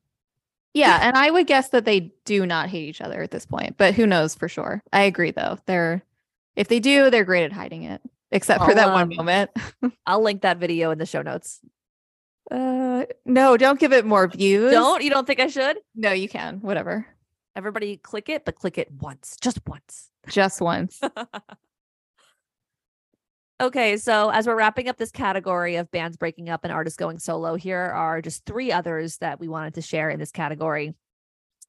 Yeah. 0.75 0.99
and 1.03 1.17
I 1.17 1.31
would 1.31 1.47
guess 1.47 1.71
that 1.71 1.85
they 1.85 2.13
do 2.25 2.47
not 2.47 2.69
hate 2.69 2.89
each 2.89 3.01
other 3.01 3.23
at 3.23 3.31
this 3.31 3.47
point, 3.47 3.77
but 3.77 3.95
who 3.95 4.07
knows 4.07 4.35
for 4.35 4.49
sure. 4.49 4.83
I 4.93 5.03
agree 5.03 5.31
though. 5.31 5.59
They're 5.67 6.03
if 6.55 6.69
they 6.69 6.81
do, 6.81 7.11
they're 7.11 7.25
great 7.25 7.45
at 7.45 7.53
hiding 7.53 7.85
it. 7.85 8.01
Except 8.31 8.63
for 8.63 8.71
I'll, 8.71 8.77
that 8.77 8.89
um, 8.89 8.93
one 8.95 9.17
moment. 9.17 9.51
I'll 10.07 10.23
link 10.23 10.43
that 10.43 10.59
video 10.59 10.91
in 10.91 10.99
the 10.99 11.07
show 11.07 11.23
notes. 11.23 11.61
Uh 12.51 13.05
no, 13.25 13.57
don't 13.57 13.81
give 13.81 13.93
it 13.93 14.05
more 14.05 14.29
views. 14.29 14.71
Don't 14.71 15.03
you 15.03 15.11
don't 15.11 15.27
think 15.27 15.41
I 15.41 15.49
should? 15.49 15.79
No, 15.95 16.13
you 16.13 16.29
can. 16.29 16.61
Whatever. 16.61 17.07
Everybody 17.57 17.97
click 17.97 18.29
it, 18.29 18.45
but 18.45 18.55
click 18.55 18.77
it 18.77 18.93
once, 18.93 19.37
just 19.41 19.67
once. 19.67 20.11
Just 20.29 20.61
once. 20.61 21.01
Okay, 23.59 23.97
so 23.97 24.29
as 24.29 24.47
we're 24.47 24.57
wrapping 24.57 24.87
up 24.89 24.99
this 24.99 25.11
category 25.11 25.77
of 25.77 25.91
bands 25.91 26.19
breaking 26.19 26.51
up 26.51 26.65
and 26.65 26.73
artists 26.73 26.99
going 26.99 27.19
solo, 27.19 27.55
here 27.55 27.81
are 27.81 28.21
just 28.21 28.45
three 28.45 28.71
others 28.71 29.17
that 29.19 29.41
we 29.41 29.49
wanted 29.49 29.75
to 29.75 29.83
share 29.83 30.11
in 30.11 30.19
this 30.19 30.31
category. 30.31 30.95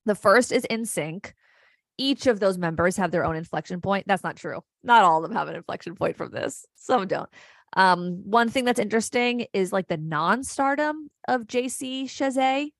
The 0.06 0.16
first 0.16 0.52
is 0.52 0.66
NSYNC. 0.70 1.32
Each 1.98 2.28
of 2.28 2.42
those 2.42 2.58
members 2.58 2.98
have 2.98 3.12
their 3.12 3.24
own 3.24 3.38
inflection 3.38 3.80
point. 3.80 4.06
That's 4.06 4.24
not 4.24 4.36
true. 4.36 4.62
Not 4.84 5.04
all 5.04 5.24
of 5.24 5.30
them 5.30 5.38
have 5.38 5.48
an 5.48 5.56
inflection 5.56 5.96
point 5.96 6.18
from 6.18 6.32
this. 6.32 6.66
Some 6.76 7.08
don't. 7.08 7.30
Um, 7.74 8.22
one 8.26 8.50
thing 8.50 8.66
that's 8.66 8.80
interesting 8.80 9.46
is 9.54 9.72
like 9.72 9.88
the 9.88 9.98
non-stardom 9.98 11.10
of 11.28 11.48
JC 11.48 12.04
Chasez. 12.06 12.72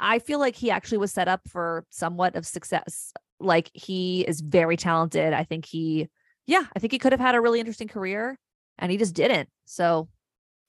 I 0.00 0.18
feel 0.18 0.40
like 0.40 0.56
he 0.56 0.72
actually 0.72 0.98
was 0.98 1.12
set 1.12 1.28
up 1.28 1.42
for 1.48 1.86
somewhat 1.90 2.34
of 2.34 2.46
success. 2.46 3.12
Like 3.38 3.70
he 3.74 4.22
is 4.22 4.40
very 4.40 4.76
talented. 4.76 5.32
I 5.32 5.44
think 5.44 5.66
he 5.66 6.08
yeah, 6.46 6.64
I 6.74 6.78
think 6.78 6.92
he 6.92 6.98
could 6.98 7.12
have 7.12 7.20
had 7.20 7.34
a 7.34 7.40
really 7.40 7.60
interesting 7.60 7.88
career 7.88 8.38
and 8.78 8.90
he 8.90 8.98
just 8.98 9.14
didn't. 9.14 9.48
So 9.64 10.08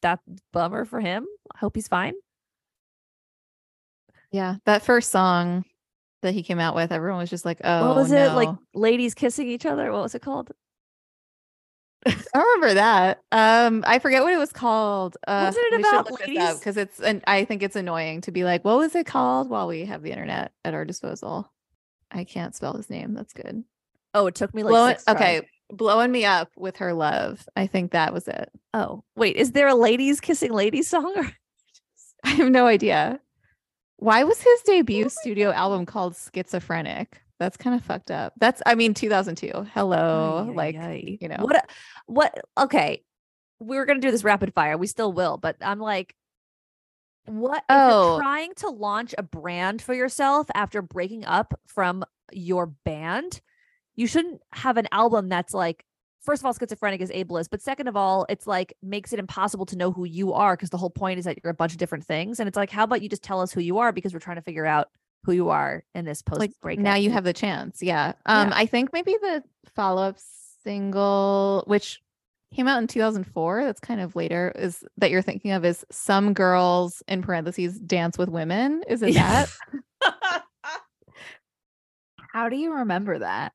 that 0.01 0.19
bummer 0.51 0.86
for 0.86 0.99
him. 0.99 1.26
I 1.53 1.57
hope 1.57 1.76
he's 1.76 1.88
fine. 1.88 2.13
Yeah. 4.32 4.55
That 4.65 4.84
first 4.84 5.11
song 5.11 5.65
that 6.21 6.34
he 6.34 6.43
came 6.43 6.59
out 6.59 6.76
with, 6.76 6.91
everyone 6.91 7.19
was 7.19 7.30
just 7.30 7.45
like, 7.45 7.59
oh 7.63 7.88
what 7.88 7.95
was 7.95 8.11
it? 8.11 8.32
Like 8.34 8.49
ladies 8.74 9.13
kissing 9.13 9.47
each 9.47 9.65
other. 9.65 9.91
What 9.91 10.03
was 10.03 10.15
it 10.15 10.21
called? 10.21 10.51
I 12.05 12.13
remember 12.36 12.74
that. 12.74 13.21
Um, 13.32 13.84
I 13.88 13.99
forget 13.99 14.24
what 14.24 14.34
it 14.34 14.38
was 14.38 14.51
called. 14.51 15.15
Uh, 15.26 15.45
Wasn't 15.47 15.74
it 15.74 15.80
about 15.80 16.09
look 16.11 16.19
this 16.19 16.21
up 16.21 16.28
ladies? 16.28 16.59
because 16.59 16.78
it's 16.78 16.99
and 16.99 17.24
I 17.28 17.45
think 17.45 17.63
it's 17.63 17.78
annoying 17.78 18.21
to 18.21 18.32
be 18.32 18.43
like, 18.43 18.65
what 18.65 18.78
was 18.78 18.93
it 18.93 19.05
called? 19.05 19.49
While 19.49 19.67
we 19.67 19.86
have 19.86 20.01
the 20.03 20.11
internet 20.11 20.51
at 20.65 20.74
our 20.74 20.84
disposal, 20.84 21.49
I 22.11 22.26
can't 22.26 22.53
spell 22.55 22.74
his 22.74 22.89
name. 22.89 23.13
That's 23.13 23.32
good. 23.34 23.63
Oh, 24.13 24.28
it 24.28 24.36
took 24.36 24.53
me 24.53 24.63
like 24.63 25.01
tries. 25.05 25.15
okay, 25.15 25.47
blowing 25.70 26.11
me 26.11 26.26
up 26.26 26.51
with 26.55 26.78
her 26.78 26.93
love. 26.93 27.47
I 27.55 27.68
think 27.68 27.91
that 27.91 28.14
was 28.14 28.28
it. 28.28 28.49
Oh, 28.74 29.03
wait, 29.16 29.36
is 29.36 29.51
there 29.51 29.68
a 29.68 29.76
ladies 29.76 30.20
kissing 30.22 30.51
ladies 30.51 30.88
song? 30.88 31.14
Or 31.16 31.32
I 32.24 32.30
have 32.30 32.49
no 32.49 32.68
idea. 32.68 33.20
Why 33.97 34.24
was 34.24 34.41
his 34.41 34.61
debut 34.61 35.09
studio 35.09 35.51
album 35.51 35.86
called 35.86 36.16
Schizophrenic? 36.16 37.22
That's 37.39 37.57
kind 37.57 37.76
of 37.76 37.84
fucked 37.84 38.11
up. 38.11 38.34
That's 38.38 38.61
I 38.66 38.76
mean 38.76 38.93
2002. 38.93 39.68
Hello, 39.74 40.47
Ay, 40.49 40.53
like 40.53 40.76
ay. 40.76 41.18
you 41.20 41.28
know. 41.28 41.38
what? 41.39 41.70
What? 42.05 42.38
Okay, 42.57 43.03
we 43.59 43.78
were 43.78 43.86
gonna 43.86 43.99
do 43.99 44.11
this 44.11 44.24
rapid 44.24 44.53
fire. 44.53 44.78
We 44.78 44.88
still 44.88 45.11
will, 45.11 45.38
but 45.38 45.57
I'm 45.61 45.80
like, 45.80 46.16
what? 47.26 47.64
Oh. 47.70 48.14
you're 48.14 48.22
trying 48.22 48.53
to 48.55 48.70
launch 48.70 49.16
a 49.18 49.24
brand 49.24 49.82
for 49.82 49.93
yourself 49.93 50.47
after 50.53 50.82
breaking 50.82 51.26
up 51.26 51.59
from 51.68 52.03
your 52.32 52.68
band, 52.68 53.41
you 53.96 54.08
shouldn't 54.08 54.41
have 54.54 54.78
an 54.78 54.88
album 54.91 55.30
that's 55.30 55.54
like. 55.54 55.86
First 56.22 56.41
of 56.41 56.46
all, 56.46 56.54
schizophrenic 56.54 57.02
is 57.02 57.10
ableist, 57.12 57.50
but 57.52 57.62
second 57.62 57.89
of 57.89 57.98
all, 57.98 58.26
it's 58.30 58.48
like 58.48 58.74
makes 58.82 59.12
it 59.12 59.20
impossible 59.20 59.66
to 59.66 59.76
know 59.76 59.91
who 59.91 60.06
you 60.06 60.32
are 60.32 60.56
because 60.56 60.70
the 60.70 60.78
whole 60.78 60.89
point 60.89 61.20
is 61.20 61.26
that 61.26 61.38
you're 61.44 61.52
a 61.52 61.54
bunch 61.54 61.74
of 61.74 61.78
different 61.80 62.06
things. 62.06 62.39
And 62.39 62.48
it's 62.48 62.56
like, 62.56 62.70
how 62.70 62.86
about 62.86 63.02
you 63.02 63.10
just 63.10 63.24
tell 63.24 63.41
us 63.41 63.52
who 63.52 63.60
you 63.60 63.80
are 63.80 63.91
because 63.91 64.14
we're 64.14 64.22
trying 64.22 64.38
to 64.38 64.41
figure 64.41 64.66
out 64.66 64.88
who 65.26 65.34
you 65.34 65.50
are 65.50 65.84
in 65.96 66.06
this 66.06 66.22
post 66.22 66.39
like 66.64 66.80
now 66.80 66.96
you 66.96 67.10
have 67.10 67.24
the 67.24 67.32
chance 67.34 67.82
yeah 67.82 68.12
um 68.26 68.50
Yeah. 68.50 68.56
i 68.58 68.66
think 68.66 68.91
maybe 68.91 69.16
the 69.22 69.41
follow-up 69.74 70.18
single 70.64 71.64
which 71.66 72.02
came 72.54 72.68
out 72.68 72.78
in 72.82 72.88
2004 72.88 73.64
that's 73.64 73.80
kind 73.80 74.02
of 74.02 74.16
later 74.18 74.52
is 74.56 74.84
that 74.98 75.12
you're 75.12 75.22
thinking 75.22 75.52
of 75.52 75.64
is 75.64 75.86
some 75.91 76.34
girls 76.34 77.02
in 77.08 77.22
parentheses 77.22 77.80
dance 77.80 78.18
with 78.18 78.28
women 78.28 78.84
is 78.88 79.02
it 79.02 79.14
that 79.16 79.50
How 82.34 82.50
do 82.50 82.56
you 82.56 82.74
remember 82.74 83.20
that? 83.20 83.54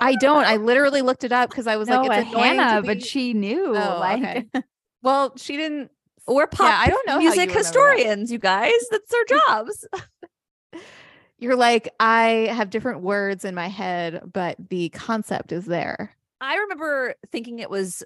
I 0.00 0.14
don't 0.16 0.44
i 0.44 0.56
literally 0.56 1.02
looked 1.02 1.24
it 1.24 1.32
up 1.32 1.50
because 1.50 1.66
i 1.66 1.76
was 1.76 1.88
no, 1.88 2.02
like 2.04 2.26
it's 2.26 2.34
Hannah, 2.34 2.82
be- 2.82 2.86
but 2.86 3.02
she 3.02 3.34
knew. 3.34 3.76
Oh, 3.76 3.98
like, 4.00 4.22
okay. 4.22 4.46
well 5.02 5.32
she 5.36 5.56
didn't 5.56 5.90
We're 6.26 6.46
pop 6.46 6.68
Yeah, 6.68 6.78
I 6.78 6.88
don't 6.88 7.06
know 7.06 7.14
how 7.14 7.20
you 7.20 7.28
music 7.30 7.50
historians, 7.50 8.32
you 8.32 8.38
guys. 8.38 8.72
That's 8.90 9.10
their 9.10 9.24
jobs. 9.24 9.86
you're 11.38 11.56
like 11.56 11.88
i 11.98 12.48
have 12.54 12.70
different 12.70 13.00
words 13.00 13.44
in 13.44 13.52
my 13.52 13.66
head 13.66 14.22
but 14.32 14.56
the 14.70 14.88
concept 14.90 15.50
is 15.50 15.66
there 15.66 16.16
I 16.42 16.56
remember 16.56 17.14
thinking 17.30 17.60
it 17.60 17.70
was 17.70 18.02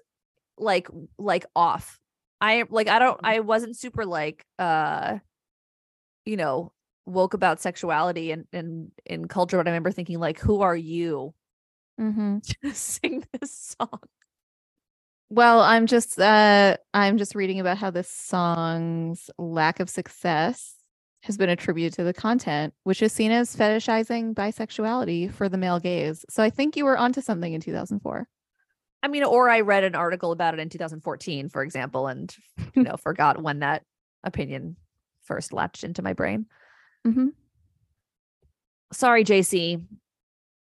like 0.58 0.88
like 1.18 1.46
off. 1.56 1.98
I 2.40 2.64
like 2.68 2.86
I 2.86 2.98
don't 2.98 3.18
I 3.24 3.40
wasn't 3.40 3.76
super 3.76 4.04
like 4.04 4.44
uh 4.58 5.18
you 6.26 6.36
know 6.36 6.72
woke 7.06 7.32
about 7.32 7.62
sexuality 7.62 8.30
and 8.32 8.44
and 8.52 8.92
in 9.06 9.26
culture, 9.26 9.56
but 9.56 9.66
I 9.66 9.70
remember 9.70 9.90
thinking 9.90 10.20
like, 10.20 10.38
who 10.38 10.60
are 10.60 10.76
you 10.76 11.32
mm-hmm. 12.00 12.38
to 12.62 12.74
sing 12.74 13.24
this 13.32 13.74
song? 13.78 14.00
Well, 15.28 15.60
I'm 15.60 15.86
just 15.86 16.20
uh 16.20 16.76
I'm 16.94 17.18
just 17.18 17.34
reading 17.34 17.60
about 17.60 17.78
how 17.78 17.90
this 17.90 18.08
song's 18.08 19.28
lack 19.38 19.80
of 19.80 19.90
success 19.90 20.74
has 21.22 21.36
been 21.36 21.50
attributed 21.50 21.92
to 21.94 22.04
the 22.04 22.14
content, 22.14 22.72
which 22.84 23.02
is 23.02 23.12
seen 23.12 23.32
as 23.32 23.56
fetishizing 23.56 24.34
bisexuality 24.34 25.32
for 25.32 25.48
the 25.48 25.58
male 25.58 25.80
gaze. 25.80 26.24
So 26.30 26.42
I 26.42 26.50
think 26.50 26.76
you 26.76 26.84
were 26.84 26.96
onto 26.96 27.20
something 27.20 27.52
in 27.52 27.60
2004. 27.60 28.28
I 29.02 29.08
mean, 29.08 29.24
or 29.24 29.50
I 29.50 29.60
read 29.60 29.82
an 29.82 29.96
article 29.96 30.30
about 30.30 30.54
it 30.54 30.60
in 30.60 30.68
2014, 30.68 31.48
for 31.48 31.62
example, 31.62 32.06
and 32.06 32.34
you 32.74 32.82
know, 32.84 32.96
forgot 33.02 33.42
when 33.42 33.58
that 33.60 33.82
opinion 34.22 34.76
first 35.22 35.52
latched 35.52 35.82
into 35.82 36.02
my 36.02 36.12
brain. 36.12 36.46
Mm-hmm. 37.06 37.28
sorry 38.92 39.22
jc 39.22 39.80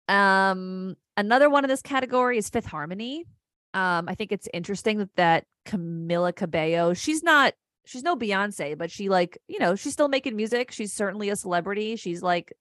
um 0.09 0.97
another 1.17 1.49
one 1.49 1.63
in 1.63 1.69
this 1.69 1.81
category 1.81 2.37
is 2.37 2.49
fifth 2.49 2.65
harmony. 2.65 3.25
Um 3.73 4.07
i 4.07 4.15
think 4.15 4.31
it's 4.31 4.47
interesting 4.53 4.99
that, 4.99 5.15
that 5.15 5.45
camila 5.65 6.35
cabello 6.35 6.93
she's 6.93 7.23
not 7.23 7.53
she's 7.85 8.03
no 8.03 8.15
beyonce 8.15 8.77
but 8.77 8.91
she 8.91 9.09
like 9.09 9.37
you 9.47 9.59
know 9.59 9.75
she's 9.75 9.93
still 9.93 10.09
making 10.09 10.35
music. 10.35 10.71
She's 10.71 10.93
certainly 10.93 11.29
a 11.29 11.35
celebrity. 11.35 11.95
She's 11.95 12.21
like 12.21 12.53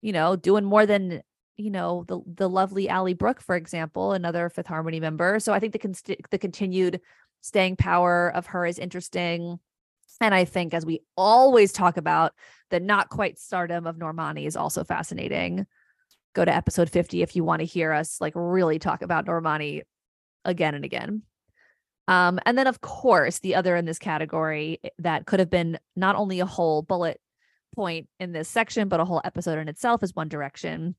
you 0.00 0.12
know 0.12 0.36
doing 0.36 0.64
more 0.64 0.86
than 0.86 1.22
you 1.56 1.70
know 1.70 2.04
the 2.08 2.20
the 2.26 2.48
lovely 2.48 2.88
Ally 2.88 3.12
Brooke 3.12 3.40
for 3.40 3.56
example 3.56 4.12
another 4.12 4.48
fifth 4.48 4.66
harmony 4.66 5.00
member. 5.00 5.38
So 5.40 5.52
i 5.52 5.58
think 5.58 5.72
the 5.72 6.16
the 6.30 6.38
continued 6.38 7.00
staying 7.40 7.76
power 7.76 8.32
of 8.34 8.46
her 8.46 8.64
is 8.66 8.78
interesting. 8.78 9.58
And 10.20 10.34
i 10.34 10.44
think 10.44 10.74
as 10.74 10.86
we 10.86 11.00
always 11.16 11.72
talk 11.72 11.96
about 11.96 12.32
the 12.70 12.80
not 12.80 13.08
quite 13.08 13.38
stardom 13.38 13.86
of 13.86 13.96
Normani 13.96 14.46
is 14.46 14.56
also 14.56 14.84
fascinating. 14.84 15.66
Go 16.34 16.44
to 16.44 16.54
episode 16.54 16.90
50 16.90 17.22
if 17.22 17.36
you 17.36 17.44
want 17.44 17.60
to 17.60 17.66
hear 17.66 17.92
us 17.92 18.20
like 18.20 18.32
really 18.34 18.78
talk 18.78 19.02
about 19.02 19.26
Normani 19.26 19.82
again 20.44 20.74
and 20.74 20.84
again. 20.84 21.22
Um, 22.08 22.40
and 22.44 22.58
then 22.58 22.66
of 22.66 22.80
course, 22.80 23.38
the 23.38 23.54
other 23.54 23.76
in 23.76 23.84
this 23.84 23.98
category 23.98 24.80
eh, 24.82 24.88
that 24.98 25.26
could 25.26 25.40
have 25.40 25.50
been 25.50 25.78
not 25.94 26.16
only 26.16 26.40
a 26.40 26.46
whole 26.46 26.82
bullet 26.82 27.20
point 27.74 28.08
in 28.18 28.32
this 28.32 28.48
section, 28.48 28.88
but 28.88 29.00
a 29.00 29.04
whole 29.04 29.20
episode 29.24 29.58
in 29.58 29.68
itself 29.68 30.02
is 30.02 30.14
One 30.14 30.28
Direction. 30.28 30.94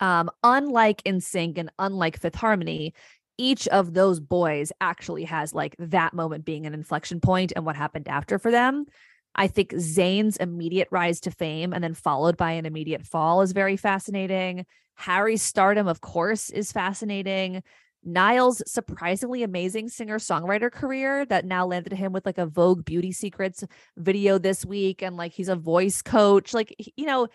Um, 0.00 0.30
unlike 0.42 1.02
Sync 1.20 1.58
and 1.58 1.70
unlike 1.78 2.18
Fifth 2.18 2.34
Harmony, 2.34 2.94
each 3.38 3.68
of 3.68 3.94
those 3.94 4.20
boys 4.20 4.72
actually 4.80 5.24
has 5.24 5.54
like 5.54 5.76
that 5.78 6.14
moment 6.14 6.44
being 6.44 6.66
an 6.66 6.74
inflection 6.74 7.20
point 7.20 7.52
and 7.54 7.64
what 7.64 7.76
happened 7.76 8.08
after 8.08 8.38
for 8.38 8.50
them. 8.50 8.86
I 9.34 9.48
think 9.48 9.72
Zayn's 9.72 10.36
immediate 10.36 10.88
rise 10.90 11.20
to 11.20 11.30
fame 11.30 11.72
and 11.72 11.82
then 11.82 11.94
followed 11.94 12.36
by 12.36 12.52
an 12.52 12.66
immediate 12.66 13.06
fall 13.06 13.42
is 13.42 13.52
very 13.52 13.76
fascinating. 13.76 14.66
Harry's 14.94 15.42
stardom, 15.42 15.88
of 15.88 16.00
course, 16.00 16.50
is 16.50 16.72
fascinating. 16.72 17.62
Niall's 18.04 18.62
surprisingly 18.70 19.42
amazing 19.42 19.88
singer 19.88 20.18
songwriter 20.18 20.70
career 20.70 21.24
that 21.26 21.46
now 21.46 21.66
landed 21.66 21.92
him 21.94 22.12
with 22.12 22.26
like 22.26 22.38
a 22.38 22.46
Vogue 22.46 22.84
Beauty 22.84 23.12
Secrets 23.12 23.64
video 23.96 24.38
this 24.38 24.64
week. 24.64 25.02
And 25.02 25.16
like 25.16 25.32
he's 25.32 25.48
a 25.48 25.56
voice 25.56 26.02
coach. 26.02 26.52
Like, 26.54 26.74
you 26.96 27.06
know, 27.06 27.28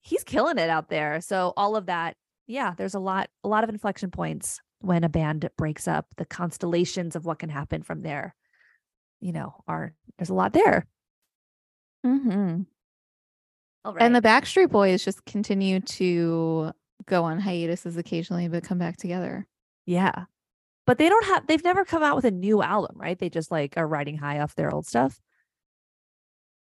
he's 0.00 0.24
killing 0.24 0.58
it 0.58 0.70
out 0.70 0.88
there. 0.88 1.20
So, 1.20 1.52
all 1.56 1.76
of 1.76 1.86
that, 1.86 2.16
yeah, 2.46 2.74
there's 2.76 2.94
a 2.94 3.00
lot, 3.00 3.28
a 3.42 3.48
lot 3.48 3.64
of 3.64 3.70
inflection 3.70 4.10
points 4.10 4.60
when 4.80 5.02
a 5.02 5.08
band 5.08 5.48
breaks 5.58 5.88
up. 5.88 6.06
The 6.16 6.26
constellations 6.26 7.16
of 7.16 7.24
what 7.24 7.40
can 7.40 7.48
happen 7.48 7.82
from 7.82 8.02
there, 8.02 8.34
you 9.20 9.32
know, 9.32 9.62
are 9.66 9.94
there's 10.18 10.30
a 10.30 10.34
lot 10.34 10.52
there. 10.52 10.86
Mm-hmm. 12.04 12.62
All 13.84 13.92
right. 13.94 14.02
And 14.02 14.14
the 14.14 14.22
Backstreet 14.22 14.70
Boys 14.70 15.04
just 15.04 15.24
continue 15.24 15.80
to 15.80 16.72
go 17.06 17.24
on 17.24 17.38
hiatuses 17.40 17.96
occasionally, 17.96 18.48
but 18.48 18.64
come 18.64 18.78
back 18.78 18.96
together. 18.96 19.46
yeah. 19.86 20.24
But 20.86 20.98
they 20.98 21.08
don't 21.08 21.24
have 21.24 21.46
they've 21.46 21.64
never 21.64 21.86
come 21.86 22.02
out 22.02 22.14
with 22.14 22.26
a 22.26 22.30
new 22.30 22.62
album, 22.62 22.96
right? 22.98 23.18
They 23.18 23.30
just 23.30 23.50
like 23.50 23.78
are 23.78 23.86
riding 23.88 24.18
high 24.18 24.40
off 24.40 24.54
their 24.54 24.70
old 24.70 24.86
stuff. 24.86 25.18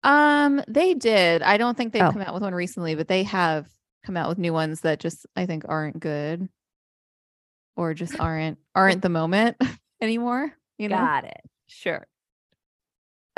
Um, 0.02 0.62
they 0.68 0.94
did. 0.94 1.42
I 1.42 1.58
don't 1.58 1.76
think 1.76 1.92
they've 1.92 2.02
Oh. 2.02 2.12
come 2.12 2.22
out 2.22 2.32
with 2.32 2.42
one 2.42 2.54
recently, 2.54 2.94
but 2.94 3.08
they 3.08 3.24
have 3.24 3.68
come 4.04 4.16
out 4.16 4.28
with 4.30 4.38
new 4.38 4.52
ones 4.54 4.80
that 4.82 5.00
just 5.00 5.26
I 5.36 5.44
think 5.44 5.64
aren't 5.68 6.00
good 6.00 6.48
or 7.76 7.92
just 7.92 8.18
aren't 8.18 8.56
aren't 8.74 9.02
the 9.02 9.08
moment 9.10 9.56
anymore. 10.00 10.50
You 10.78 10.88
know. 10.88 10.96
Got 10.96 11.24
it. 11.24 11.40
Sure. 11.66 12.06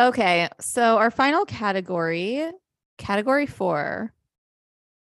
Okay, 0.00 0.48
so 0.60 0.96
our 0.98 1.10
final 1.10 1.44
category, 1.44 2.48
category 2.98 3.46
four. 3.46 4.12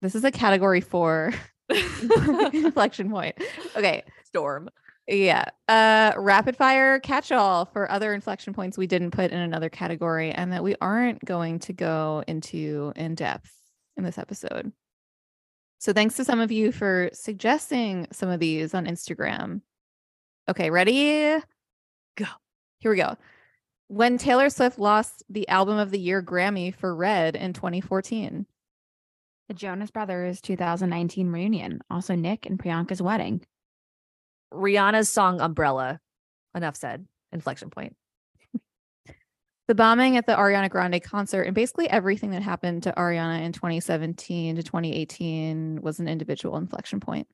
This 0.02 0.14
is 0.14 0.24
a 0.24 0.32
category 0.32 0.82
four 0.82 1.34
inflection 1.70 3.10
point. 3.10 3.36
Okay, 3.76 4.04
Storm. 4.26 4.70
yeah. 5.08 5.46
Uh 5.68 6.12
rapid 6.18 6.56
fire 6.56 7.00
catch 7.00 7.32
all 7.32 7.66
for 7.66 7.90
other 7.92 8.14
inflection 8.14 8.54
points 8.54 8.78
we 8.78 8.86
didn't 8.86 9.12
put 9.12 9.32
in 9.32 9.40
another 9.40 9.70
category 9.70 10.32
and 10.32 10.54
that 10.54 10.64
we 10.64 10.76
aren't 10.82 11.24
going 11.26 11.58
to 11.60 11.74
go 11.74 12.24
into 12.28 12.94
in 12.96 13.16
depth 13.16 13.52
in 13.98 14.04
this 14.04 14.20
episode. 14.20 14.72
So 15.80 15.94
thanks 15.94 16.16
to 16.18 16.26
some 16.26 16.40
of 16.40 16.52
you 16.52 16.72
for 16.72 17.10
suggesting 17.14 18.08
some 18.12 18.30
of 18.30 18.40
these 18.40 18.76
on 18.76 18.86
Instagram. 18.86 19.62
Okay, 20.48 20.70
ready? 20.70 21.38
Go. 22.18 22.26
Here 22.80 22.92
we 22.92 22.98
go. 22.98 23.18
When 23.88 24.18
Taylor 24.18 24.50
Swift 24.50 24.80
lost 24.80 25.24
the 25.30 25.48
album 25.48 25.78
of 25.78 25.92
the 25.92 26.00
year 26.00 26.24
Grammy 26.24 26.74
for 26.74 26.96
Red 26.96 27.36
in 27.36 27.54
2014. 27.54 28.48
The 29.48 29.54
Jonas 29.54 29.92
Brothers 29.92 30.42
2019 30.42 31.30
reunion. 31.30 31.82
Also, 31.92 32.16
Nick 32.16 32.48
and 32.48 32.58
Priyanka's 32.58 33.02
wedding. 33.02 33.46
Rihanna's 34.52 35.10
song 35.10 35.40
Umbrella. 35.40 36.00
Enough 36.56 36.76
said. 36.76 37.06
Inflection 37.32 37.70
point. 37.70 37.96
the 39.68 39.76
bombing 39.76 40.18
at 40.18 40.26
the 40.26 40.34
Ariana 40.34 40.70
Grande 40.70 41.04
concert 41.04 41.44
and 41.44 41.54
basically 41.54 41.88
everything 41.88 42.32
that 42.32 42.42
happened 42.42 42.84
to 42.84 42.94
Ariana 42.94 43.44
in 43.44 43.52
2017 43.52 44.56
to 44.56 44.64
2018 44.64 45.82
was 45.84 46.00
an 46.00 46.08
individual 46.08 46.58
inflection 46.58 47.00
point. 47.00 47.28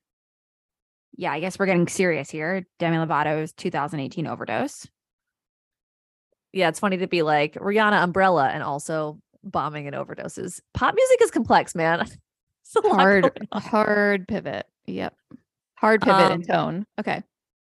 Yeah, 1.15 1.31
I 1.31 1.39
guess 1.39 1.57
we're 1.57 1.65
getting 1.65 1.87
serious 1.87 2.29
here. 2.29 2.65
Demi 2.77 2.97
Lovato's 2.97 3.53
2018 3.53 4.27
overdose. 4.27 4.85
Yeah, 6.53 6.67
it's 6.69 6.79
funny 6.79 6.97
to 6.97 7.07
be 7.07 7.21
like 7.21 7.53
Rihanna 7.55 8.03
Umbrella 8.03 8.49
and 8.49 8.61
also 8.63 9.19
bombing 9.43 9.87
and 9.87 9.95
overdoses. 9.95 10.59
Pop 10.73 10.95
music 10.95 11.21
is 11.21 11.31
complex, 11.31 11.75
man. 11.75 12.05
It's 12.73 12.85
a 12.85 12.89
Hard, 12.89 13.47
hard 13.51 14.27
pivot. 14.29 14.65
Yep. 14.85 15.13
Hard 15.75 16.01
pivot 16.01 16.27
in 16.27 16.31
Um, 16.31 16.41
tone. 16.43 16.85
Okay. 16.99 17.21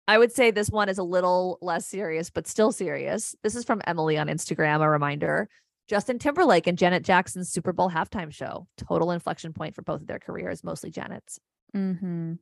I 0.09 0.17
would 0.17 0.33
say 0.33 0.51
this 0.51 0.71
one 0.71 0.89
is 0.89 0.97
a 0.97 1.03
little 1.03 1.59
less 1.61 1.85
serious, 1.87 2.31
but 2.31 2.47
still 2.47 2.73
serious. 2.73 3.35
This 3.43 3.55
is 3.55 3.65
from 3.67 3.83
Emily 3.87 4.17
on 4.17 4.29
Instagram. 4.29 4.81
A 4.83 4.89
reminder 4.89 5.51
Justin 5.89 6.19
Timberlake 6.19 6.67
and 6.67 6.79
Janet 6.79 7.03
Jackson's 7.03 7.51
Super 7.51 7.75
Bowl 7.75 7.91
halftime 7.91 8.33
show. 8.33 8.67
Total 8.79 9.11
inflection 9.11 9.53
point 9.53 9.75
for 9.75 9.83
both 9.83 10.01
of 10.01 10.07
their 10.07 10.19
careers, 10.19 10.65
mostly 10.65 10.91
Janet's. 10.91 11.39
hmm 11.75 12.35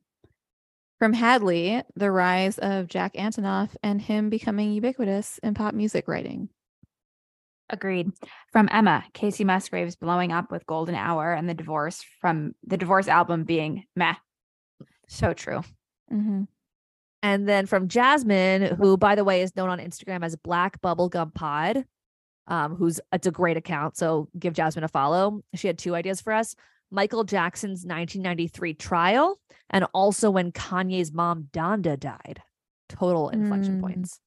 From 1.03 1.11
Hadley, 1.11 1.83
the 1.97 2.09
rise 2.09 2.57
of 2.59 2.87
Jack 2.87 3.15
Antonoff 3.15 3.75
and 3.83 4.01
him 4.01 4.29
becoming 4.29 4.71
ubiquitous 4.71 5.37
in 5.43 5.53
pop 5.53 5.73
music 5.73 6.07
writing. 6.07 6.47
Agreed. 7.69 8.13
From 8.53 8.69
Emma, 8.71 9.03
Kacey 9.13 9.43
Musgraves 9.43 9.97
blowing 9.97 10.31
up 10.31 10.49
with 10.49 10.65
Golden 10.65 10.95
Hour 10.95 11.33
and 11.33 11.49
the 11.49 11.53
divorce 11.53 12.05
from 12.21 12.55
the 12.65 12.77
divorce 12.77 13.09
album 13.09 13.43
being 13.43 13.83
meh. 13.97 14.13
So 15.09 15.33
true. 15.33 15.59
hmm 16.07 16.43
And 17.21 17.49
then 17.49 17.65
from 17.65 17.89
Jasmine, 17.89 18.77
who, 18.77 18.95
by 18.95 19.15
the 19.15 19.25
way, 19.25 19.41
is 19.41 19.57
known 19.57 19.67
on 19.67 19.79
Instagram 19.79 20.23
as 20.23 20.37
Black 20.37 20.81
Bubblegum 20.81 21.33
Pod, 21.33 21.83
um, 22.47 22.77
who's 22.77 23.01
it's 23.11 23.27
a 23.27 23.31
great 23.31 23.57
account. 23.57 23.97
So 23.97 24.29
give 24.39 24.53
Jasmine 24.53 24.85
a 24.85 24.87
follow. 24.87 25.41
She 25.53 25.67
had 25.67 25.77
two 25.77 25.95
ideas 25.95 26.21
for 26.21 26.31
us 26.31 26.55
Michael 26.93 27.23
Jackson's 27.23 27.85
1993 27.85 28.75
trial, 28.75 29.39
and 29.71 29.85
also 29.93 30.29
when 30.29 30.51
Kanye's 30.51 31.11
mom, 31.11 31.47
Donda, 31.51 31.99
died. 31.99 32.41
Total 32.87 33.29
inflection 33.29 33.77
Mm. 33.77 33.81
points. 33.81 34.19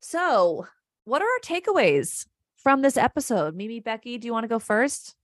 So, 0.00 0.66
what 1.04 1.22
are 1.22 1.24
our 1.26 1.40
takeaways 1.42 2.26
from 2.56 2.82
this 2.82 2.96
episode? 2.96 3.54
Mimi, 3.56 3.80
Becky, 3.80 4.18
do 4.18 4.26
you 4.26 4.32
want 4.32 4.44
to 4.44 4.48
go 4.48 4.58
first? 4.58 5.14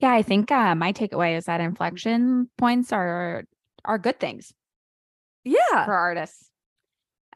Yeah, 0.00 0.12
I 0.12 0.22
think 0.22 0.50
uh, 0.50 0.74
my 0.74 0.92
takeaway 0.92 1.36
is 1.36 1.44
that 1.46 1.60
inflection 1.60 2.50
points 2.58 2.92
are 2.92 3.44
are 3.84 3.98
good 3.98 4.18
things 4.18 4.52
Yeah. 5.44 5.84
for 5.84 5.94
artists. 5.94 6.50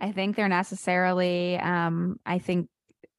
I 0.01 0.13
think 0.13 0.35
they're 0.37 0.49
necessarily 0.49 1.57
um 1.59 2.19
I 2.27 2.39
think 2.39 2.69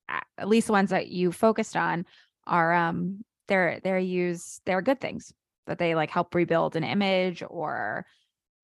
at 0.10 0.48
least 0.48 0.68
the 0.68 0.74
ones 0.74 0.90
that 0.90 1.08
you 1.08 1.32
focused 1.32 1.76
on 1.78 2.06
are 2.46 2.74
um 2.74 3.24
they're 3.48 3.80
they're 3.84 4.00
used 4.00 4.62
they're 4.66 4.82
good 4.82 5.02
things 5.02 5.34
that 5.68 5.78
they 5.78 5.96
like 5.96 6.10
help 6.10 6.34
rebuild 6.36 6.76
an 6.76 6.84
image 6.84 7.44
or 7.50 8.06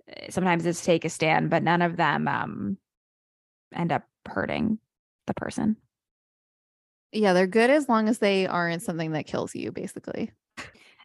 uh, 0.09 0.25
sometimes 0.29 0.65
it's 0.65 0.83
take 0.83 1.05
a 1.05 1.09
stand 1.09 1.49
but 1.49 1.63
none 1.63 1.81
of 1.81 1.97
them 1.97 2.27
um 2.27 2.77
end 3.73 3.91
up 3.91 4.03
hurting 4.25 4.79
the 5.27 5.33
person. 5.33 5.77
Yeah, 7.11 7.33
they're 7.33 7.47
good 7.47 7.69
as 7.69 7.89
long 7.89 8.07
as 8.07 8.19
they 8.19 8.45
aren't 8.45 8.83
something 8.83 9.13
that 9.13 9.25
kills 9.25 9.55
you, 9.55 9.71
basically. 9.71 10.31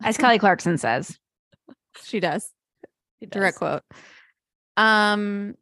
As 0.02 0.16
Kelly 0.18 0.38
Clarkson 0.38 0.76
says. 0.76 1.18
She 2.02 2.20
does. 2.20 2.50
He 3.20 3.26
direct 3.26 3.56
quote 3.56 3.82
um 4.76 5.54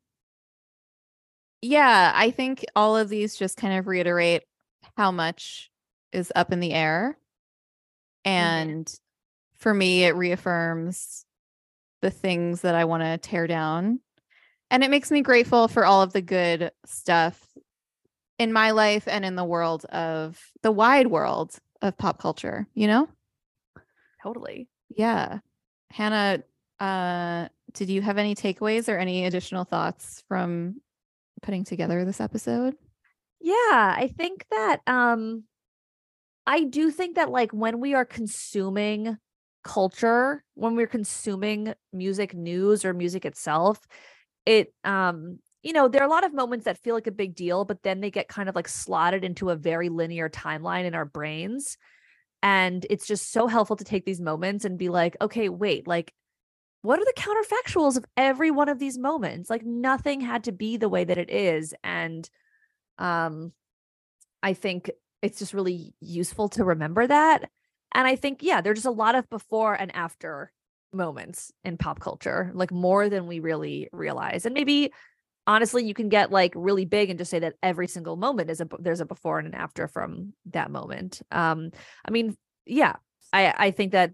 yeah 1.60 2.12
i 2.14 2.30
think 2.30 2.64
all 2.74 2.96
of 2.96 3.08
these 3.08 3.36
just 3.36 3.56
kind 3.56 3.78
of 3.78 3.86
reiterate 3.86 4.42
how 4.96 5.10
much 5.10 5.70
is 6.12 6.32
up 6.34 6.52
in 6.52 6.60
the 6.60 6.72
air 6.72 7.16
and 8.24 8.94
for 9.54 9.72
me 9.72 10.04
it 10.04 10.14
reaffirms 10.14 11.24
the 12.00 12.10
things 12.10 12.62
that 12.62 12.74
i 12.74 12.84
want 12.84 13.02
to 13.02 13.18
tear 13.18 13.46
down 13.46 14.00
and 14.70 14.82
it 14.82 14.90
makes 14.90 15.10
me 15.10 15.20
grateful 15.20 15.68
for 15.68 15.84
all 15.84 16.02
of 16.02 16.12
the 16.12 16.22
good 16.22 16.70
stuff 16.84 17.40
in 18.38 18.52
my 18.52 18.70
life 18.72 19.06
and 19.06 19.24
in 19.24 19.36
the 19.36 19.44
world 19.44 19.84
of 19.86 20.40
the 20.62 20.72
wide 20.72 21.06
world 21.06 21.54
of 21.80 21.96
pop 21.96 22.18
culture 22.18 22.66
you 22.74 22.86
know 22.86 23.08
Totally. 24.22 24.68
yeah. 24.94 25.40
Hannah, 25.90 26.44
uh, 26.78 27.48
did 27.72 27.90
you 27.90 28.00
have 28.02 28.18
any 28.18 28.34
takeaways 28.34 28.88
or 28.88 28.96
any 28.96 29.26
additional 29.26 29.64
thoughts 29.64 30.22
from 30.28 30.80
putting 31.42 31.64
together 31.64 32.04
this 32.04 32.20
episode? 32.20 32.76
Yeah, 33.40 33.52
I 33.96 34.12
think 34.16 34.46
that 34.50 34.80
um 34.86 35.42
I 36.46 36.64
do 36.64 36.90
think 36.90 37.16
that 37.16 37.30
like 37.30 37.52
when 37.52 37.80
we 37.80 37.94
are 37.94 38.04
consuming 38.04 39.16
culture, 39.64 40.42
when 40.54 40.74
we're 40.74 40.86
consuming 40.88 41.74
music 41.92 42.34
news 42.34 42.84
or 42.84 42.92
music 42.94 43.24
itself, 43.24 43.78
it 44.46 44.74
um 44.84 45.38
you 45.62 45.72
know, 45.72 45.86
there 45.86 46.02
are 46.02 46.06
a 46.06 46.10
lot 46.10 46.24
of 46.24 46.34
moments 46.34 46.64
that 46.64 46.78
feel 46.78 46.94
like 46.96 47.06
a 47.06 47.12
big 47.12 47.36
deal, 47.36 47.64
but 47.64 47.84
then 47.84 48.00
they 48.00 48.10
get 48.10 48.26
kind 48.26 48.48
of 48.48 48.56
like 48.56 48.66
slotted 48.66 49.22
into 49.24 49.50
a 49.50 49.56
very 49.56 49.88
linear 49.88 50.28
timeline 50.28 50.84
in 50.86 50.94
our 50.94 51.04
brains. 51.04 51.78
And 52.42 52.86
it's 52.90 53.06
just 53.06 53.32
so 53.32 53.46
helpful 53.46 53.76
to 53.76 53.84
take 53.84 54.04
these 54.04 54.20
moments 54.20 54.64
and 54.64 54.78
be 54.78 54.88
like, 54.88 55.16
okay, 55.20 55.48
wait, 55.48 55.86
like 55.86 56.12
what 56.82 57.00
are 57.00 57.04
the 57.04 57.14
counterfactuals 57.16 57.96
of 57.96 58.04
every 58.16 58.50
one 58.50 58.68
of 58.68 58.78
these 58.80 58.98
moments? 58.98 59.50
Like 59.50 59.64
nothing 59.64 60.20
had 60.20 60.44
to 60.44 60.52
be 60.52 60.76
the 60.78 60.88
way 60.88 61.04
that 61.04 61.18
it 61.18 61.30
is. 61.30 61.74
And 61.84 62.28
um 62.98 63.52
i 64.42 64.52
think 64.52 64.90
it's 65.22 65.38
just 65.38 65.54
really 65.54 65.94
useful 66.00 66.48
to 66.50 66.64
remember 66.64 67.06
that 67.06 67.48
and 67.94 68.06
i 68.06 68.16
think 68.16 68.42
yeah 68.42 68.60
there's 68.60 68.78
just 68.78 68.86
a 68.86 68.90
lot 68.90 69.14
of 69.14 69.28
before 69.30 69.74
and 69.74 69.94
after 69.94 70.52
moments 70.92 71.52
in 71.64 71.78
pop 71.78 72.00
culture 72.00 72.50
like 72.54 72.70
more 72.70 73.08
than 73.08 73.26
we 73.26 73.40
really 73.40 73.88
realize 73.92 74.44
and 74.44 74.52
maybe 74.52 74.92
honestly 75.46 75.84
you 75.84 75.94
can 75.94 76.08
get 76.08 76.30
like 76.30 76.52
really 76.54 76.84
big 76.84 77.08
and 77.08 77.18
just 77.18 77.30
say 77.30 77.38
that 77.38 77.54
every 77.62 77.88
single 77.88 78.16
moment 78.16 78.50
is 78.50 78.60
a 78.60 78.68
there's 78.78 79.00
a 79.00 79.06
before 79.06 79.38
and 79.38 79.48
an 79.48 79.54
after 79.54 79.88
from 79.88 80.32
that 80.46 80.70
moment 80.70 81.22
um 81.30 81.70
i 82.04 82.10
mean 82.10 82.36
yeah 82.66 82.96
i 83.32 83.54
i 83.56 83.70
think 83.70 83.92
that 83.92 84.12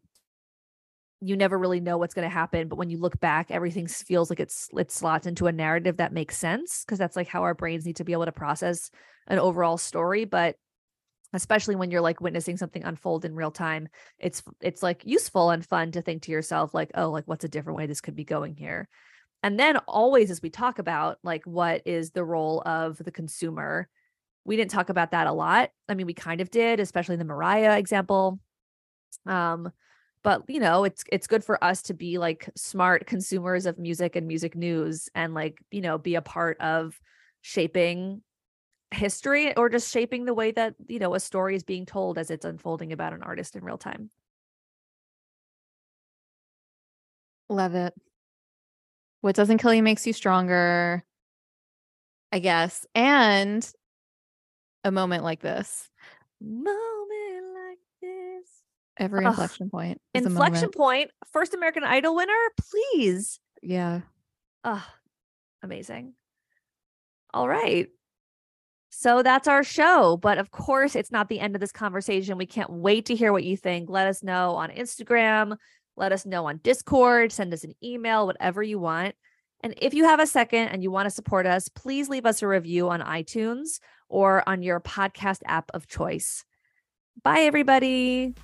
you 1.20 1.36
never 1.36 1.58
really 1.58 1.80
know 1.80 1.98
what's 1.98 2.14
going 2.14 2.28
to 2.28 2.32
happen 2.32 2.68
but 2.68 2.76
when 2.76 2.90
you 2.90 2.98
look 2.98 3.18
back 3.18 3.50
everything 3.50 3.88
feels 3.88 4.30
like 4.30 4.38
it's 4.40 4.68
it 4.76 4.92
slots 4.92 5.26
into 5.26 5.48
a 5.48 5.52
narrative 5.52 5.96
that 5.96 6.12
makes 6.12 6.38
sense 6.38 6.84
because 6.84 6.98
that's 6.98 7.16
like 7.16 7.26
how 7.26 7.42
our 7.42 7.54
brains 7.54 7.84
need 7.84 7.96
to 7.96 8.04
be 8.04 8.12
able 8.12 8.24
to 8.24 8.32
process 8.32 8.90
an 9.26 9.40
overall 9.40 9.76
story 9.76 10.24
but 10.24 10.54
especially 11.32 11.76
when 11.76 11.90
you're 11.90 12.00
like 12.00 12.20
witnessing 12.20 12.56
something 12.56 12.84
unfold 12.84 13.24
in 13.24 13.34
real 13.34 13.50
time 13.50 13.88
it's 14.18 14.42
it's 14.60 14.82
like 14.82 15.02
useful 15.04 15.50
and 15.50 15.64
fun 15.64 15.92
to 15.92 16.00
think 16.02 16.22
to 16.22 16.32
yourself 16.32 16.72
like 16.72 16.90
oh 16.94 17.10
like 17.10 17.24
what's 17.26 17.44
a 17.44 17.48
different 17.48 17.76
way 17.76 17.86
this 17.86 18.00
could 18.00 18.16
be 18.16 18.24
going 18.24 18.54
here? 18.54 18.88
And 19.42 19.58
then 19.58 19.76
always 19.86 20.30
as 20.30 20.42
we 20.42 20.50
talk 20.50 20.78
about 20.78 21.18
like 21.22 21.44
what 21.44 21.82
is 21.86 22.10
the 22.10 22.24
role 22.24 22.62
of 22.66 22.98
the 22.98 23.12
consumer 23.12 23.88
we 24.44 24.56
didn't 24.56 24.70
talk 24.70 24.88
about 24.88 25.10
that 25.10 25.26
a 25.26 25.32
lot. 25.32 25.70
I 25.88 25.94
mean 25.94 26.06
we 26.06 26.14
kind 26.14 26.40
of 26.40 26.50
did 26.50 26.80
especially 26.80 27.14
in 27.14 27.18
the 27.20 27.24
mariah 27.24 27.78
example. 27.78 28.40
Um, 29.26 29.72
but 30.22 30.42
you 30.48 30.60
know, 30.60 30.84
it's 30.84 31.04
it's 31.10 31.26
good 31.26 31.44
for 31.44 31.62
us 31.62 31.82
to 31.82 31.94
be 31.94 32.18
like 32.18 32.50
smart 32.56 33.06
consumers 33.06 33.66
of 33.66 33.78
music 33.78 34.16
and 34.16 34.26
music 34.26 34.56
news 34.56 35.08
and 35.14 35.32
like, 35.34 35.62
you 35.70 35.80
know, 35.80 35.96
be 35.98 36.16
a 36.16 36.22
part 36.22 36.60
of 36.60 36.98
shaping 37.40 38.22
history 38.90 39.54
or 39.56 39.68
just 39.68 39.92
shaping 39.92 40.24
the 40.24 40.34
way 40.34 40.50
that, 40.50 40.74
you 40.88 40.98
know, 40.98 41.14
a 41.14 41.20
story 41.20 41.54
is 41.54 41.62
being 41.62 41.86
told 41.86 42.18
as 42.18 42.30
it's 42.30 42.44
unfolding 42.44 42.92
about 42.92 43.12
an 43.12 43.22
artist 43.22 43.56
in 43.56 43.64
real 43.64 43.78
time. 43.78 44.10
Love 47.48 47.74
it. 47.74 47.94
What 49.20 49.34
doesn't 49.34 49.58
kill 49.58 49.74
you 49.74 49.82
makes 49.82 50.06
you 50.06 50.12
stronger, 50.12 51.04
I 52.30 52.38
guess. 52.38 52.86
And 52.94 53.68
a 54.84 54.90
moment 54.92 55.24
like 55.24 55.40
this, 55.40 55.90
Moment 56.40 56.76
like 57.54 57.78
this. 58.00 58.48
every 58.96 59.24
Ugh. 59.24 59.32
inflection 59.32 59.70
point. 59.70 60.00
is 60.14 60.24
a 60.24 60.28
Inflection 60.28 60.70
point, 60.70 61.10
first 61.32 61.52
American 61.52 61.84
Idol 61.84 62.14
winner, 62.14 62.32
please. 62.60 63.40
Yeah. 63.62 64.02
Oh, 64.62 64.86
amazing. 65.62 66.14
All 67.34 67.48
right. 67.48 67.88
So 68.90 69.22
that's 69.22 69.48
our 69.48 69.62
show. 69.62 70.16
But 70.16 70.38
of 70.38 70.50
course, 70.50 70.96
it's 70.96 71.12
not 71.12 71.28
the 71.28 71.40
end 71.40 71.54
of 71.54 71.60
this 71.60 71.72
conversation. 71.72 72.38
We 72.38 72.46
can't 72.46 72.70
wait 72.70 73.06
to 73.06 73.14
hear 73.14 73.32
what 73.32 73.44
you 73.44 73.56
think. 73.56 73.88
Let 73.88 74.06
us 74.06 74.22
know 74.22 74.54
on 74.54 74.70
Instagram. 74.70 75.56
Let 75.96 76.12
us 76.12 76.24
know 76.24 76.46
on 76.46 76.58
Discord. 76.58 77.32
Send 77.32 77.52
us 77.52 77.64
an 77.64 77.74
email, 77.82 78.26
whatever 78.26 78.62
you 78.62 78.78
want. 78.78 79.14
And 79.62 79.74
if 79.78 79.92
you 79.92 80.04
have 80.04 80.20
a 80.20 80.26
second 80.26 80.68
and 80.68 80.82
you 80.82 80.90
want 80.90 81.06
to 81.06 81.10
support 81.10 81.44
us, 81.44 81.68
please 81.68 82.08
leave 82.08 82.26
us 82.26 82.42
a 82.42 82.46
review 82.46 82.88
on 82.88 83.00
iTunes 83.00 83.80
or 84.08 84.48
on 84.48 84.62
your 84.62 84.80
podcast 84.80 85.40
app 85.46 85.70
of 85.74 85.88
choice. 85.88 86.44
Bye, 87.24 87.40
everybody. 87.40 88.34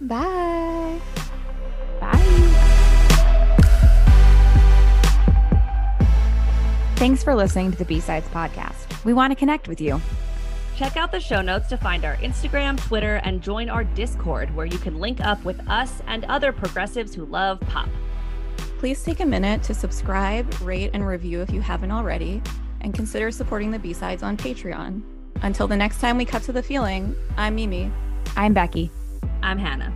Bye. 0.00 1.00
Bye. 2.00 2.43
Thanks 7.04 7.22
for 7.22 7.34
listening 7.34 7.70
to 7.70 7.76
the 7.76 7.84
B-Sides 7.84 8.26
podcast. 8.28 9.04
We 9.04 9.12
want 9.12 9.30
to 9.30 9.34
connect 9.34 9.68
with 9.68 9.78
you. 9.78 10.00
Check 10.74 10.96
out 10.96 11.12
the 11.12 11.20
show 11.20 11.42
notes 11.42 11.68
to 11.68 11.76
find 11.76 12.02
our 12.02 12.16
Instagram, 12.16 12.80
Twitter, 12.80 13.16
and 13.24 13.42
join 13.42 13.68
our 13.68 13.84
Discord 13.84 14.56
where 14.56 14.64
you 14.64 14.78
can 14.78 14.98
link 14.98 15.20
up 15.20 15.44
with 15.44 15.60
us 15.68 16.00
and 16.06 16.24
other 16.24 16.50
progressives 16.50 17.14
who 17.14 17.26
love 17.26 17.60
pop. 17.60 17.90
Please 18.78 19.04
take 19.04 19.20
a 19.20 19.26
minute 19.26 19.62
to 19.64 19.74
subscribe, 19.74 20.50
rate, 20.62 20.92
and 20.94 21.06
review 21.06 21.42
if 21.42 21.52
you 21.52 21.60
haven't 21.60 21.90
already, 21.90 22.40
and 22.80 22.94
consider 22.94 23.30
supporting 23.30 23.70
the 23.70 23.78
B 23.78 23.92
sides 23.92 24.22
on 24.22 24.38
Patreon. 24.38 25.02
Until 25.42 25.68
the 25.68 25.76
next 25.76 26.00
time 26.00 26.16
we 26.16 26.24
cut 26.24 26.42
to 26.44 26.52
the 26.52 26.62
feeling, 26.62 27.14
I'm 27.36 27.56
Mimi. 27.56 27.92
I'm 28.34 28.54
Becky. 28.54 28.90
I'm 29.42 29.58
Hannah. 29.58 29.92